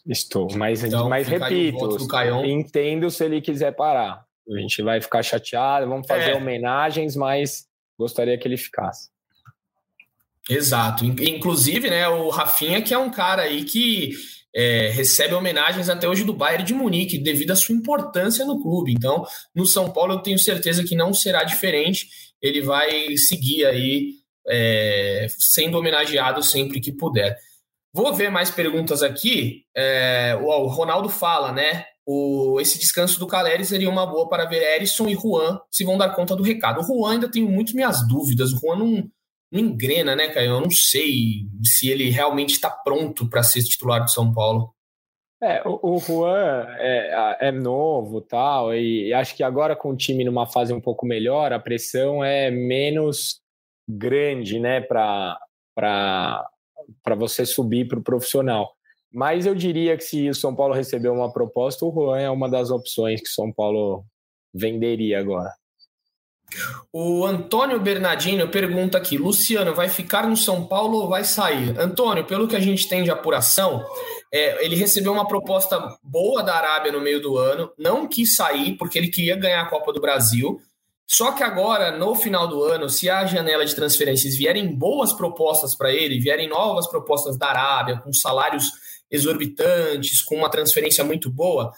Estou, 0.07 0.49
mas, 0.55 0.85
então, 0.85 1.09
mas 1.09 1.27
repito, 1.27 1.97
entendo 2.45 3.11
se 3.11 3.25
ele 3.25 3.41
quiser 3.41 3.75
parar. 3.75 4.23
A 4.47 4.61
gente 4.61 4.83
vai 4.83 5.01
ficar 5.01 5.23
chateado, 5.23 5.89
vamos 5.89 6.07
fazer 6.07 6.33
é. 6.33 6.37
homenagens, 6.37 7.17
mas 7.17 7.67
gostaria 7.99 8.37
que 8.37 8.47
ele 8.47 8.59
ficasse. 8.59 9.09
Exato. 10.49 11.05
Inclusive, 11.05 11.89
né, 11.89 12.07
o 12.09 12.29
Rafinha, 12.29 12.83
que 12.83 12.93
é 12.93 12.99
um 12.99 13.11
cara 13.11 13.43
aí 13.43 13.65
que 13.65 14.13
é, 14.55 14.89
recebe 14.91 15.35
homenagens 15.35 15.89
até 15.89 16.09
hoje 16.09 16.23
do 16.23 16.35
Bayern 16.35 16.65
de 16.65 16.75
Munique, 16.75 17.19
devido 17.19 17.51
à 17.51 17.57
sua 17.57 17.75
importância 17.75 18.45
no 18.45 18.61
clube. 18.63 18.93
Então, 18.93 19.25
no 19.55 19.67
São 19.67 19.91
Paulo, 19.91 20.15
eu 20.15 20.19
tenho 20.19 20.39
certeza 20.39 20.85
que 20.85 20.95
não 20.95 21.13
será 21.13 21.45
diferente. 21.45 22.09
Ele 22.41 22.61
vai 22.61 23.17
seguir 23.17 23.65
aí 23.65 24.13
é, 24.47 25.27
sendo 25.39 25.79
homenageado 25.79 26.43
sempre 26.43 26.81
que 26.81 26.93
puder. 26.93 27.37
Vou 27.93 28.13
ver 28.13 28.31
mais 28.31 28.51
perguntas 28.51 29.03
aqui. 29.03 29.63
É, 29.75 30.37
o 30.41 30.67
Ronaldo 30.67 31.09
fala, 31.09 31.53
né? 31.53 31.85
O, 32.07 32.61
esse 32.61 32.79
descanso 32.79 33.19
do 33.19 33.27
Caleri 33.27 33.65
seria 33.65 33.89
uma 33.89 34.05
boa 34.05 34.29
para 34.29 34.45
ver 34.45 34.63
Erisson 34.77 35.09
e 35.09 35.15
Juan 35.15 35.59
se 35.71 35.85
vão 35.85 35.97
dar 35.97 36.11
conta 36.11 36.37
do 36.37 36.43
recado. 36.43 36.81
O 36.81 36.85
Juan 36.85 37.13
ainda 37.13 37.31
tenho 37.31 37.49
muito 37.49 37.75
minhas 37.75 38.07
dúvidas. 38.07 38.53
O 38.53 38.59
Juan 38.59 38.77
não 38.77 39.11
não 39.55 39.61
engrena, 39.61 40.17
né, 40.17 40.29
Caio? 40.29 40.51
Eu 40.51 40.61
não 40.61 40.71
sei 40.71 41.47
se 41.63 41.89
ele 41.89 42.11
realmente 42.11 42.51
está 42.51 42.69
pronto 42.69 43.29
para 43.29 43.43
ser 43.43 43.63
titular 43.63 44.05
de 44.05 44.13
São 44.13 44.33
Paulo. 44.33 44.75
É, 45.41 45.63
o, 45.67 45.97
o 45.97 45.99
Juan 46.01 46.67
é, 46.79 47.37
é 47.49 47.53
novo 47.53 48.21
tal, 48.21 48.75
e 48.75 49.13
acho 49.13 49.37
que 49.37 49.43
agora 49.43 49.77
com 49.77 49.91
o 49.91 49.97
time 49.97 50.25
numa 50.25 50.47
fase 50.47 50.73
um 50.73 50.81
pouco 50.81 51.07
melhor, 51.07 51.53
a 51.53 51.61
pressão 51.61 52.25
é 52.25 52.51
menos 52.51 53.41
grande, 53.87 54.59
né, 54.59 54.81
para 54.81 55.39
você 57.17 57.45
subir 57.45 57.87
para 57.87 57.99
o 57.99 58.03
profissional. 58.03 58.75
Mas 59.13 59.47
eu 59.47 59.55
diria 59.55 59.97
que 59.97 60.03
se 60.03 60.29
o 60.29 60.35
São 60.35 60.57
Paulo 60.57 60.75
receber 60.75 61.11
uma 61.11 61.33
proposta, 61.33 61.85
o 61.85 61.93
Juan 61.93 62.21
é 62.21 62.31
uma 62.31 62.49
das 62.49 62.71
opções 62.71 63.21
que 63.21 63.29
o 63.29 63.33
São 63.33 63.53
Paulo 63.53 64.05
venderia 64.53 65.21
agora. 65.21 65.53
O 66.93 67.27
Antônio 67.27 67.81
Bernardino 67.81 68.49
pergunta 68.49 68.99
aqui: 68.99 69.19
Luciano, 69.19 69.75
vai 69.75 69.89
ficar 69.89 70.29
no 70.29 70.37
São 70.37 70.67
Paulo 70.67 70.99
ou 70.99 71.09
vai 71.09 71.25
sair? 71.25 71.79
Antônio, 71.79 72.25
pelo 72.25 72.47
que 72.47 72.57
a 72.57 72.61
gente 72.61 72.89
tem 72.89 73.03
de 73.03 73.11
apuração, 73.11 73.85
é, 74.33 74.65
ele 74.65 74.77
recebeu 74.77 75.13
uma 75.13 75.27
proposta 75.27 75.97
boa 76.03 76.43
da 76.43 76.55
Arábia 76.55 76.93
no 76.93 77.01
meio 77.01 77.21
do 77.21 77.37
ano, 77.37 77.73
não 77.79 78.07
quis 78.07 78.37
sair 78.37 78.77
porque 78.77 78.99
ele 78.99 79.09
queria 79.09 79.37
ganhar 79.37 79.63
a 79.63 79.69
Copa 79.69 79.93
do 79.93 80.01
Brasil. 80.01 80.61
Só 81.07 81.33
que 81.33 81.43
agora, 81.43 81.97
no 81.97 82.15
final 82.15 82.49
do 82.49 82.63
ano, 82.63 82.89
se 82.89 83.11
a 83.11 83.27
janela 83.27 83.67
de 83.67 83.75
transferências 83.75 84.37
vierem 84.37 84.75
boas 84.75 85.13
propostas 85.13 85.75
para 85.75 85.93
ele, 85.93 86.19
vierem 86.19 86.49
novas 86.49 86.89
propostas 86.89 87.37
da 87.37 87.49
Arábia, 87.49 87.99
com 87.99 88.13
salários 88.13 88.71
exorbitantes, 89.11 90.23
com 90.23 90.37
uma 90.37 90.51
transferência 90.51 91.05
muito 91.05 91.31
boa, 91.31 91.73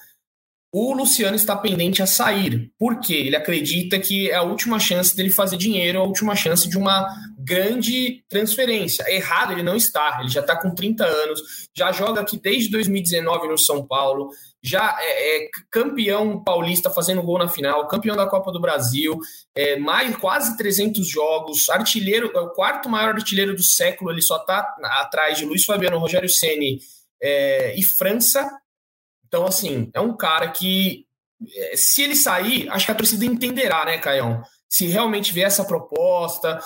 o 0.73 0.93
Luciano 0.93 1.37
está 1.37 1.57
pendente 1.57 2.03
a 2.03 2.07
sair. 2.07 2.71
Por 2.79 3.01
quê? 3.01 3.15
Ele 3.15 3.37
acredita 3.37 3.99
que 3.99 4.31
é 4.31 4.35
a 4.35 4.43
última 4.43 4.79
chance 4.79 5.17
dele 5.17 5.31
fazer 5.31 5.57
dinheiro, 5.57 6.01
a 6.01 6.05
última 6.05 6.35
chance 6.37 6.69
de 6.69 6.77
uma 6.77 7.09
grande 7.39 8.25
transferência. 8.29 9.05
Errado, 9.09 9.53
ele 9.53 9.63
não 9.63 9.77
está. 9.77 10.19
Ele 10.21 10.29
já 10.29 10.41
está 10.41 10.57
com 10.57 10.75
30 10.75 11.05
anos, 11.05 11.41
já 11.75 11.93
joga 11.93 12.21
aqui 12.21 12.39
desde 12.39 12.71
2019 12.71 13.49
no 13.49 13.57
São 13.57 13.87
Paulo, 13.87 14.31
já 14.63 14.97
é, 15.01 15.45
é, 15.45 15.49
campeão 15.71 16.43
paulista 16.43 16.91
fazendo 16.91 17.23
gol 17.23 17.39
na 17.39 17.49
final, 17.49 17.87
campeão 17.87 18.17
da 18.17 18.27
Copa 18.27 18.51
do 18.51 18.61
Brasil, 18.61 19.17
é, 19.55 19.79
mais 19.79 20.15
quase 20.17 20.57
300 20.57 21.09
jogos, 21.09 21.71
artilheiro, 21.71 22.33
é 22.35 22.41
o 22.41 22.51
quarto 22.51 22.89
maior 22.89 23.15
artilheiro 23.15 23.55
do 23.55 23.63
século, 23.63 24.11
ele 24.11 24.21
só 24.21 24.39
está 24.39 24.75
atrás 25.01 25.39
de 25.39 25.45
Luiz 25.45 25.65
Fabiano, 25.65 25.99
Rogério 25.99 26.29
Ceni 26.29 26.81
é, 27.23 27.79
e 27.79 27.83
França, 27.85 28.51
então, 29.37 29.47
assim, 29.47 29.91
é 29.93 30.01
um 30.01 30.17
cara 30.17 30.49
que, 30.51 31.05
eh, 31.55 31.77
se 31.77 32.03
ele 32.03 32.17
sair, 32.17 32.71
acho 32.71 32.87
que 32.87 32.93
a 32.93 32.95
torcida 32.95 33.27
entenderá, 33.27 33.85
né, 33.85 33.99
Caião? 33.99 34.41
Se 34.67 34.87
realmente 34.87 35.31
vier 35.31 35.47
essa 35.47 35.67
proposta. 35.67 36.59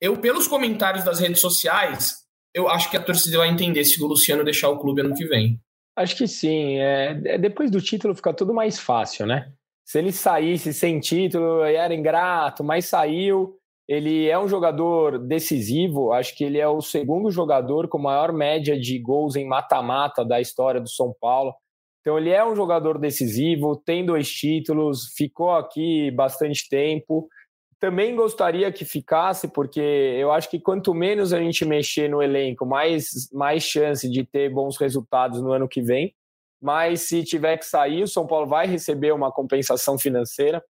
Eu, 0.00 0.16
pelos 0.18 0.48
comentários 0.48 1.04
das 1.04 1.20
redes 1.20 1.40
sociais, 1.40 2.16
eu 2.52 2.68
acho 2.68 2.90
que 2.90 2.96
a 2.96 3.02
torcida 3.02 3.38
vai 3.38 3.48
entender 3.48 3.84
se 3.84 4.02
o 4.02 4.08
Luciano 4.08 4.42
deixar 4.42 4.70
o 4.70 4.78
clube 4.80 5.02
ano 5.02 5.14
que 5.14 5.24
vem. 5.24 5.60
Acho 5.96 6.16
que 6.16 6.26
sim. 6.26 6.78
É, 6.78 7.20
é 7.26 7.38
depois 7.38 7.70
do 7.70 7.80
título 7.80 8.12
fica 8.12 8.34
tudo 8.34 8.52
mais 8.52 8.76
fácil, 8.76 9.24
né? 9.24 9.52
Se 9.84 9.98
ele 10.00 10.10
saísse 10.10 10.74
sem 10.74 10.98
título, 10.98 11.62
era 11.62 11.94
ingrato, 11.94 12.64
mas 12.64 12.86
saiu. 12.86 13.56
Ele 13.88 14.28
é 14.28 14.36
um 14.36 14.48
jogador 14.48 15.16
decisivo. 15.16 16.12
Acho 16.12 16.36
que 16.36 16.42
ele 16.42 16.58
é 16.58 16.66
o 16.66 16.82
segundo 16.82 17.30
jogador 17.30 17.86
com 17.86 17.98
maior 17.98 18.32
média 18.32 18.76
de 18.76 18.98
gols 18.98 19.36
em 19.36 19.46
mata-mata 19.46 20.24
da 20.24 20.40
história 20.40 20.80
do 20.80 20.88
São 20.88 21.14
Paulo. 21.20 21.54
Então 22.06 22.16
ele 22.16 22.30
é 22.30 22.46
um 22.46 22.54
jogador 22.54 22.98
decisivo, 22.98 23.82
tem 23.84 24.06
dois 24.06 24.30
títulos, 24.30 25.12
ficou 25.16 25.50
aqui 25.50 26.08
bastante 26.12 26.68
tempo. 26.68 27.28
Também 27.80 28.14
gostaria 28.14 28.70
que 28.70 28.84
ficasse, 28.84 29.48
porque 29.48 29.80
eu 29.80 30.30
acho 30.30 30.48
que 30.48 30.60
quanto 30.60 30.94
menos 30.94 31.32
a 31.32 31.40
gente 31.40 31.64
mexer 31.64 32.08
no 32.08 32.22
elenco, 32.22 32.64
mais, 32.64 33.28
mais 33.32 33.64
chance 33.64 34.08
de 34.08 34.24
ter 34.24 34.48
bons 34.48 34.76
resultados 34.76 35.42
no 35.42 35.50
ano 35.50 35.66
que 35.66 35.82
vem. 35.82 36.14
mas 36.62 37.02
se 37.02 37.24
tiver 37.24 37.56
que 37.58 37.66
sair, 37.66 38.04
o 38.04 38.08
São 38.08 38.24
Paulo 38.24 38.46
vai 38.46 38.68
receber 38.68 39.12
uma 39.12 39.32
compensação 39.32 39.98
financeira. 39.98 40.62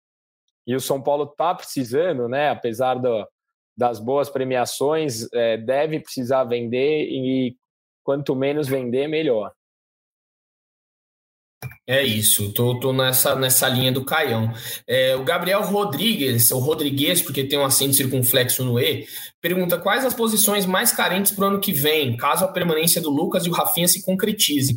E 0.67 0.75
o 0.75 0.81
São 0.81 1.03
Paulo 1.03 1.25
está 1.25 1.55
precisando, 1.55 2.29
né? 2.29 2.49
Apesar 2.49 2.95
do, 2.95 3.29
das 3.77 4.01
boas 4.01 4.31
premiações, 4.31 5.31
é, 5.35 5.59
deve 5.59 6.01
precisar 6.01 6.45
vender 6.45 7.09
e 7.11 7.55
quanto 8.03 8.35
menos 8.35 8.67
vender, 8.67 9.07
melhor. 9.07 9.53
É 11.87 12.03
isso, 12.03 12.53
tô, 12.53 12.79
tô 12.81 12.93
nessa, 12.93 13.35
nessa 13.37 13.69
linha 13.69 13.93
do 13.93 14.05
Caião. 14.05 14.53
É, 14.87 15.15
o 15.15 15.25
Gabriel 15.25 15.63
Rodrigues, 15.63 16.51
ou 16.51 16.61
Rodrigues, 16.61 17.23
porque 17.23 17.45
tem 17.45 17.59
um 17.59 17.65
acento 17.65 17.95
circunflexo 17.95 18.65
no 18.65 18.79
E, 18.81 19.07
pergunta 19.41 19.79
quais 19.79 20.05
as 20.05 20.15
posições 20.15 20.67
mais 20.67 20.93
carentes 20.93 21.33
para 21.33 21.45
o 21.45 21.49
ano 21.49 21.61
que 21.61 21.73
vem, 21.73 22.17
caso 22.17 22.45
a 22.45 22.49
permanência 22.49 23.01
do 23.01 23.11
Lucas 23.11 23.47
e 23.47 23.49
o 23.49 23.53
Rafinha 23.53 23.87
se 23.87 24.05
concretize. 24.05 24.77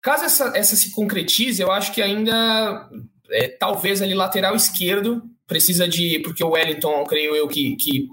Caso 0.00 0.24
essa, 0.24 0.52
essa 0.56 0.74
se 0.74 0.90
concretize, 0.90 1.62
eu 1.62 1.70
acho 1.70 1.92
que 1.92 2.02
ainda 2.02 2.88
é, 3.30 3.48
talvez 3.48 4.02
ali 4.02 4.14
lateral 4.14 4.56
esquerdo 4.56 5.22
precisa 5.46 5.86
de. 5.86 6.18
Porque 6.20 6.42
o 6.42 6.50
Wellington, 6.50 7.04
creio 7.04 7.36
eu, 7.36 7.46
que, 7.46 7.76
que 7.76 8.08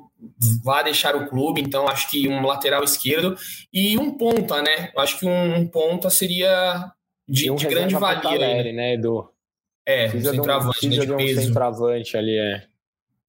vai 0.63 0.84
deixar 0.84 1.15
o 1.15 1.27
clube, 1.27 1.62
então 1.62 1.88
acho 1.88 2.10
que 2.10 2.27
um 2.27 2.45
lateral 2.45 2.84
esquerdo 2.84 3.36
e 3.73 3.97
um 3.97 4.15
ponta, 4.17 4.62
né? 4.62 4.91
Acho 4.97 5.19
que 5.19 5.25
um, 5.25 5.55
um 5.55 5.67
ponta 5.67 6.10
seria 6.10 6.91
de, 7.30 7.52
um 7.52 7.56
de 7.56 7.68
grande 7.68 7.96
valia. 7.96 8.22
Caleri, 8.22 8.74
né, 8.74 8.94
Edu? 8.96 9.30
É, 9.86 10.10
precisa 10.10 10.32
centroavante, 10.32 10.89
de 10.89 11.00
um, 11.00 11.00
né, 11.00 11.06
de, 11.06 11.15
peso. 11.15 11.39
Um 11.39 11.44
centroavante 11.44 12.18
ali, 12.18 12.38
é. 12.38 12.63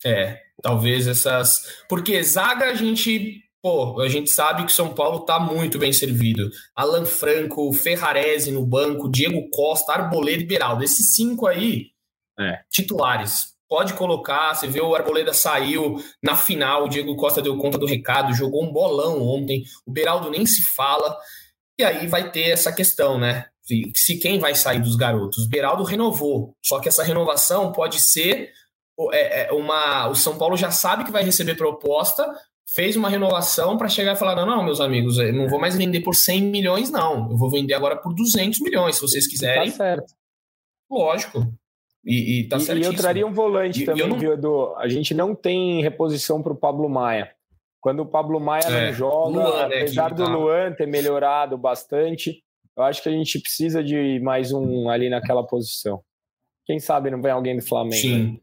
É, 0.05 0.41
talvez 0.63 1.07
essas. 1.07 1.85
Porque 1.89 2.23
zaga 2.23 2.67
a 2.67 2.75
gente 2.75 3.43
pô, 3.63 4.01
a 4.01 4.09
gente 4.09 4.31
sabe 4.31 4.65
que 4.65 4.73
São 4.73 4.95
Paulo 4.95 5.21
está 5.21 5.39
muito 5.39 5.79
bem 5.79 5.93
servido. 5.93 6.51
Alan 6.75 7.05
Franco, 7.05 7.73
Ferrarese 7.73 8.51
no 8.51 8.65
banco, 8.65 9.11
Diego 9.11 9.49
Costa, 9.51 9.93
Arboleda 9.93 10.43
e 10.43 10.47
Beraldo. 10.47 10.85
Esses 10.85 11.15
cinco 11.15 11.47
aí, 11.47 11.91
é. 12.39 12.61
titulares. 12.71 13.51
Pode 13.69 13.95
colocar, 13.95 14.55
você 14.55 14.67
vê 14.67 14.81
o 14.81 14.97
Arboleda 14.97 15.33
saiu 15.33 16.03
na 16.23 16.37
final, 16.37 16.85
o 16.85 16.89
Diego 16.89 17.15
Costa 17.15 17.41
deu 17.41 17.57
conta 17.57 17.79
do 17.79 17.87
recado, 17.87 18.35
jogou 18.35 18.65
um 18.65 18.73
bolão 18.73 19.23
ontem, 19.23 19.63
o 19.87 19.93
Beraldo 19.93 20.31
nem 20.31 20.45
se 20.45 20.63
fala. 20.75 21.17
E 21.79 21.85
aí 21.85 22.07
vai 22.09 22.31
ter 22.33 22.51
essa 22.51 22.73
questão, 22.73 23.19
né? 23.19 23.47
Se, 23.62 23.92
se 23.94 24.16
quem 24.16 24.38
vai 24.38 24.55
sair 24.55 24.81
dos 24.81 24.96
garotos? 24.96 25.46
Beraldo 25.49 25.85
renovou, 25.85 26.57
só 26.64 26.81
que 26.81 26.88
essa 26.88 27.03
renovação 27.03 27.73
pode 27.73 28.01
ser 28.01 28.53
é, 29.12 29.46
é 29.46 29.53
uma. 29.53 30.09
O 30.09 30.14
São 30.14 30.37
Paulo 30.37 30.57
já 30.57 30.70
sabe 30.70 31.05
que 31.05 31.12
vai 31.12 31.25
receber 31.25 31.55
proposta, 31.55 32.27
fez 32.75 32.96
uma 32.96 33.09
renovação 33.09 33.79
para 33.79 33.88
chegar 33.88 34.14
e 34.14 34.18
falar: 34.18 34.35
não, 34.35 34.46
não, 34.46 34.64
meus 34.64 34.81
amigos, 34.81 35.18
eu 35.18 35.33
não 35.33 35.49
vou 35.49 35.61
mais 35.61 35.77
vender 35.77 36.01
por 36.01 36.14
100 36.14 36.42
milhões, 36.42 36.90
não. 36.90 37.31
Eu 37.31 37.37
vou 37.37 37.51
vender 37.51 37.75
agora 37.75 37.96
por 37.96 38.14
200 38.14 38.61
milhões, 38.61 38.96
se 38.96 39.03
vocês 39.03 39.27
quiserem. 39.27 39.70
Tá 39.70 39.77
certo. 39.77 40.12
Lógico. 40.90 41.46
E, 42.05 42.40
e 42.40 42.49
tá 42.49 42.57
e, 42.57 42.79
e 42.79 42.85
eu 42.85 42.96
traria 42.96 43.27
um 43.27 43.33
volante 43.33 43.83
e, 43.83 43.87
também, 43.87 44.09
não... 44.09 44.18
viu, 44.18 44.33
Edu? 44.33 44.75
A 44.77 44.88
gente 44.88 45.14
não 45.14 45.35
tem 45.35 45.83
reposição 45.83 46.42
para 46.42 46.53
o 46.53 46.57
Pablo 46.57 46.88
Maia. 46.88 47.31
Quando 47.81 48.01
o 48.01 48.07
Pablo 48.07 48.40
Maia 48.40 48.64
é, 48.64 48.87
não 48.87 48.92
joga, 48.92 49.38
Luan, 49.38 49.68
né, 49.68 49.77
apesar 49.81 50.12
do 50.12 50.25
tá... 50.25 50.31
Luan 50.31 50.73
ter 50.73 50.87
melhorado 50.87 51.57
bastante, 51.57 52.42
eu 52.77 52.83
acho 52.85 53.03
que 53.03 53.09
a 53.09 53.13
gente 53.13 53.39
precisa 53.41 53.83
de 53.83 54.21
mais 54.21 54.53
um 54.53 54.89
ali 54.89 55.09
naquela 55.09 55.47
posição. 55.47 56.03
Quem 56.65 56.79
sabe 56.79 57.11
não 57.11 57.21
vem 57.21 57.33
alguém 57.33 57.57
do 57.57 57.63
Flamengo. 57.63 57.97
Sim. 57.97 58.41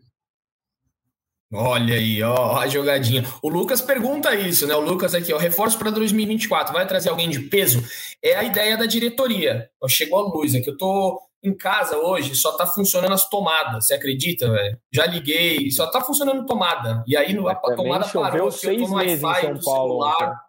Olha 1.53 1.95
aí, 1.95 2.21
ó, 2.21 2.57
a 2.57 2.67
jogadinha. 2.67 3.23
O 3.41 3.47
Lucas 3.47 3.79
pergunta 3.79 4.35
isso, 4.35 4.67
né? 4.67 4.75
O 4.75 4.81
Lucas 4.81 5.15
aqui, 5.15 5.31
ó, 5.31 5.37
reforço 5.37 5.79
para 5.79 5.89
2024, 5.91 6.73
vai 6.73 6.85
trazer 6.85 7.09
alguém 7.09 7.29
de 7.29 7.39
peso? 7.39 7.81
É 8.21 8.35
a 8.35 8.43
ideia 8.43 8.75
da 8.75 8.85
diretoria. 8.85 9.69
Ó, 9.81 9.87
chegou 9.87 10.19
a 10.19 10.23
luz 10.23 10.53
aqui, 10.53 10.69
eu 10.69 10.75
tô 10.75 11.21
em 11.41 11.55
casa 11.55 11.97
hoje, 11.97 12.35
só 12.35 12.57
tá 12.57 12.65
funcionando 12.65 13.13
as 13.13 13.29
tomadas, 13.29 13.87
você 13.87 13.93
acredita, 13.93 14.51
velho? 14.51 14.77
Já 14.91 15.05
liguei, 15.05 15.71
só 15.71 15.89
tá 15.89 16.01
funcionando 16.01 16.45
tomada. 16.45 17.01
E 17.07 17.15
aí 17.15 17.33
a 17.37 17.55
tomada 17.55 18.05
parou, 18.09 18.51
seis 18.51 18.81
tô 18.81 18.87
no 18.89 18.95
Wi-Fi 18.95 19.53
do 19.53 19.63
celular. 19.63 20.46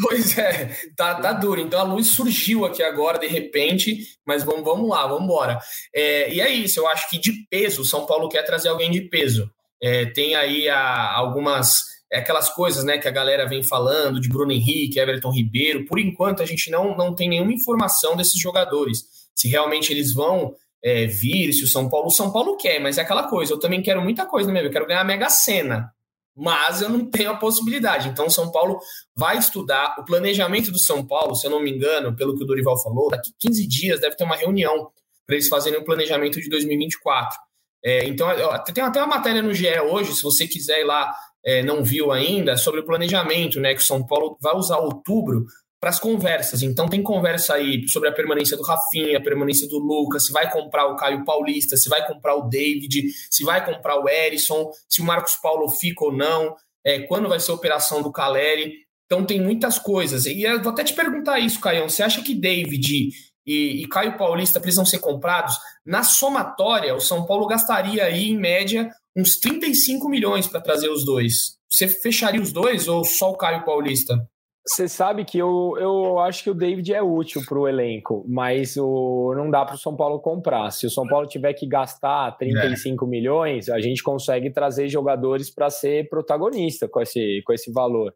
Pois 0.00 0.36
é, 0.36 0.76
tá, 0.94 1.14
tá 1.14 1.32
duro. 1.32 1.60
Então 1.60 1.80
a 1.80 1.82
luz 1.82 2.08
surgiu 2.08 2.66
aqui 2.66 2.82
agora, 2.82 3.18
de 3.18 3.26
repente, 3.26 3.98
mas 4.26 4.44
vamos, 4.44 4.62
vamos 4.62 4.88
lá, 4.88 5.06
vamos 5.06 5.24
embora. 5.24 5.58
É, 5.94 6.32
e 6.32 6.40
é 6.40 6.50
isso, 6.50 6.78
eu 6.78 6.86
acho 6.86 7.08
que 7.08 7.18
de 7.18 7.32
peso, 7.48 7.84
São 7.84 8.04
Paulo 8.04 8.28
quer 8.28 8.42
trazer 8.42 8.68
alguém 8.68 8.90
de 8.90 9.00
peso. 9.02 9.50
É, 9.82 10.06
tem 10.06 10.34
aí 10.34 10.68
a, 10.68 11.12
algumas 11.12 11.96
é 12.12 12.18
aquelas 12.18 12.48
coisas 12.50 12.84
né, 12.84 12.98
que 12.98 13.08
a 13.08 13.12
galera 13.12 13.48
vem 13.48 13.62
falando 13.62 14.20
de 14.20 14.28
Bruno 14.28 14.52
Henrique, 14.52 14.98
Everton 14.98 15.30
Ribeiro. 15.30 15.84
Por 15.86 15.98
enquanto, 15.98 16.42
a 16.42 16.46
gente 16.46 16.70
não, 16.70 16.96
não 16.96 17.14
tem 17.14 17.28
nenhuma 17.28 17.52
informação 17.52 18.14
desses 18.16 18.40
jogadores. 18.40 19.04
Se 19.34 19.48
realmente 19.48 19.92
eles 19.92 20.12
vão 20.12 20.54
é, 20.82 21.06
vir, 21.06 21.52
se 21.52 21.64
o 21.64 21.68
São 21.68 21.88
Paulo. 21.88 22.06
O 22.06 22.12
São 22.12 22.32
Paulo 22.32 22.56
quer, 22.56 22.80
mas 22.80 22.96
é 22.96 23.00
aquela 23.00 23.24
coisa. 23.24 23.52
Eu 23.52 23.58
também 23.58 23.82
quero 23.82 24.00
muita 24.00 24.24
coisa, 24.24 24.48
né, 24.48 24.54
meu? 24.54 24.68
Eu 24.68 24.72
quero 24.72 24.86
ganhar 24.86 25.00
a 25.00 25.04
Mega 25.04 25.28
Sena. 25.28 25.92
Mas 26.36 26.82
eu 26.82 26.90
não 26.90 27.08
tenho 27.10 27.30
a 27.30 27.36
possibilidade. 27.36 28.08
Então, 28.08 28.28
São 28.28 28.52
Paulo 28.52 28.78
vai 29.16 29.38
estudar. 29.38 29.96
O 29.98 30.04
planejamento 30.04 30.70
do 30.70 30.78
São 30.78 31.06
Paulo, 31.06 31.34
se 31.34 31.46
eu 31.46 31.50
não 31.50 31.62
me 31.62 31.70
engano, 31.70 32.14
pelo 32.14 32.36
que 32.36 32.44
o 32.44 32.46
Dorival 32.46 32.80
falou, 32.82 33.08
daqui 33.08 33.32
15 33.38 33.66
dias 33.66 34.00
deve 34.00 34.16
ter 34.16 34.24
uma 34.24 34.36
reunião 34.36 34.90
para 35.26 35.36
eles 35.36 35.48
fazerem 35.48 35.80
o 35.80 35.84
planejamento 35.84 36.40
de 36.40 36.48
2024. 36.48 37.38
É, 37.82 38.04
então, 38.04 38.28
tem 38.72 38.84
até 38.84 39.00
uma 39.00 39.16
matéria 39.16 39.42
no 39.42 39.54
GE 39.54 39.80
hoje, 39.80 40.14
se 40.14 40.22
você 40.22 40.46
quiser 40.46 40.80
ir 40.80 40.84
lá, 40.84 41.14
é, 41.44 41.62
não 41.62 41.82
viu 41.82 42.12
ainda, 42.12 42.56
sobre 42.56 42.80
o 42.80 42.84
planejamento, 42.84 43.60
né? 43.60 43.74
Que 43.74 43.80
o 43.80 43.84
São 43.84 44.04
Paulo 44.04 44.36
vai 44.40 44.54
usar 44.54 44.78
outubro 44.78 45.46
para 45.86 45.90
as 45.90 46.00
conversas. 46.00 46.62
Então, 46.62 46.88
tem 46.88 47.00
conversa 47.00 47.54
aí 47.54 47.86
sobre 47.86 48.08
a 48.08 48.12
permanência 48.12 48.56
do 48.56 48.64
Rafinha, 48.64 49.18
a 49.18 49.22
permanência 49.22 49.68
do 49.68 49.78
Lucas, 49.78 50.26
se 50.26 50.32
vai 50.32 50.50
comprar 50.50 50.88
o 50.88 50.96
Caio 50.96 51.24
Paulista, 51.24 51.76
se 51.76 51.88
vai 51.88 52.04
comprar 52.04 52.34
o 52.34 52.48
David, 52.48 53.04
se 53.30 53.44
vai 53.44 53.64
comprar 53.64 53.96
o 53.96 54.08
Erisson, 54.08 54.68
se 54.88 55.00
o 55.00 55.04
Marcos 55.04 55.36
Paulo 55.36 55.68
fica 55.68 56.04
ou 56.04 56.12
não, 56.12 56.56
é, 56.84 57.02
quando 57.02 57.28
vai 57.28 57.38
ser 57.38 57.52
a 57.52 57.54
operação 57.54 58.02
do 58.02 58.10
Caleri. 58.10 58.78
Então, 59.04 59.24
tem 59.24 59.40
muitas 59.40 59.78
coisas. 59.78 60.26
E 60.26 60.42
eu 60.42 60.60
vou 60.60 60.72
até 60.72 60.82
te 60.82 60.92
perguntar 60.92 61.38
isso, 61.38 61.60
Caio. 61.60 61.88
Você 61.88 62.02
acha 62.02 62.20
que 62.20 62.34
David 62.34 63.10
e, 63.46 63.84
e 63.84 63.86
Caio 63.86 64.18
Paulista 64.18 64.58
precisam 64.58 64.84
ser 64.84 64.98
comprados, 64.98 65.54
na 65.86 66.02
somatória, 66.02 66.96
o 66.96 67.00
São 67.00 67.24
Paulo 67.24 67.46
gastaria 67.46 68.02
aí, 68.02 68.30
em 68.30 68.36
média, 68.36 68.90
uns 69.14 69.38
35 69.38 70.08
milhões 70.08 70.48
para 70.48 70.60
trazer 70.60 70.88
os 70.88 71.04
dois. 71.04 71.56
Você 71.70 71.86
fecharia 71.86 72.42
os 72.42 72.50
dois 72.50 72.88
ou 72.88 73.04
só 73.04 73.30
o 73.30 73.36
Caio 73.36 73.64
Paulista? 73.64 74.20
Você 74.68 74.88
sabe 74.88 75.24
que 75.24 75.38
eu, 75.38 75.76
eu 75.78 76.18
acho 76.18 76.42
que 76.42 76.50
o 76.50 76.54
David 76.54 76.92
é 76.92 77.00
útil 77.00 77.40
para 77.46 77.56
o 77.56 77.68
elenco, 77.68 78.24
mas 78.28 78.76
o, 78.76 79.32
não 79.36 79.48
dá 79.48 79.64
para 79.64 79.76
o 79.76 79.78
São 79.78 79.94
Paulo 79.94 80.18
comprar. 80.18 80.72
Se 80.72 80.86
o 80.86 80.90
São 80.90 81.06
Paulo 81.06 81.28
tiver 81.28 81.52
que 81.52 81.68
gastar 81.68 82.36
35 82.36 83.04
é. 83.04 83.08
milhões, 83.08 83.68
a 83.68 83.80
gente 83.80 84.02
consegue 84.02 84.50
trazer 84.50 84.88
jogadores 84.88 85.54
para 85.54 85.70
ser 85.70 86.08
protagonista 86.08 86.88
com 86.88 87.00
esse, 87.00 87.42
com 87.46 87.52
esse 87.52 87.72
valor. 87.72 88.12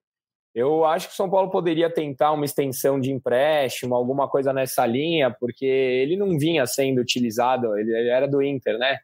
Eu 0.52 0.84
acho 0.84 1.06
que 1.06 1.12
o 1.12 1.16
São 1.16 1.30
Paulo 1.30 1.50
poderia 1.50 1.88
tentar 1.88 2.32
uma 2.32 2.44
extensão 2.44 2.98
de 2.98 3.12
empréstimo, 3.12 3.94
alguma 3.94 4.28
coisa 4.28 4.52
nessa 4.52 4.84
linha, 4.84 5.30
porque 5.30 5.64
ele 5.64 6.16
não 6.16 6.36
vinha 6.36 6.66
sendo 6.66 7.00
utilizado, 7.00 7.78
ele, 7.78 8.08
era 8.08 8.26
do 8.26 8.42
Inter, 8.42 8.76
né? 8.76 8.98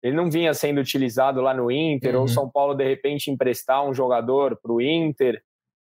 Ele 0.00 0.14
não 0.14 0.30
vinha 0.30 0.54
sendo 0.54 0.80
utilizado 0.80 1.40
lá 1.40 1.52
no 1.52 1.68
Inter, 1.68 2.14
uhum. 2.14 2.20
ou 2.20 2.24
o 2.26 2.28
São 2.28 2.48
Paulo 2.48 2.74
de 2.74 2.84
repente 2.84 3.28
emprestar 3.28 3.84
um 3.84 3.92
jogador 3.92 4.56
para 4.62 4.72
o 4.72 4.80
Inter, 4.80 5.42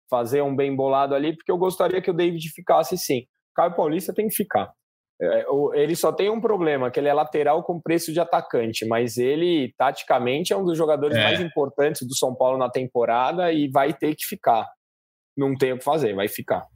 fazer 0.10 0.41
um 0.41 0.56
bem 0.56 0.76
bolado 0.76 1.13
ali, 1.13 1.36
porque 1.36 1.52
eu 1.52 1.58
gostaria 1.58 2.02
que 2.02 2.12
o 2.12 2.13
David 2.13 2.50
ficasse 2.50 2.98
sim. 2.98 3.24
Caio 3.56 3.76
Paulista 3.76 4.13
tem 4.13 4.28
que 4.28 4.36
ficar. 4.36 4.72
É, 5.22 5.45
ele 5.74 5.95
só 5.95 6.13
tem 6.13 6.30
um 6.30 6.39
problema, 6.39 6.89
que 6.89 7.00
ele 7.00 7.10
é 7.10 7.13
lateral 7.13 7.63
com 7.63 7.82
preço 7.82 8.13
de 8.13 8.19
atacante, 8.19 8.86
mas 8.86 9.17
ele, 9.17 9.74
taticamente, 9.78 10.54
é 10.54 10.58
um 10.58 10.63
dos 10.63 10.78
jogadores 10.78 11.17
é. 11.17 11.24
mais 11.24 11.39
importantes 11.41 12.08
do 12.08 12.15
São 12.15 12.34
Paulo 12.34 12.58
na 12.58 12.69
temporada 12.69 13.52
e 13.52 13.69
vai 13.69 13.93
ter 13.93 14.15
que 14.15 14.26
ficar 14.26 14.65
não 15.39 15.56
tem 15.56 15.74
o 15.74 15.78
que 15.78 15.84
fazer, 15.84 16.13
vai 16.13 16.28
ficar. 16.28 16.67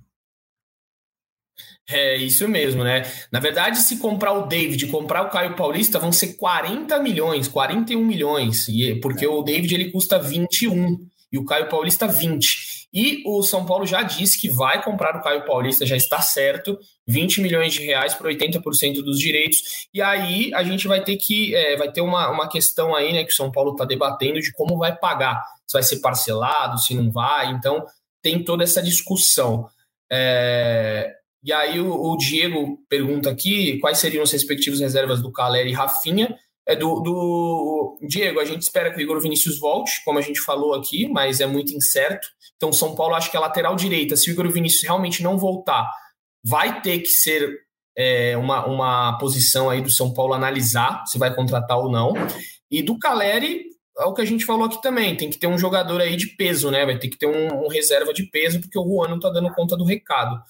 É 1.87 2.15
isso 2.15 2.47
mesmo, 2.47 2.83
né? 2.83 3.03
Na 3.31 3.39
verdade, 3.39 3.77
se 3.79 3.99
comprar 3.99 4.31
o 4.33 4.47
David, 4.47 4.87
comprar 4.87 5.23
o 5.23 5.29
Caio 5.29 5.55
Paulista, 5.55 5.99
vão 5.99 6.11
ser 6.11 6.35
40 6.35 6.97
milhões, 6.99 7.47
41 7.47 8.03
milhões, 8.03 8.67
e 8.69 8.99
porque 9.01 9.25
é. 9.25 9.29
o 9.29 9.43
David 9.43 9.75
ele 9.75 9.91
custa 9.91 10.17
21 10.17 10.97
e 11.31 11.37
o 11.37 11.45
Caio 11.45 11.67
Paulista 11.67 12.07
20. 12.07 12.82
E 12.93 13.23
o 13.25 13.41
São 13.41 13.65
Paulo 13.65 13.87
já 13.87 14.03
disse 14.03 14.39
que 14.39 14.47
vai 14.47 14.83
comprar 14.83 15.15
o 15.15 15.21
Caio 15.21 15.45
Paulista, 15.45 15.85
já 15.85 15.97
está 15.97 16.21
certo, 16.21 16.77
20 17.07 17.41
milhões 17.41 17.73
de 17.73 17.81
reais 17.83 18.13
por 18.13 18.27
80% 18.27 19.01
dos 19.01 19.17
direitos. 19.17 19.87
E 19.91 20.01
aí 20.01 20.53
a 20.53 20.63
gente 20.63 20.87
vai 20.87 21.03
ter 21.03 21.17
que 21.17 21.55
é, 21.55 21.75
vai 21.75 21.91
ter 21.91 22.01
uma, 22.01 22.29
uma 22.29 22.47
questão 22.47 22.93
aí, 22.93 23.11
né, 23.11 23.23
que 23.23 23.33
o 23.33 23.35
São 23.35 23.51
Paulo 23.51 23.71
está 23.71 23.83
debatendo 23.83 24.39
de 24.39 24.51
como 24.51 24.77
vai 24.77 24.95
pagar. 24.95 25.43
Se 25.65 25.73
vai 25.73 25.83
ser 25.83 25.99
parcelado, 26.01 26.79
se 26.79 26.93
não 26.93 27.11
vai. 27.11 27.47
Então, 27.47 27.83
tem 28.21 28.43
toda 28.43 28.63
essa 28.63 28.81
discussão. 28.81 29.67
É, 30.11 31.11
e 31.43 31.51
aí 31.51 31.79
o, 31.79 31.91
o, 31.91 32.17
Diego 32.17 32.79
pergunta 32.87 33.29
aqui 33.29 33.79
quais 33.79 33.97
seriam 33.97 34.23
as 34.23 34.31
respectivas 34.31 34.79
reservas 34.79 35.21
do 35.21 35.31
Caleri 35.31 35.71
e 35.71 35.73
Rafinha. 35.73 36.37
É 36.65 36.75
do, 36.75 37.01
do 37.01 37.97
Diego, 38.07 38.39
a 38.39 38.45
gente 38.45 38.61
espera 38.61 38.91
que 38.91 38.97
o 38.97 39.01
Igor 39.01 39.19
Vinícius 39.19 39.59
volte, 39.59 40.01
como 40.05 40.17
a 40.17 40.21
gente 40.21 40.39
falou 40.39 40.73
aqui, 40.73 41.07
mas 41.09 41.41
é 41.41 41.45
muito 41.45 41.73
incerto. 41.73 42.27
Então, 42.55 42.71
São 42.71 42.95
Paulo 42.95 43.15
acho 43.15 43.29
que 43.29 43.35
é 43.35 43.39
lateral 43.39 43.75
direita. 43.75 44.15
Se 44.15 44.29
o 44.29 44.31
Igor 44.31 44.49
Vinícius 44.49 44.83
realmente 44.83 45.21
não 45.21 45.37
voltar, 45.37 45.91
vai 46.43 46.81
ter 46.81 46.99
que 46.99 47.09
ser 47.09 47.59
é, 47.97 48.37
uma, 48.37 48.65
uma 48.65 49.17
posição 49.17 49.69
aí 49.69 49.81
do 49.81 49.91
São 49.91 50.13
Paulo 50.13 50.33
analisar 50.33 51.03
se 51.05 51.17
vai 51.17 51.35
contratar 51.35 51.77
ou 51.77 51.91
não. 51.91 52.13
E 52.71 52.81
do 52.81 52.97
Caleri, 52.97 53.65
é 53.99 54.05
o 54.05 54.13
que 54.13 54.21
a 54.21 54.25
gente 54.25 54.45
falou 54.45 54.65
aqui 54.65 54.81
também, 54.81 55.15
tem 55.15 55.29
que 55.29 55.37
ter 55.37 55.47
um 55.47 55.57
jogador 55.57 56.01
aí 56.01 56.15
de 56.15 56.27
peso, 56.27 56.71
né? 56.71 56.85
Vai 56.85 56.97
ter 56.97 57.09
que 57.09 57.17
ter 57.17 57.27
um, 57.27 57.65
um 57.65 57.67
reserva 57.67 58.13
de 58.13 58.23
peso, 58.23 58.59
porque 58.59 58.79
o 58.79 58.83
Juan 58.83 59.09
não 59.09 59.19
tá 59.19 59.29
dando 59.29 59.53
conta 59.53 59.77
do 59.77 59.85
recado. 59.85 60.41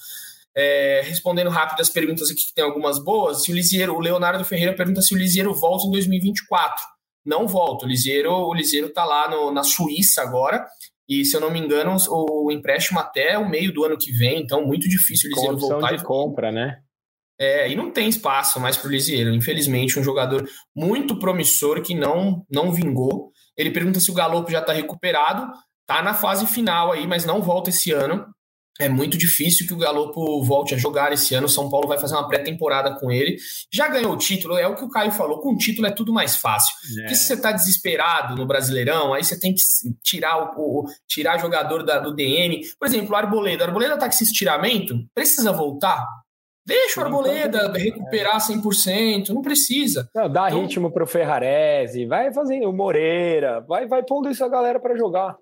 É, 0.55 1.01
respondendo 1.03 1.49
rápido 1.49 1.81
as 1.81 1.89
perguntas 1.89 2.29
aqui, 2.29 2.45
que 2.45 2.53
tem 2.53 2.63
algumas 2.63 3.03
boas, 3.03 3.43
se 3.43 3.51
o 3.51 3.55
Lisieiro, 3.55 3.95
o 3.95 3.99
Leonardo 3.99 4.45
Ferreira 4.45 4.75
pergunta 4.75 5.01
se 5.01 5.13
o 5.13 5.17
Lisieiro 5.17 5.53
volta 5.53 5.87
em 5.87 5.91
2024. 5.91 6.83
Não 7.25 7.47
volta, 7.47 7.85
o 7.85 7.87
Lisieiro, 7.87 8.31
o 8.31 8.53
Lisieiro 8.53 8.89
tá 8.89 9.05
lá 9.05 9.29
no, 9.29 9.51
na 9.51 9.63
Suíça 9.63 10.21
agora, 10.21 10.65
e 11.07 11.25
se 11.25 11.35
eu 11.35 11.41
não 11.41 11.49
me 11.49 11.59
engano, 11.59 11.95
o, 12.09 12.47
o 12.47 12.51
empréstimo 12.51 12.99
até 12.99 13.37
o 13.37 13.49
meio 13.49 13.73
do 13.73 13.83
ano 13.83 13.97
que 13.97 14.11
vem, 14.11 14.41
então 14.41 14.65
muito 14.65 14.87
difícil 14.87 15.29
o 15.29 15.33
Lisieiro 15.33 15.57
voltar. 15.57 15.95
de 15.95 16.03
compra, 16.03 16.51
né? 16.51 16.79
É, 17.39 17.69
e 17.69 17.75
não 17.75 17.91
tem 17.91 18.07
espaço 18.07 18.59
mais 18.59 18.77
para 18.77 18.87
o 18.87 18.91
Lisieiro. 18.91 19.33
Infelizmente, 19.33 19.99
um 19.99 20.03
jogador 20.03 20.47
muito 20.75 21.17
promissor 21.17 21.81
que 21.81 21.95
não, 21.95 22.45
não 22.49 22.71
vingou. 22.71 23.31
Ele 23.57 23.71
pergunta 23.71 23.99
se 23.99 24.11
o 24.11 24.13
Galopo 24.13 24.51
já 24.51 24.59
está 24.59 24.71
recuperado. 24.71 25.51
Tá 25.85 26.01
na 26.01 26.13
fase 26.13 26.45
final 26.47 26.91
aí, 26.91 27.05
mas 27.05 27.25
não 27.25 27.41
volta 27.41 27.69
esse 27.69 27.91
ano. 27.91 28.25
É 28.79 28.89
muito 28.89 29.17
difícil 29.17 29.67
que 29.67 29.73
o 29.73 29.77
Galopo 29.77 30.43
volte 30.43 30.73
a 30.73 30.77
jogar 30.77 31.13
esse 31.13 31.35
ano. 31.35 31.47
São 31.47 31.69
Paulo 31.69 31.87
vai 31.87 31.99
fazer 31.99 32.15
uma 32.15 32.27
pré-temporada 32.27 32.95
com 32.99 33.11
ele. 33.11 33.37
Já 33.71 33.87
ganhou 33.87 34.13
o 34.13 34.17
título, 34.17 34.57
é 34.57 34.67
o 34.67 34.75
que 34.75 34.83
o 34.83 34.89
Caio 34.89 35.11
falou. 35.11 35.39
Com 35.39 35.53
o 35.53 35.57
título 35.57 35.87
é 35.87 35.91
tudo 35.91 36.11
mais 36.11 36.35
fácil. 36.35 36.73
É. 36.97 37.01
Porque 37.01 37.15
se 37.15 37.27
você 37.27 37.33
está 37.35 37.51
desesperado 37.51 38.35
no 38.35 38.47
Brasileirão, 38.47 39.13
aí 39.13 39.23
você 39.23 39.39
tem 39.39 39.53
que 39.53 39.61
tirar 40.01 40.57
o, 40.57 40.81
o 40.81 40.85
tirar 41.07 41.37
jogador 41.37 41.83
da, 41.83 41.99
do 41.99 42.15
DN. 42.15 42.61
Por 42.79 42.87
exemplo, 42.87 43.11
o 43.11 43.15
Arboleda. 43.15 43.63
O 43.63 43.67
Arboleda 43.67 43.97
tá 43.97 44.07
com 44.07 44.13
esse 44.13 44.23
estiramento, 44.23 44.95
precisa 45.13 45.51
voltar? 45.51 46.03
Deixa 46.65 47.01
o 47.01 47.03
Arboleda 47.03 47.73
recuperar 47.73 48.37
100%, 48.37 49.29
não 49.29 49.41
precisa. 49.41 50.09
Não, 50.15 50.29
dá 50.29 50.47
então, 50.47 50.61
ritmo 50.61 50.91
pro 50.91 51.05
Ferrarese, 51.05 52.05
vai 52.05 52.33
fazendo 52.33 52.69
o 52.69 52.73
Moreira, 52.73 53.59
vai, 53.67 53.85
vai 53.85 54.01
pondo 54.01 54.29
isso 54.29 54.43
a 54.45 54.47
galera 54.47 54.79
para 54.79 54.95
jogar. 54.95 55.35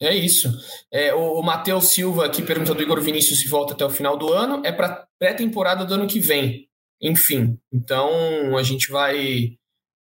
É 0.00 0.14
isso. 0.14 0.50
É, 0.92 1.14
o, 1.14 1.40
o 1.40 1.42
Matheus 1.42 1.88
Silva 1.88 2.26
aqui 2.26 2.42
pergunta 2.42 2.74
do 2.74 2.82
Igor 2.82 3.00
Vinícius 3.00 3.40
se 3.40 3.48
volta 3.48 3.74
até 3.74 3.84
o 3.84 3.90
final 3.90 4.16
do 4.16 4.32
ano. 4.32 4.62
É 4.64 4.72
para 4.72 5.06
pré-temporada 5.18 5.84
do 5.84 5.94
ano 5.94 6.06
que 6.06 6.20
vem. 6.20 6.68
Enfim, 7.00 7.58
então 7.72 8.56
a 8.56 8.62
gente 8.62 8.90
vai 8.90 9.56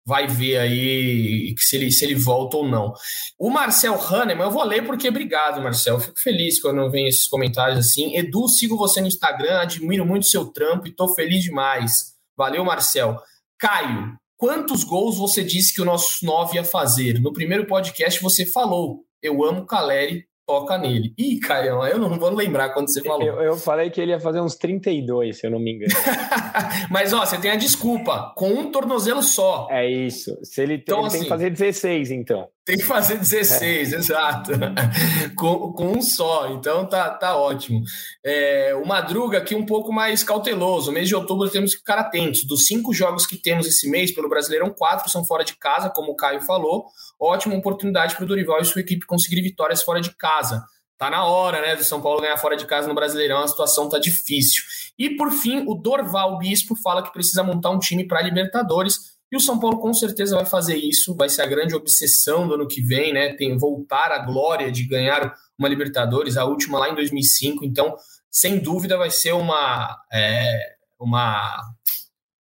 vai 0.05 0.27
ver 0.27 0.57
aí 0.57 1.55
se 1.57 1.77
ele, 1.77 1.91
se 1.91 2.03
ele 2.03 2.15
volta 2.15 2.57
ou 2.57 2.67
não. 2.67 2.93
O 3.39 3.49
Marcel 3.49 3.95
Hahnemann, 3.95 4.47
eu 4.47 4.51
vou 4.51 4.63
ler 4.63 4.85
porque 4.85 5.07
obrigado, 5.07 5.61
Marcel. 5.61 5.99
Fico 5.99 6.19
feliz 6.19 6.61
quando 6.61 6.89
vem 6.91 7.07
esses 7.07 7.27
comentários 7.27 7.79
assim. 7.79 8.15
Edu, 8.17 8.47
sigo 8.49 8.77
você 8.77 8.99
no 8.99 9.07
Instagram, 9.07 9.59
admiro 9.59 10.05
muito 10.05 10.27
seu 10.27 10.45
trampo 10.45 10.87
e 10.87 10.91
tô 10.91 11.13
feliz 11.15 11.43
demais. 11.43 12.13
Valeu, 12.35 12.65
Marcel. 12.65 13.17
Caio, 13.57 14.17
quantos 14.35 14.83
gols 14.83 15.17
você 15.17 15.43
disse 15.43 15.73
que 15.73 15.81
o 15.81 15.85
nosso 15.85 16.25
9 16.25 16.57
ia 16.57 16.65
fazer? 16.65 17.19
No 17.21 17.31
primeiro 17.31 17.65
podcast 17.65 18.21
você 18.21 18.45
falou, 18.45 19.05
eu 19.23 19.43
amo 19.43 19.65
Caleri, 19.65 20.25
toca 20.45 20.77
nele. 20.77 21.13
Ih, 21.17 21.39
Caio, 21.39 21.85
eu 21.85 21.97
não 21.97 22.19
vou 22.19 22.29
lembrar 22.29 22.69
quando 22.73 22.91
você 22.91 23.01
falou. 23.01 23.25
Eu, 23.25 23.41
eu, 23.41 23.55
falei 23.55 23.89
que 23.89 24.01
ele 24.01 24.11
ia 24.11 24.19
fazer 24.19 24.41
uns 24.41 24.55
32, 24.55 25.39
se 25.39 25.47
eu 25.47 25.51
não 25.51 25.59
me 25.59 25.73
engano. 25.73 25.93
Mas, 26.91 27.13
ó, 27.13 27.25
você 27.25 27.37
tem 27.37 27.51
a 27.51 27.55
desculpa, 27.55 28.33
com 28.35 28.49
um 28.49 28.71
tornozelo 28.71 29.23
só. 29.23 29.67
É 29.71 29.89
isso. 29.89 30.37
Se 30.43 30.61
ele, 30.61 30.75
então, 30.75 30.99
ele 30.99 31.07
assim, 31.07 31.17
tem 31.17 31.23
que 31.23 31.29
fazer 31.29 31.49
16, 31.49 32.11
então. 32.11 32.47
Tem 32.65 32.77
que 32.77 32.83
fazer 32.83 33.17
16, 33.17 33.91
é. 33.91 33.95
exato. 33.97 34.51
com, 35.35 35.73
com 35.73 35.97
um 35.97 36.01
só, 36.01 36.49
então 36.49 36.85
tá, 36.85 37.09
tá 37.09 37.35
ótimo. 37.35 37.83
É, 38.23 38.73
o 38.75 38.87
Madruga 38.87 39.39
aqui 39.39 39.53
um 39.53 39.65
pouco 39.65 39.91
mais 39.91 40.23
cauteloso. 40.23 40.91
mês 40.91 41.09
de 41.09 41.15
outubro 41.15 41.49
temos 41.49 41.73
que 41.73 41.79
ficar 41.79 41.99
atentos. 41.99 42.45
Dos 42.45 42.65
cinco 42.65 42.93
jogos 42.93 43.25
que 43.25 43.35
temos 43.35 43.67
esse 43.67 43.89
mês 43.89 44.13
pelo 44.13 44.29
Brasileirão, 44.29 44.69
quatro 44.69 45.11
são 45.11 45.25
fora 45.25 45.43
de 45.43 45.57
casa, 45.57 45.89
como 45.89 46.13
o 46.13 46.15
Caio 46.15 46.41
falou. 46.41 46.85
Ótima 47.19 47.55
oportunidade 47.55 48.15
para 48.15 48.23
o 48.23 48.27
Dorival 48.27 48.61
e 48.61 48.65
sua 48.65 48.79
equipe 48.79 49.05
conseguir 49.05 49.41
vitórias 49.41 49.83
fora 49.83 49.99
de 49.99 50.15
casa. 50.15 50.63
Tá 50.97 51.09
na 51.09 51.25
hora, 51.25 51.59
né, 51.59 51.75
do 51.75 51.83
São 51.83 52.01
Paulo 52.01 52.21
ganhar 52.21 52.37
fora 52.37 52.55
de 52.55 52.65
casa 52.65 52.87
no 52.87 52.95
Brasileirão, 52.95 53.43
a 53.43 53.47
situação 53.47 53.89
tá 53.89 53.99
difícil. 53.99 54.63
E 54.97 55.09
por 55.17 55.31
fim, 55.31 55.65
o 55.67 55.75
Dorval 55.75 56.37
Bispo 56.37 56.75
fala 56.81 57.03
que 57.03 57.11
precisa 57.11 57.43
montar 57.43 57.71
um 57.71 57.79
time 57.79 58.07
para 58.07 58.21
Libertadores 58.21 59.12
e 59.33 59.35
o 59.35 59.39
São 59.39 59.59
Paulo 59.59 59.79
com 59.79 59.91
certeza 59.95 60.35
vai 60.35 60.45
fazer 60.45 60.75
isso, 60.75 61.15
vai 61.15 61.27
ser 61.27 61.41
a 61.41 61.47
grande 61.47 61.73
obsessão 61.73 62.47
do 62.47 62.53
ano 62.53 62.67
que 62.67 62.79
vem, 62.79 63.11
né? 63.11 63.33
Tem 63.33 63.57
voltar 63.57 64.11
à 64.11 64.19
glória 64.19 64.71
de 64.71 64.85
ganhar 64.85 65.33
uma 65.57 65.67
Libertadores, 65.67 66.37
a 66.37 66.45
última 66.45 66.77
lá 66.77 66.87
em 66.87 66.93
2005. 66.93 67.65
Então, 67.65 67.95
sem 68.29 68.59
dúvida, 68.59 68.95
vai 68.95 69.09
ser 69.09 69.33
uma, 69.33 69.97
é, 70.13 70.75
uma 70.99 71.59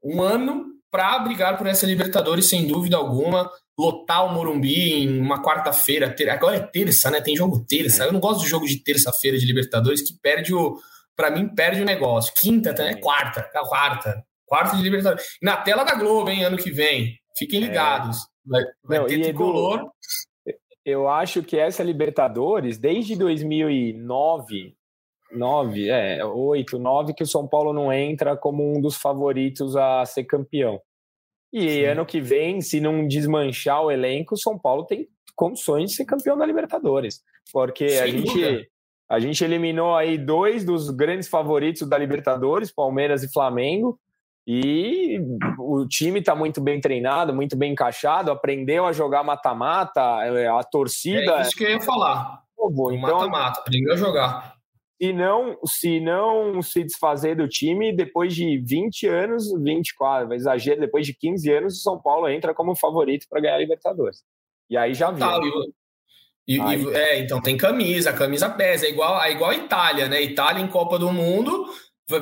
um 0.01 0.21
ano 0.21 0.63
para 0.89 1.19
brigar 1.19 1.57
por 1.57 1.67
essa 1.67 1.85
Libertadores, 1.85 2.47
sem 2.47 2.65
dúvida 2.65 2.95
alguma. 2.95 3.51
Lotar 3.77 4.25
o 4.25 4.33
Morumbi 4.33 5.03
em 5.03 5.19
uma 5.19 5.43
quarta-feira, 5.43 6.15
agora 6.31 6.55
é 6.55 6.61
terça, 6.61 7.11
né? 7.11 7.19
Tem 7.19 7.35
jogo 7.35 7.65
terça. 7.67 8.05
Eu 8.05 8.13
não 8.13 8.21
gosto 8.21 8.43
do 8.43 8.47
jogo 8.47 8.65
de 8.65 8.81
terça-feira 8.81 9.37
de 9.37 9.45
Libertadores, 9.45 10.01
que 10.01 10.17
perde 10.21 10.53
o. 10.53 10.79
Para 11.17 11.31
mim, 11.31 11.49
perde 11.53 11.81
o 11.81 11.85
negócio. 11.85 12.31
Quinta, 12.33 12.69
é 12.81 12.95
quarta, 12.95 13.41
quarta. 13.67 14.23
Quarto 14.47 14.77
de 14.77 14.81
Libertadores. 14.81 15.37
Na 15.41 15.57
tela 15.57 15.83
da 15.83 15.93
Globo, 15.93 16.29
hein, 16.29 16.43
ano 16.43 16.57
que 16.57 16.71
vem. 16.71 17.19
Fiquem 17.37 17.63
é. 17.63 17.67
ligados. 17.67 18.17
Vai, 18.45 18.63
vai 18.83 18.99
Não, 18.99 19.05
ter 19.05 19.21
tricolor. 19.21 19.91
Eu 20.85 21.09
acho 21.09 21.43
que 21.43 21.57
essa 21.57 21.83
Libertadores, 21.83 22.77
desde 22.77 23.15
2009, 23.17 24.73
9, 25.33 25.89
é, 25.89 26.23
8, 26.23 26.79
9, 26.79 27.13
que 27.13 27.23
o 27.23 27.27
São 27.27 27.45
Paulo 27.45 27.73
não 27.73 27.91
entra 27.91 28.37
como 28.37 28.75
um 28.75 28.79
dos 28.79 28.95
favoritos 28.95 29.75
a 29.75 30.05
ser 30.05 30.23
campeão. 30.23 30.79
E 31.51 31.69
Sim. 31.69 31.85
ano 31.85 32.05
que 32.05 32.21
vem, 32.21 32.61
se 32.61 32.79
não 32.79 33.05
desmanchar 33.05 33.83
o 33.83 33.91
elenco, 33.91 34.35
o 34.35 34.39
São 34.39 34.57
Paulo 34.57 34.85
tem 34.85 35.07
condições 35.35 35.91
de 35.91 35.95
ser 35.97 36.05
campeão 36.05 36.37
da 36.37 36.45
Libertadores. 36.45 37.21
Porque 37.51 37.85
a 37.85 38.07
gente, 38.07 38.69
a 39.09 39.19
gente 39.19 39.43
eliminou 39.43 39.95
aí 39.95 40.17
dois 40.17 40.63
dos 40.63 40.89
grandes 40.89 41.27
favoritos 41.27 41.87
da 41.87 41.97
Libertadores, 41.97 42.71
Palmeiras 42.71 43.23
e 43.23 43.31
Flamengo. 43.31 43.99
E 44.49 45.19
o 45.59 45.85
time 45.85 46.21
está 46.21 46.33
muito 46.33 46.61
bem 46.61 46.79
treinado, 46.79 47.33
muito 47.33 47.57
bem 47.57 47.73
encaixado, 47.73 48.31
aprendeu 48.31 48.85
a 48.85 48.93
jogar 48.93 49.21
mata-mata, 49.21 49.99
é, 50.23 50.47
a 50.47 50.63
torcida. 50.63 51.39
É 51.39 51.41
isso 51.41 51.55
que 51.55 51.65
eu 51.65 51.71
ia 51.71 51.81
falar. 51.81 52.43
então, 52.57 52.97
mata-mata, 52.97 53.59
aprendeu 53.59 53.93
a 53.93 53.97
jogar. 53.97 54.55
Se 55.01 55.11
não, 55.11 55.59
se 55.65 55.99
não 55.99 56.61
se 56.61 56.81
desfazer 56.81 57.35
do 57.35 57.45
time, 57.47 57.93
depois 57.93 58.33
de 58.33 58.57
20 58.59 59.07
anos, 59.07 59.51
24, 59.61 60.33
exagero, 60.33 60.79
depois 60.79 61.05
de 61.05 61.13
15 61.13 61.51
anos, 61.51 61.73
o 61.79 61.81
São 61.81 62.01
Paulo 62.01 62.29
entra 62.29 62.53
como 62.53 62.73
favorito 62.73 63.27
para 63.29 63.41
ganhar 63.41 63.55
a 63.55 63.59
Libertadores. 63.59 64.23
E 64.69 64.77
aí 64.77 64.93
já 64.93 65.11
viu. 65.11 65.19
Tá, 65.19 65.39
e, 66.47 66.57
e, 66.57 66.95
é, 66.95 67.19
então 67.19 67.41
tem 67.41 67.57
camisa, 67.57 68.11
a 68.11 68.13
camisa 68.13 68.49
pesa, 68.49 68.85
é 68.85 68.89
igual, 68.89 69.21
é 69.21 69.33
igual 69.33 69.51
a 69.51 69.55
Itália, 69.55 70.07
né? 70.07 70.21
Itália 70.21 70.63
em 70.63 70.67
Copa 70.67 70.97
do 70.97 71.11
Mundo 71.11 71.67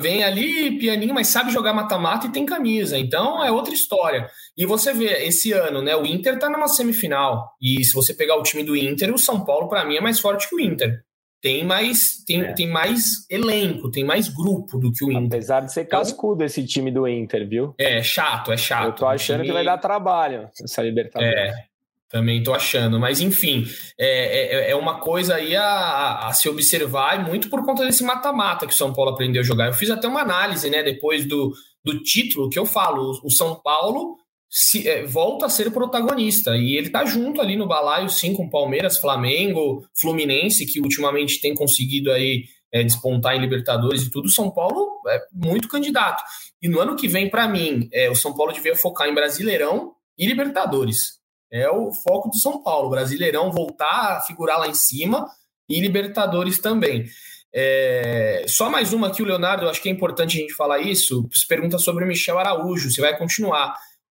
vem 0.00 0.24
ali 0.24 0.78
pianinho, 0.78 1.14
mas 1.14 1.28
sabe 1.28 1.52
jogar 1.52 1.72
mata-mata 1.72 2.26
e 2.26 2.32
tem 2.32 2.44
camisa. 2.44 2.98
Então 2.98 3.42
é 3.44 3.50
outra 3.50 3.72
história. 3.72 4.28
E 4.56 4.66
você 4.66 4.92
vê, 4.92 5.24
esse 5.26 5.52
ano, 5.52 5.80
né? 5.82 5.94
O 5.94 6.04
Inter 6.04 6.38
tá 6.38 6.48
numa 6.48 6.68
semifinal. 6.68 7.52
E 7.60 7.84
se 7.84 7.94
você 7.94 8.12
pegar 8.12 8.36
o 8.36 8.42
time 8.42 8.64
do 8.64 8.76
Inter, 8.76 9.14
o 9.14 9.18
São 9.18 9.44
Paulo, 9.44 9.68
para 9.68 9.84
mim, 9.84 9.96
é 9.96 10.00
mais 10.00 10.18
forte 10.18 10.48
que 10.48 10.56
o 10.56 10.60
Inter. 10.60 11.02
Tem 11.40 11.64
mais, 11.64 12.24
tem, 12.26 12.40
é. 12.42 12.52
tem 12.54 12.68
mais 12.68 13.28
elenco, 13.30 13.90
tem 13.90 14.02
mais 14.02 14.28
grupo 14.28 14.78
do 14.78 14.90
que 14.90 15.04
o 15.04 15.12
Inter. 15.12 15.26
Apesar 15.26 15.60
de 15.60 15.72
ser 15.72 15.82
então, 15.82 16.00
cascudo 16.00 16.42
esse 16.42 16.64
time 16.66 16.90
do 16.90 17.06
Inter, 17.06 17.48
viu? 17.48 17.74
É, 17.78 18.02
chato, 18.02 18.52
é 18.52 18.56
chato. 18.56 18.86
Eu 18.86 18.92
tô 18.92 19.06
achando 19.06 19.38
time... 19.38 19.48
que 19.48 19.52
vai 19.52 19.64
dar 19.64 19.78
trabalho 19.78 20.48
essa 20.60 20.82
Libertadores. 20.82 21.34
É. 21.34 21.75
Também 22.08 22.38
estou 22.38 22.54
achando, 22.54 23.00
mas 23.00 23.20
enfim, 23.20 23.66
é, 23.98 24.68
é, 24.68 24.70
é, 24.70 24.76
uma 24.76 25.00
coisa 25.00 25.34
aí 25.34 25.56
a, 25.56 26.28
a, 26.28 26.32
se 26.32 26.48
observar, 26.48 27.18
e 27.18 27.28
muito 27.28 27.50
por 27.50 27.64
conta 27.64 27.84
desse 27.84 28.04
mata-mata 28.04 28.64
que 28.64 28.72
o 28.72 28.76
São 28.76 28.92
Paulo 28.92 29.10
aprendeu 29.10 29.42
a 29.42 29.44
jogar. 29.44 29.66
Eu 29.66 29.72
fiz 29.72 29.90
até 29.90 30.06
uma 30.06 30.20
análise, 30.20 30.70
né, 30.70 30.84
depois 30.84 31.26
do, 31.26 31.52
do 31.84 32.00
título, 32.04 32.48
que 32.48 32.58
eu 32.58 32.64
falo: 32.64 33.20
o 33.24 33.30
São 33.30 33.60
Paulo 33.60 34.16
se, 34.48 34.88
é, 34.88 35.04
volta 35.04 35.46
a 35.46 35.48
ser 35.48 35.72
protagonista, 35.72 36.56
e 36.56 36.76
ele 36.76 36.90
tá 36.90 37.04
junto 37.04 37.40
ali 37.40 37.56
no 37.56 37.66
balaio, 37.66 38.08
sim, 38.08 38.34
com 38.34 38.48
Palmeiras, 38.48 38.98
Flamengo, 38.98 39.84
Fluminense, 39.92 40.64
que 40.64 40.80
ultimamente 40.80 41.40
tem 41.40 41.56
conseguido 41.56 42.12
aí 42.12 42.44
é, 42.72 42.84
despontar 42.84 43.34
em 43.34 43.40
Libertadores 43.40 44.02
e 44.02 44.10
tudo. 44.12 44.26
O 44.26 44.30
São 44.30 44.48
Paulo 44.48 45.00
é 45.08 45.20
muito 45.32 45.66
candidato. 45.66 46.22
E 46.62 46.68
no 46.68 46.78
ano 46.78 46.94
que 46.94 47.08
vem, 47.08 47.28
para 47.28 47.48
mim, 47.48 47.88
é, 47.92 48.08
o 48.08 48.14
São 48.14 48.32
Paulo 48.32 48.52
devia 48.52 48.76
focar 48.76 49.08
em 49.08 49.14
Brasileirão 49.14 49.92
e 50.16 50.24
Libertadores 50.24 51.15
é 51.52 51.70
o 51.70 51.92
foco 51.92 52.28
do 52.28 52.36
São 52.36 52.62
Paulo. 52.62 52.90
Brasileirão 52.90 53.52
voltar 53.52 54.16
a 54.16 54.20
figurar 54.20 54.58
lá 54.58 54.68
em 54.68 54.74
cima 54.74 55.28
e 55.68 55.80
Libertadores 55.80 56.58
também. 56.58 57.06
É... 57.54 58.44
Só 58.48 58.68
mais 58.68 58.92
uma 58.92 59.08
aqui, 59.08 59.22
o 59.22 59.26
Leonardo, 59.26 59.68
acho 59.68 59.80
que 59.80 59.88
é 59.88 59.92
importante 59.92 60.36
a 60.36 60.40
gente 60.40 60.54
falar 60.54 60.80
isso. 60.80 61.28
Se 61.32 61.46
pergunta 61.46 61.78
sobre 61.78 62.04
o 62.04 62.06
Michel 62.06 62.38
Araújo, 62.38 62.90
se 62.90 63.00
vai 63.00 63.16
continuar. 63.16 63.74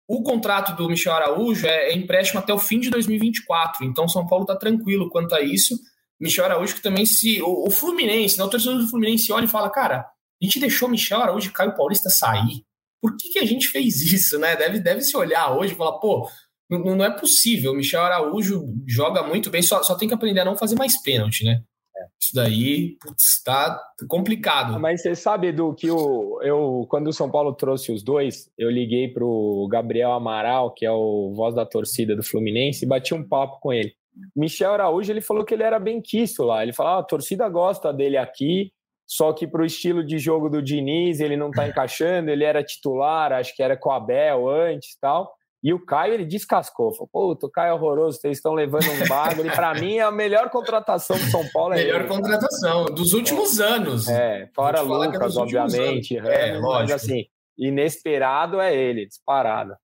O 0.07 0.23
contrato 0.23 0.75
do 0.75 0.89
Michel 0.89 1.13
Araújo 1.13 1.67
é, 1.67 1.89
é 1.89 1.93
empréstimo 1.93 2.39
até 2.39 2.51
o 2.53 2.57
fim 2.57 2.79
de 2.79 2.89
2024, 2.89 3.85
então 3.85 4.07
São 4.07 4.25
Paulo 4.25 4.43
está 4.43 4.55
tranquilo 4.55 5.09
quanto 5.09 5.35
a 5.35 5.41
isso. 5.41 5.79
Michel 6.19 6.45
Araújo 6.45 6.75
que 6.75 6.81
também 6.81 7.05
se. 7.05 7.41
O, 7.41 7.67
o 7.67 7.71
Fluminense, 7.71 8.37
né, 8.37 8.43
o 8.43 8.49
torcedor 8.49 8.79
do 8.79 8.87
Fluminense 8.87 9.31
olha 9.31 9.45
e 9.45 9.49
fala, 9.49 9.69
cara, 9.69 9.99
A 10.41 10.45
gente 10.45 10.59
deixou 10.59 10.89
Michel 10.89 11.21
Araújo 11.21 11.49
e 11.49 11.53
Caio 11.53 11.75
Paulista 11.75 12.09
sair. 12.09 12.65
Por 13.01 13.15
que, 13.15 13.29
que 13.29 13.39
a 13.39 13.45
gente 13.45 13.67
fez 13.67 14.01
isso, 14.01 14.37
né? 14.37 14.55
Deve, 14.55 14.79
deve 14.79 15.01
se 15.01 15.15
olhar 15.15 15.55
hoje 15.55 15.73
e 15.73 15.77
falar, 15.77 15.99
pô, 15.99 16.27
não, 16.69 16.95
não 16.95 17.05
é 17.05 17.09
possível. 17.09 17.71
O 17.71 17.75
Michel 17.75 18.01
Araújo 18.01 18.65
joga 18.87 19.23
muito 19.23 19.49
bem, 19.49 19.61
só, 19.61 19.81
só 19.83 19.95
tem 19.95 20.07
que 20.07 20.13
aprender 20.13 20.41
a 20.41 20.45
não 20.45 20.57
fazer 20.57 20.75
mais 20.75 21.01
pênalti, 21.01 21.43
né? 21.43 21.63
É. 21.97 22.05
Isso 22.19 22.35
daí 22.35 22.97
está 23.17 23.81
complicado. 24.07 24.75
Ah, 24.75 24.79
mas 24.79 25.01
você 25.01 25.15
sabe, 25.15 25.47
Edu, 25.47 25.73
que 25.73 25.89
o, 25.89 26.39
eu, 26.43 26.85
quando 26.89 27.07
o 27.07 27.13
São 27.13 27.29
Paulo 27.29 27.53
trouxe 27.53 27.91
os 27.91 28.03
dois, 28.03 28.49
eu 28.57 28.69
liguei 28.69 29.07
para 29.07 29.25
o 29.25 29.67
Gabriel 29.69 30.13
Amaral, 30.13 30.73
que 30.73 30.85
é 30.85 30.91
o 30.91 31.33
voz 31.35 31.55
da 31.55 31.65
torcida 31.65 32.15
do 32.15 32.23
Fluminense, 32.23 32.85
e 32.85 32.87
bati 32.87 33.13
um 33.13 33.27
papo 33.27 33.59
com 33.59 33.73
ele. 33.73 33.93
Michel 34.35 34.73
Araújo, 34.73 35.11
ele 35.11 35.21
falou 35.21 35.43
que 35.43 35.53
ele 35.53 35.63
era 35.63 35.79
bem 35.79 36.01
quisto 36.01 36.43
lá. 36.43 36.61
Ele 36.61 36.73
falou: 36.73 36.93
ah, 36.93 36.99
a 36.99 37.03
torcida 37.03 37.47
gosta 37.49 37.91
dele 37.91 38.17
aqui, 38.17 38.71
só 39.07 39.33
que 39.33 39.47
para 39.47 39.61
o 39.61 39.65
estilo 39.65 40.03
de 40.03 40.19
jogo 40.19 40.49
do 40.49 40.61
Diniz, 40.61 41.19
ele 41.19 41.35
não 41.35 41.49
está 41.49 41.65
encaixando. 41.67 42.29
Ele 42.29 42.43
era 42.43 42.63
titular, 42.63 43.31
acho 43.33 43.55
que 43.55 43.63
era 43.63 43.75
com 43.75 43.89
o 43.89 43.93
Abel 43.93 44.47
antes 44.47 44.93
e 44.93 44.99
tal. 44.99 45.33
E 45.61 45.73
o 45.73 45.85
Caio, 45.85 46.13
ele 46.13 46.25
descascou. 46.25 46.93
Falou, 46.93 47.09
pô, 47.11 47.31
o 47.31 47.49
Caio 47.49 47.71
é 47.71 47.73
horroroso, 47.73 48.19
vocês 48.19 48.37
estão 48.37 48.53
levando 48.53 48.89
um 48.89 49.07
bagulho. 49.07 49.47
E 49.47 49.55
para 49.55 49.73
mim, 49.73 49.97
é 49.97 50.03
a 50.03 50.11
melhor 50.11 50.49
contratação 50.49 51.17
do 51.17 51.25
São 51.25 51.45
Paulo. 51.51 51.73
É 51.73 51.77
melhor 51.77 52.01
ele, 52.01 52.07
contratação 52.09 52.85
dos 52.85 53.13
últimos 53.13 53.59
é. 53.59 53.65
anos. 53.65 54.07
É, 54.07 54.49
fora 54.55 54.81
Lucas, 54.81 55.35
é 55.35 55.39
obviamente. 55.39 56.17
É, 56.17 56.51
Ramos, 56.51 56.61
lógico. 56.61 56.91
Mas 56.93 57.03
assim, 57.03 57.25
inesperado 57.57 58.61
é 58.61 58.73
ele, 58.73 59.05
disparado. 59.05 59.75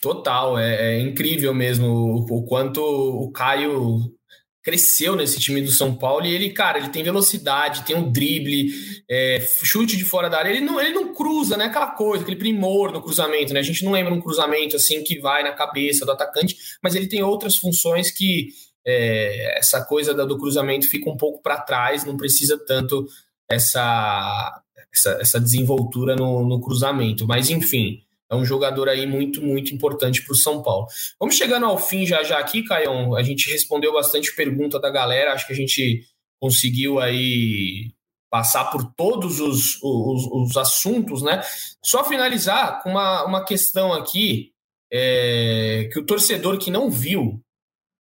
Total, 0.00 0.58
é, 0.58 0.94
é 0.94 1.00
incrível 1.00 1.52
mesmo 1.52 1.86
o, 1.86 2.38
o, 2.38 2.44
quanto 2.44 2.80
o 2.80 3.32
Caio 3.32 4.14
cresceu 4.68 5.16
nesse 5.16 5.40
time 5.40 5.62
do 5.62 5.70
São 5.70 5.94
Paulo 5.94 6.26
e 6.26 6.34
ele, 6.34 6.50
cara, 6.50 6.76
ele 6.76 6.90
tem 6.90 7.02
velocidade, 7.02 7.86
tem 7.86 7.96
um 7.96 8.12
drible, 8.12 8.70
é, 9.08 9.40
chute 9.64 9.96
de 9.96 10.04
fora 10.04 10.28
da 10.28 10.36
área, 10.36 10.50
ele 10.50 10.60
não, 10.60 10.78
ele 10.78 10.92
não 10.92 11.14
cruza, 11.14 11.56
né? 11.56 11.64
Aquela 11.64 11.86
coisa, 11.92 12.22
aquele 12.22 12.36
primor 12.36 12.92
no 12.92 13.00
cruzamento, 13.00 13.54
né? 13.54 13.60
A 13.60 13.62
gente 13.62 13.82
não 13.82 13.92
lembra 13.92 14.12
um 14.12 14.20
cruzamento 14.20 14.76
assim 14.76 15.02
que 15.02 15.18
vai 15.20 15.42
na 15.42 15.52
cabeça 15.52 16.04
do 16.04 16.12
atacante, 16.12 16.54
mas 16.82 16.94
ele 16.94 17.06
tem 17.06 17.22
outras 17.22 17.56
funções 17.56 18.10
que 18.10 18.48
é, 18.86 19.58
essa 19.58 19.82
coisa 19.86 20.12
do 20.12 20.36
cruzamento 20.36 20.86
fica 20.86 21.08
um 21.08 21.16
pouco 21.16 21.40
para 21.40 21.62
trás, 21.62 22.04
não 22.04 22.18
precisa 22.18 22.58
tanto 22.58 23.06
essa, 23.50 24.62
essa, 24.92 25.12
essa 25.18 25.40
desenvoltura 25.40 26.14
no, 26.14 26.46
no 26.46 26.60
cruzamento. 26.60 27.26
Mas 27.26 27.48
enfim, 27.48 28.02
é 28.30 28.36
um 28.36 28.44
jogador 28.44 28.88
aí 28.88 29.06
muito, 29.06 29.42
muito 29.42 29.74
importante 29.74 30.22
para 30.22 30.32
o 30.32 30.36
São 30.36 30.62
Paulo. 30.62 30.86
Vamos 31.18 31.36
chegando 31.36 31.66
ao 31.66 31.78
fim 31.78 32.04
já 32.04 32.22
já 32.22 32.38
aqui, 32.38 32.62
Caião. 32.62 33.14
A 33.14 33.22
gente 33.22 33.50
respondeu 33.50 33.92
bastante 33.92 34.34
pergunta 34.34 34.78
da 34.78 34.90
galera. 34.90 35.32
Acho 35.32 35.46
que 35.46 35.52
a 35.52 35.56
gente 35.56 36.04
conseguiu 36.40 37.00
aí 37.00 37.92
passar 38.30 38.66
por 38.66 38.92
todos 38.94 39.40
os, 39.40 39.82
os, 39.82 40.26
os 40.30 40.56
assuntos, 40.56 41.22
né? 41.22 41.42
Só 41.82 42.04
finalizar 42.04 42.82
com 42.82 42.90
uma, 42.90 43.24
uma 43.24 43.44
questão 43.44 43.92
aqui 43.92 44.52
é, 44.92 45.88
que 45.92 45.98
o 45.98 46.04
torcedor 46.04 46.58
que 46.58 46.70
não 46.70 46.90
viu 46.90 47.42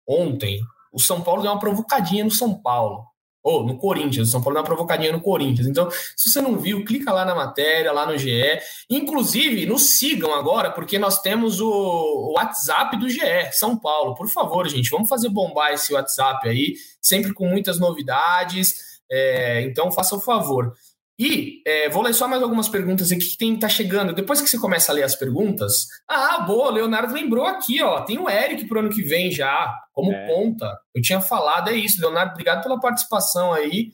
ontem, 0.09 0.61
o 0.93 1.01
São 1.01 1.22
Paulo 1.22 1.43
deu 1.43 1.53
uma 1.53 1.61
provocadinha 1.61 2.24
no 2.24 2.31
São 2.31 2.61
Paulo 2.61 3.05
ou 3.47 3.64
no 3.64 3.78
Corinthians, 3.78 4.26
o 4.26 4.30
São 4.32 4.42
Paulo 4.42 4.55
dá 4.55 4.61
uma 4.61 4.66
provocadinha 4.66 5.12
no 5.12 5.20
Corinthians. 5.20 5.68
Então, 5.68 5.88
se 6.16 6.28
você 6.28 6.40
não 6.40 6.59
viu, 6.59 6.84
clica 6.84 7.12
lá 7.12 7.24
na 7.24 7.32
matéria, 7.32 7.92
lá 7.92 8.05
no 8.05 8.18
GE. 8.18 8.59
Inclusive, 8.90 9.64
nos 9.66 9.99
sigam 9.99 10.34
agora, 10.34 10.72
porque 10.72 10.99
nós 10.99 11.22
temos 11.22 11.61
o 11.61 12.32
WhatsApp 12.36 12.97
do 12.99 13.09
GE, 13.09 13.20
São 13.53 13.78
Paulo. 13.78 14.16
Por 14.16 14.28
favor, 14.28 14.68
gente, 14.68 14.90
vamos 14.90 15.09
fazer 15.09 15.28
bombar 15.28 15.72
esse 15.72 15.94
WhatsApp 15.94 16.49
aí, 16.49 16.74
sempre 17.01 17.32
com 17.32 17.47
muitas 17.47 17.78
novidades. 17.78 18.74
É, 19.09 19.62
então, 19.62 19.92
faça 19.92 20.16
o 20.16 20.20
favor. 20.20 20.74
E 21.18 21.62
é, 21.66 21.88
vou 21.88 22.02
ler 22.02 22.12
só 22.12 22.28
mais 22.28 22.42
algumas 22.42 22.68
perguntas 22.68 23.10
aqui 23.10 23.24
que 23.24 23.38
tem, 23.38 23.58
tá 23.58 23.68
chegando. 23.68 24.14
Depois 24.14 24.40
que 24.40 24.48
você 24.48 24.58
começa 24.58 24.92
a 24.92 24.94
ler 24.94 25.02
as 25.02 25.14
perguntas. 25.14 25.86
Ah, 26.06 26.40
boa, 26.40 26.70
Leonardo 26.70 27.14
lembrou 27.14 27.46
aqui, 27.46 27.82
ó. 27.82 28.02
Tem 28.02 28.18
o 28.18 28.28
Eric 28.28 28.66
pro 28.66 28.80
ano 28.80 28.90
que 28.90 29.02
vem 29.02 29.30
já, 29.30 29.74
como 29.92 30.12
é. 30.12 30.26
ponta. 30.26 30.70
Eu 30.94 31.00
tinha 31.00 31.20
falado, 31.20 31.70
é 31.70 31.74
isso. 31.74 32.00
Leonardo, 32.00 32.32
obrigado 32.32 32.62
pela 32.62 32.78
participação 32.78 33.52
aí. 33.52 33.92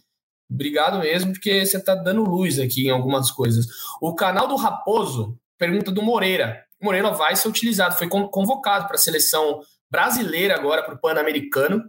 Obrigado 0.50 0.98
mesmo, 0.98 1.32
porque 1.32 1.64
você 1.64 1.82
tá 1.82 1.94
dando 1.94 2.24
luz 2.24 2.58
aqui 2.58 2.86
em 2.88 2.90
algumas 2.90 3.30
coisas. 3.30 3.66
O 4.00 4.14
canal 4.14 4.48
do 4.48 4.56
Raposo 4.56 5.38
pergunta 5.56 5.92
do 5.92 6.02
Moreira. 6.02 6.64
O 6.80 6.84
Moreira 6.84 7.12
vai 7.12 7.36
ser 7.36 7.46
utilizado, 7.46 7.96
foi 7.96 8.08
convocado 8.08 8.86
para 8.86 8.96
a 8.96 8.98
seleção 8.98 9.60
brasileira 9.88 10.56
agora, 10.56 10.82
para 10.82 10.94
o 10.94 10.98
Pan-Americano. 10.98 11.88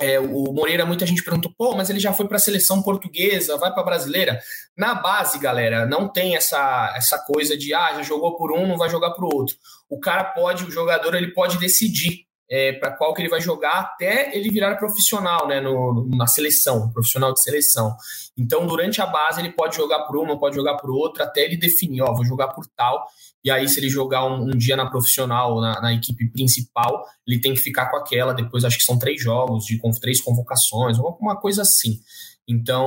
É, 0.00 0.18
o 0.18 0.52
Moreira, 0.52 0.86
muita 0.86 1.06
gente 1.06 1.22
perguntou, 1.22 1.52
pô, 1.56 1.74
mas 1.74 1.90
ele 1.90 2.00
já 2.00 2.12
foi 2.12 2.26
para 2.26 2.36
a 2.36 2.40
seleção 2.40 2.82
portuguesa, 2.82 3.58
vai 3.58 3.70
para 3.72 3.82
a 3.82 3.84
brasileira. 3.84 4.40
Na 4.76 4.94
base, 4.94 5.38
galera, 5.38 5.86
não 5.86 6.08
tem 6.08 6.34
essa, 6.34 6.92
essa 6.96 7.18
coisa 7.18 7.56
de, 7.56 7.74
ah, 7.74 7.94
já 7.94 8.02
jogou 8.02 8.36
por 8.36 8.52
um, 8.52 8.66
não 8.66 8.78
vai 8.78 8.88
jogar 8.88 9.10
por 9.10 9.24
outro. 9.24 9.54
O 9.88 10.00
cara 10.00 10.24
pode, 10.24 10.64
o 10.64 10.70
jogador, 10.70 11.14
ele 11.14 11.32
pode 11.32 11.58
decidir 11.58 12.26
é, 12.52 12.70
para 12.70 12.90
qual 12.90 13.14
que 13.14 13.22
ele 13.22 13.30
vai 13.30 13.40
jogar 13.40 13.80
até 13.80 14.36
ele 14.36 14.50
virar 14.50 14.76
profissional, 14.76 15.48
né, 15.48 15.58
no, 15.58 16.06
na 16.14 16.26
seleção, 16.26 16.92
profissional 16.92 17.32
de 17.32 17.42
seleção. 17.42 17.96
Então, 18.36 18.66
durante 18.66 19.00
a 19.00 19.06
base, 19.06 19.40
ele 19.40 19.52
pode 19.52 19.74
jogar 19.74 20.00
por 20.00 20.18
uma, 20.18 20.38
pode 20.38 20.54
jogar 20.54 20.76
por 20.76 20.90
outra, 20.90 21.24
até 21.24 21.46
ele 21.46 21.56
definir, 21.56 22.02
ó, 22.02 22.12
vou 22.12 22.26
jogar 22.26 22.48
por 22.48 22.66
tal. 22.76 23.06
E 23.42 23.50
aí, 23.50 23.66
se 23.66 23.80
ele 23.80 23.88
jogar 23.88 24.26
um, 24.26 24.50
um 24.50 24.50
dia 24.50 24.76
na 24.76 24.84
profissional, 24.84 25.62
na, 25.62 25.80
na, 25.80 25.94
equipe 25.94 26.28
principal, 26.30 27.02
ele 27.26 27.40
tem 27.40 27.54
que 27.54 27.60
ficar 27.60 27.86
com 27.86 27.96
aquela. 27.96 28.34
Depois, 28.34 28.66
acho 28.66 28.76
que 28.76 28.84
são 28.84 28.98
três 28.98 29.18
jogos, 29.18 29.64
de 29.64 29.80
três 29.98 30.20
convocações, 30.20 30.98
uma 30.98 31.40
coisa 31.40 31.62
assim. 31.62 32.00
Então, 32.46 32.86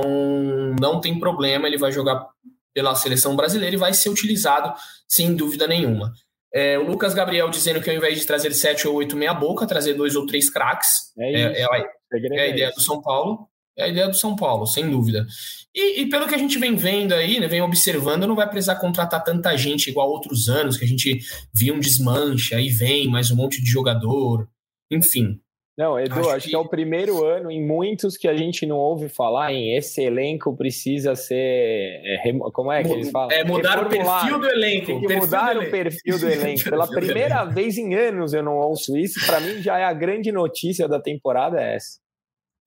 não 0.80 1.00
tem 1.00 1.18
problema, 1.18 1.66
ele 1.66 1.76
vai 1.76 1.90
jogar 1.90 2.24
pela 2.72 2.94
seleção 2.94 3.34
brasileira 3.34 3.74
e 3.74 3.78
vai 3.78 3.92
ser 3.92 4.10
utilizado 4.10 4.72
sem 5.08 5.34
dúvida 5.34 5.66
nenhuma. 5.66 6.12
É, 6.54 6.78
o 6.78 6.86
Lucas 6.86 7.12
Gabriel 7.12 7.50
dizendo 7.50 7.82
que 7.82 7.90
ao 7.90 7.96
invés 7.96 8.18
de 8.18 8.26
trazer 8.26 8.52
sete 8.52 8.88
ou 8.88 8.94
oito 8.94 9.16
meia 9.16 9.34
boca, 9.34 9.66
trazer 9.66 9.94
dois 9.94 10.16
ou 10.16 10.26
três 10.26 10.48
craques. 10.48 11.12
É, 11.18 11.32
é, 11.32 11.62
é, 11.62 11.66
é 12.12 12.40
a 12.40 12.48
ideia 12.48 12.72
do 12.72 12.80
São 12.80 13.00
Paulo. 13.02 13.48
É 13.78 13.84
a 13.84 13.88
ideia 13.88 14.08
do 14.08 14.16
São 14.16 14.34
Paulo, 14.34 14.66
sem 14.66 14.88
dúvida. 14.88 15.26
E, 15.74 16.00
e, 16.00 16.08
pelo 16.08 16.26
que 16.26 16.34
a 16.34 16.38
gente 16.38 16.58
vem 16.58 16.74
vendo 16.74 17.12
aí, 17.12 17.38
né, 17.38 17.46
vem 17.46 17.60
observando, 17.60 18.26
não 18.26 18.34
vai 18.34 18.48
precisar 18.48 18.76
contratar 18.76 19.22
tanta 19.22 19.54
gente 19.54 19.90
igual 19.90 20.08
outros 20.08 20.48
anos, 20.48 20.78
que 20.78 20.84
a 20.86 20.88
gente 20.88 21.20
via 21.54 21.74
um 21.74 21.80
desmanche, 21.80 22.54
aí 22.54 22.70
vem 22.70 23.06
mais 23.06 23.30
um 23.30 23.36
monte 23.36 23.62
de 23.62 23.68
jogador, 23.68 24.48
enfim. 24.90 25.38
Não, 25.78 26.00
Edu, 26.00 26.20
acho, 26.20 26.30
acho 26.30 26.44
que... 26.44 26.50
que... 26.50 26.56
é 26.56 26.58
o 26.58 26.68
primeiro 26.68 27.22
ano 27.22 27.50
em 27.50 27.64
muitos 27.64 28.16
que 28.16 28.26
a 28.26 28.34
gente 28.34 28.64
não 28.64 28.76
ouve 28.76 29.10
falar 29.10 29.52
em 29.52 29.76
esse 29.76 30.02
elenco 30.02 30.56
precisa 30.56 31.14
ser. 31.14 31.36
É, 31.36 32.32
como 32.52 32.72
é 32.72 32.82
que 32.82 32.90
eles 32.90 33.10
falam? 33.10 33.30
É 33.30 33.44
mudar 33.44 33.84
o 33.84 33.88
perfil 33.88 34.38
do 34.38 34.48
elenco. 34.48 34.86
Tem 34.86 35.00
que 35.00 35.06
perfil 35.06 35.24
mudar 35.24 35.56
o 35.58 35.70
perfil 35.70 36.18
do 36.18 36.28
elenco. 36.30 36.64
Pela 36.64 36.88
primeira 36.88 37.44
vez 37.44 37.76
em 37.76 37.94
anos 37.94 38.32
eu 38.32 38.42
não 38.42 38.56
ouço 38.56 38.96
isso. 38.96 39.24
Para 39.26 39.38
mim 39.40 39.60
já 39.60 39.78
é 39.78 39.84
a 39.84 39.92
grande 39.92 40.32
notícia 40.32 40.88
da 40.88 40.98
temporada 40.98 41.60
é 41.60 41.76
essa. 41.76 41.98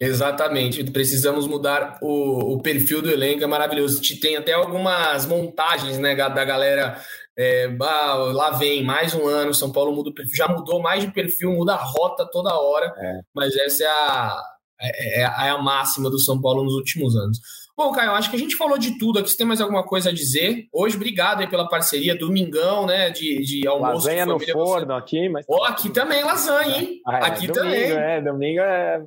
Exatamente, 0.01 0.81
precisamos 0.91 1.45
mudar 1.45 1.99
o, 2.01 2.53
o 2.53 2.61
perfil 2.61 3.01
do 3.01 3.11
elenco, 3.11 3.43
é 3.43 3.47
maravilhoso. 3.47 4.01
Tem 4.21 4.37
até 4.37 4.53
algumas 4.53 5.25
montagens 5.25 5.97
né, 5.97 6.15
da 6.15 6.45
galera. 6.45 6.97
É, 7.41 7.73
ah, 7.81 8.15
lá 8.33 8.51
vem 8.51 8.83
mais 8.83 9.15
um 9.15 9.25
ano, 9.25 9.53
São 9.53 9.71
Paulo 9.71 9.95
muda 9.95 10.09
o 10.09 10.13
perfil, 10.13 10.35
já 10.35 10.47
mudou 10.49 10.81
mais 10.81 11.05
de 11.05 11.11
perfil, 11.13 11.53
muda 11.53 11.73
a 11.73 11.81
rota 11.81 12.27
toda 12.29 12.53
hora, 12.53 12.93
é. 12.97 13.21
mas 13.33 13.55
essa 13.55 13.85
é 13.85 13.87
a, 13.87 14.43
é, 14.81 15.21
é, 15.21 15.21
é, 15.21 15.49
a 15.49 15.57
máxima 15.57 16.09
do 16.09 16.19
São 16.19 16.41
Paulo 16.41 16.65
nos 16.65 16.73
últimos 16.73 17.15
anos. 17.15 17.39
Bom, 17.77 17.93
Caio, 17.93 18.11
acho 18.11 18.29
que 18.29 18.35
a 18.35 18.39
gente 18.39 18.57
falou 18.57 18.77
de 18.77 18.97
tudo 18.97 19.19
aqui. 19.19 19.29
Você 19.29 19.37
tem 19.37 19.47
mais 19.47 19.61
alguma 19.61 19.85
coisa 19.85 20.09
a 20.09 20.13
dizer? 20.13 20.67
Hoje, 20.73 20.97
obrigado 20.97 21.39
aí 21.39 21.47
pela 21.47 21.69
parceria. 21.69 22.13
Domingão, 22.13 22.85
né? 22.85 23.09
De, 23.09 23.41
de 23.41 23.65
almoço. 23.65 23.93
Lasanha 23.93 24.25
no 24.25 24.37
forno 24.37 24.93
aqui, 24.93 25.29
mas. 25.29 25.45
Oh, 25.47 25.63
aqui 25.63 25.89
também 25.89 26.21
lasanha, 26.21 26.77
hein? 26.77 27.01
Ah, 27.07 27.19
é, 27.19 27.25
aqui 27.27 27.47
domingo, 27.47 27.53
também. 27.53 27.91
É, 27.91 28.21
domingo 28.21 28.59
é 28.59 29.05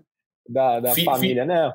da, 0.48 0.80
da 0.80 0.94
fi, 0.94 1.04
família, 1.04 1.42
fi... 1.42 1.48
né? 1.48 1.72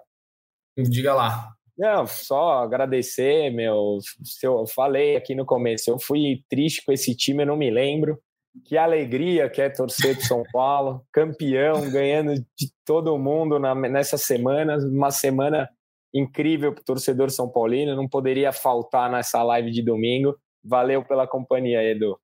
Diga 0.89 1.13
lá. 1.13 1.56
Não, 1.77 2.07
só 2.07 2.63
agradecer, 2.63 3.51
meu. 3.51 3.99
Eu 4.41 4.65
falei 4.65 5.15
aqui 5.15 5.35
no 5.35 5.45
começo, 5.45 5.89
eu 5.89 5.99
fui 5.99 6.43
triste 6.49 6.83
com 6.83 6.91
esse 6.91 7.15
time, 7.15 7.43
eu 7.43 7.47
não 7.47 7.57
me 7.57 7.69
lembro. 7.69 8.19
Que 8.65 8.75
alegria 8.75 9.47
que 9.47 9.61
é 9.61 9.69
torcer 9.69 10.15
de 10.15 10.25
São 10.25 10.41
Paulo, 10.51 11.05
campeão, 11.11 11.91
ganhando 11.91 12.33
de 12.33 12.71
todo 12.83 13.17
mundo 13.19 13.59
na, 13.59 13.75
nessa 13.75 14.17
semana, 14.17 14.77
uma 14.77 15.11
semana 15.11 15.69
incrível 16.11 16.73
para 16.73 16.81
o 16.81 16.85
torcedor 16.85 17.29
São 17.29 17.47
Paulino, 17.47 17.95
não 17.95 18.07
poderia 18.07 18.51
faltar 18.51 19.11
nessa 19.11 19.43
live 19.43 19.69
de 19.69 19.83
domingo. 19.83 20.35
Valeu 20.63 21.05
pela 21.05 21.27
companhia, 21.27 21.83
Edu. 21.83 22.19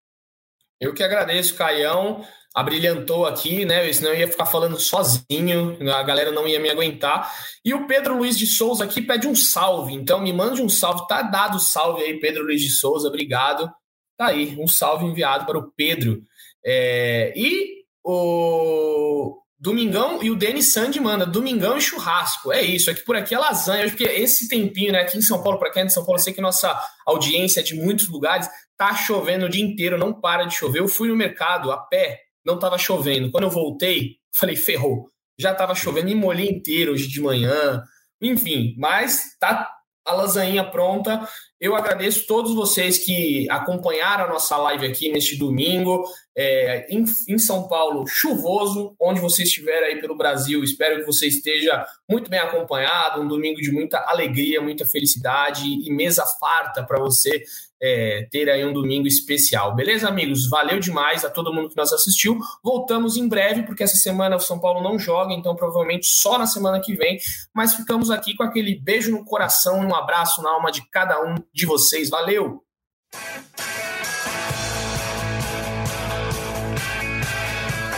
Eu 0.80 0.94
que 0.94 1.04
agradeço, 1.04 1.56
Caião 1.56 2.24
abrilhantou 2.54 3.26
aqui, 3.26 3.66
né? 3.66 3.92
Senão 3.94 4.12
eu 4.12 4.20
ia 4.20 4.28
ficar 4.28 4.46
falando 4.46 4.80
sozinho, 4.80 5.78
a 5.94 6.04
galera 6.04 6.32
não 6.32 6.48
ia 6.48 6.60
me 6.60 6.70
aguentar. 6.70 7.32
E 7.64 7.74
o 7.74 7.88
Pedro 7.88 8.18
Luiz 8.18 8.38
de 8.38 8.46
Souza 8.46 8.84
aqui 8.84 9.02
pede 9.02 9.28
um 9.28 9.36
salve, 9.36 9.94
então 9.94 10.20
me 10.20 10.34
mande 10.34 10.62
um 10.62 10.70
salve. 10.70 11.08
Tá 11.08 11.22
dado 11.22 11.60
salve 11.60 12.04
aí, 12.04 12.20
Pedro 12.20 12.44
Luiz 12.44 12.62
de 12.62 12.70
Souza, 12.70 13.08
obrigado. 13.08 13.72
Tá 14.18 14.28
aí, 14.28 14.56
um 14.60 14.68
salve 14.68 15.06
enviado 15.06 15.46
para 15.46 15.58
o 15.58 15.72
Pedro. 15.72 16.22
É, 16.64 17.34
e 17.36 17.82
o 18.04 19.38
Domingão 19.60 20.22
e 20.24 20.32
o 20.32 20.36
Denis 20.36 20.74
Sandy 20.74 21.00
manda 21.00 21.26
Domingão 21.26 21.78
e 21.78 21.82
churrasco. 21.82 22.52
É 22.52 22.62
isso, 22.62 22.90
aqui 22.90 23.04
por 23.04 23.16
aqui 23.16 23.34
é 23.34 23.40
lasanha. 23.40 23.88
Porque 23.88 24.04
esse 24.04 24.50
tempinho, 24.50 24.92
né? 24.92 25.02
Aqui 25.02 25.18
em 25.18 25.22
São 25.22 25.42
Paulo, 25.42 25.60
para 25.60 25.72
quem 25.72 25.84
é 25.84 25.86
de 25.86 25.94
São 25.94 26.04
Paulo, 26.04 26.20
eu 26.20 26.24
sei 26.24 26.34
que 26.34 26.42
nossa 26.42 26.78
audiência 27.06 27.62
é 27.62 27.64
de 27.64 27.76
muitos 27.76 28.10
lugares, 28.10 28.50
tá 28.76 28.96
chovendo 28.96 29.46
o 29.46 29.50
dia 29.50 29.64
inteiro, 29.64 29.98
não 29.98 30.12
para 30.12 30.46
de 30.46 30.56
chover. 30.56 30.80
Eu 30.80 30.88
fui 30.88 31.08
no 31.08 31.16
mercado 31.16 31.72
a 31.72 31.78
pé, 31.78 32.20
não 32.46 32.60
tava 32.60 32.78
chovendo. 32.78 33.32
Quando 33.32 33.46
eu 33.46 33.50
voltei, 33.50 34.18
falei, 34.34 34.56
ferrou. 34.56 35.10
Já 35.40 35.54
tava 35.54 35.76
chovendo, 35.76 36.08
me 36.08 36.16
molhei 36.16 36.50
inteiro 36.50 36.92
hoje 36.92 37.08
de 37.08 37.22
manhã. 37.22 37.84
Enfim, 38.22 38.76
mas 38.78 39.36
tá 39.40 39.70
a 40.06 40.14
lasanha 40.14 40.64
pronta. 40.64 41.28
Eu 41.60 41.76
agradeço 41.76 42.26
todos 42.26 42.54
vocês 42.56 42.98
que 42.98 43.48
acompanharam 43.50 44.26
a 44.26 44.30
nossa 44.30 44.58
live 44.58 44.86
aqui 44.86 45.12
neste 45.12 45.38
domingo, 45.38 46.04
é, 46.36 46.88
em, 46.90 47.06
em, 47.30 47.38
São 47.38 47.68
Paulo, 47.68 48.08
chuvoso, 48.08 48.96
onde 49.00 49.20
você 49.20 49.44
estiver 49.44 49.84
aí 49.84 50.02
pelo 50.02 50.18
Brasil. 50.18 50.64
Espero 50.64 51.00
que 51.00 51.06
você 51.06 51.28
esteja 51.28 51.86
muito 52.10 52.30
bem 52.30 52.40
acompanhado, 52.40 53.22
um 53.22 53.28
domingo 53.28 53.62
de 53.62 53.72
muita 53.72 54.00
alegria, 54.08 54.62
muita 54.62 54.86
felicidade 54.86 55.66
e 55.66 55.94
mesa 55.94 56.26
farta 56.40 56.84
para 56.84 57.00
você 57.00 57.44
é, 57.82 58.28
ter 58.30 58.50
aí 58.50 58.64
um 58.64 58.72
domingo 58.72 59.08
especial. 59.08 59.74
Beleza, 59.74 60.08
amigos? 60.08 60.48
Valeu 60.48 60.80
demais 60.80 61.26
a 61.26 61.30
todo 61.30 61.54
mundo 61.54 61.70
que 61.70 61.78
nos 61.78 61.92
assistiu. 61.92 62.38
Voltamos 62.64 63.18
em 63.18 63.28
breve, 63.28 63.64
porque 63.64 63.84
essa 63.84 63.96
semana 63.96 64.36
o 64.36 64.40
São 64.40 64.60
Paulo 64.60 64.84
não 64.84 65.00
joga, 65.00 65.34
então 65.34 65.56
provavelmente 65.56 66.06
só 66.06 66.38
na 66.38 66.46
semana 66.46 66.80
que 66.80 66.96
vem. 66.96 67.18
Mas 67.54 67.74
ficamos 67.74 68.12
aqui 68.12 68.36
com 68.36 68.44
aquele 68.44 68.76
beijo 68.76 69.12
no 69.12 69.26
coração 69.26 69.82
e 69.82 69.86
um 69.86 69.96
abraço 69.96 70.44
na 70.44 70.52
alma 70.52 70.72
de 70.72 70.88
cada 70.92 71.20
um 71.24 71.36
de 71.52 71.66
vocês. 71.66 72.10
Valeu! 72.10 72.64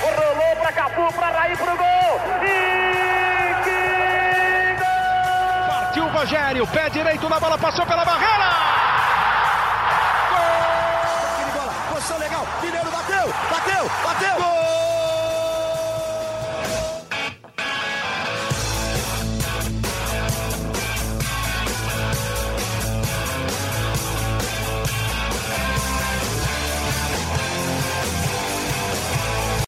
Rolou 0.02 0.56
para 0.62 0.72
Cafu, 0.72 1.14
para 1.14 1.30
Raí, 1.30 1.58
pro 1.58 1.66
gol! 1.66 1.84
E 2.42 3.64
que 3.64 4.80
gol! 4.80 5.68
Partiu 5.68 6.06
o 6.06 6.10
Rogério, 6.10 6.68
pé 6.68 6.90
direito 6.90 7.28
na 7.28 7.40
bola, 7.40 7.58
passou 7.58 7.86
pela 7.86 8.06
barreira! 8.06 8.83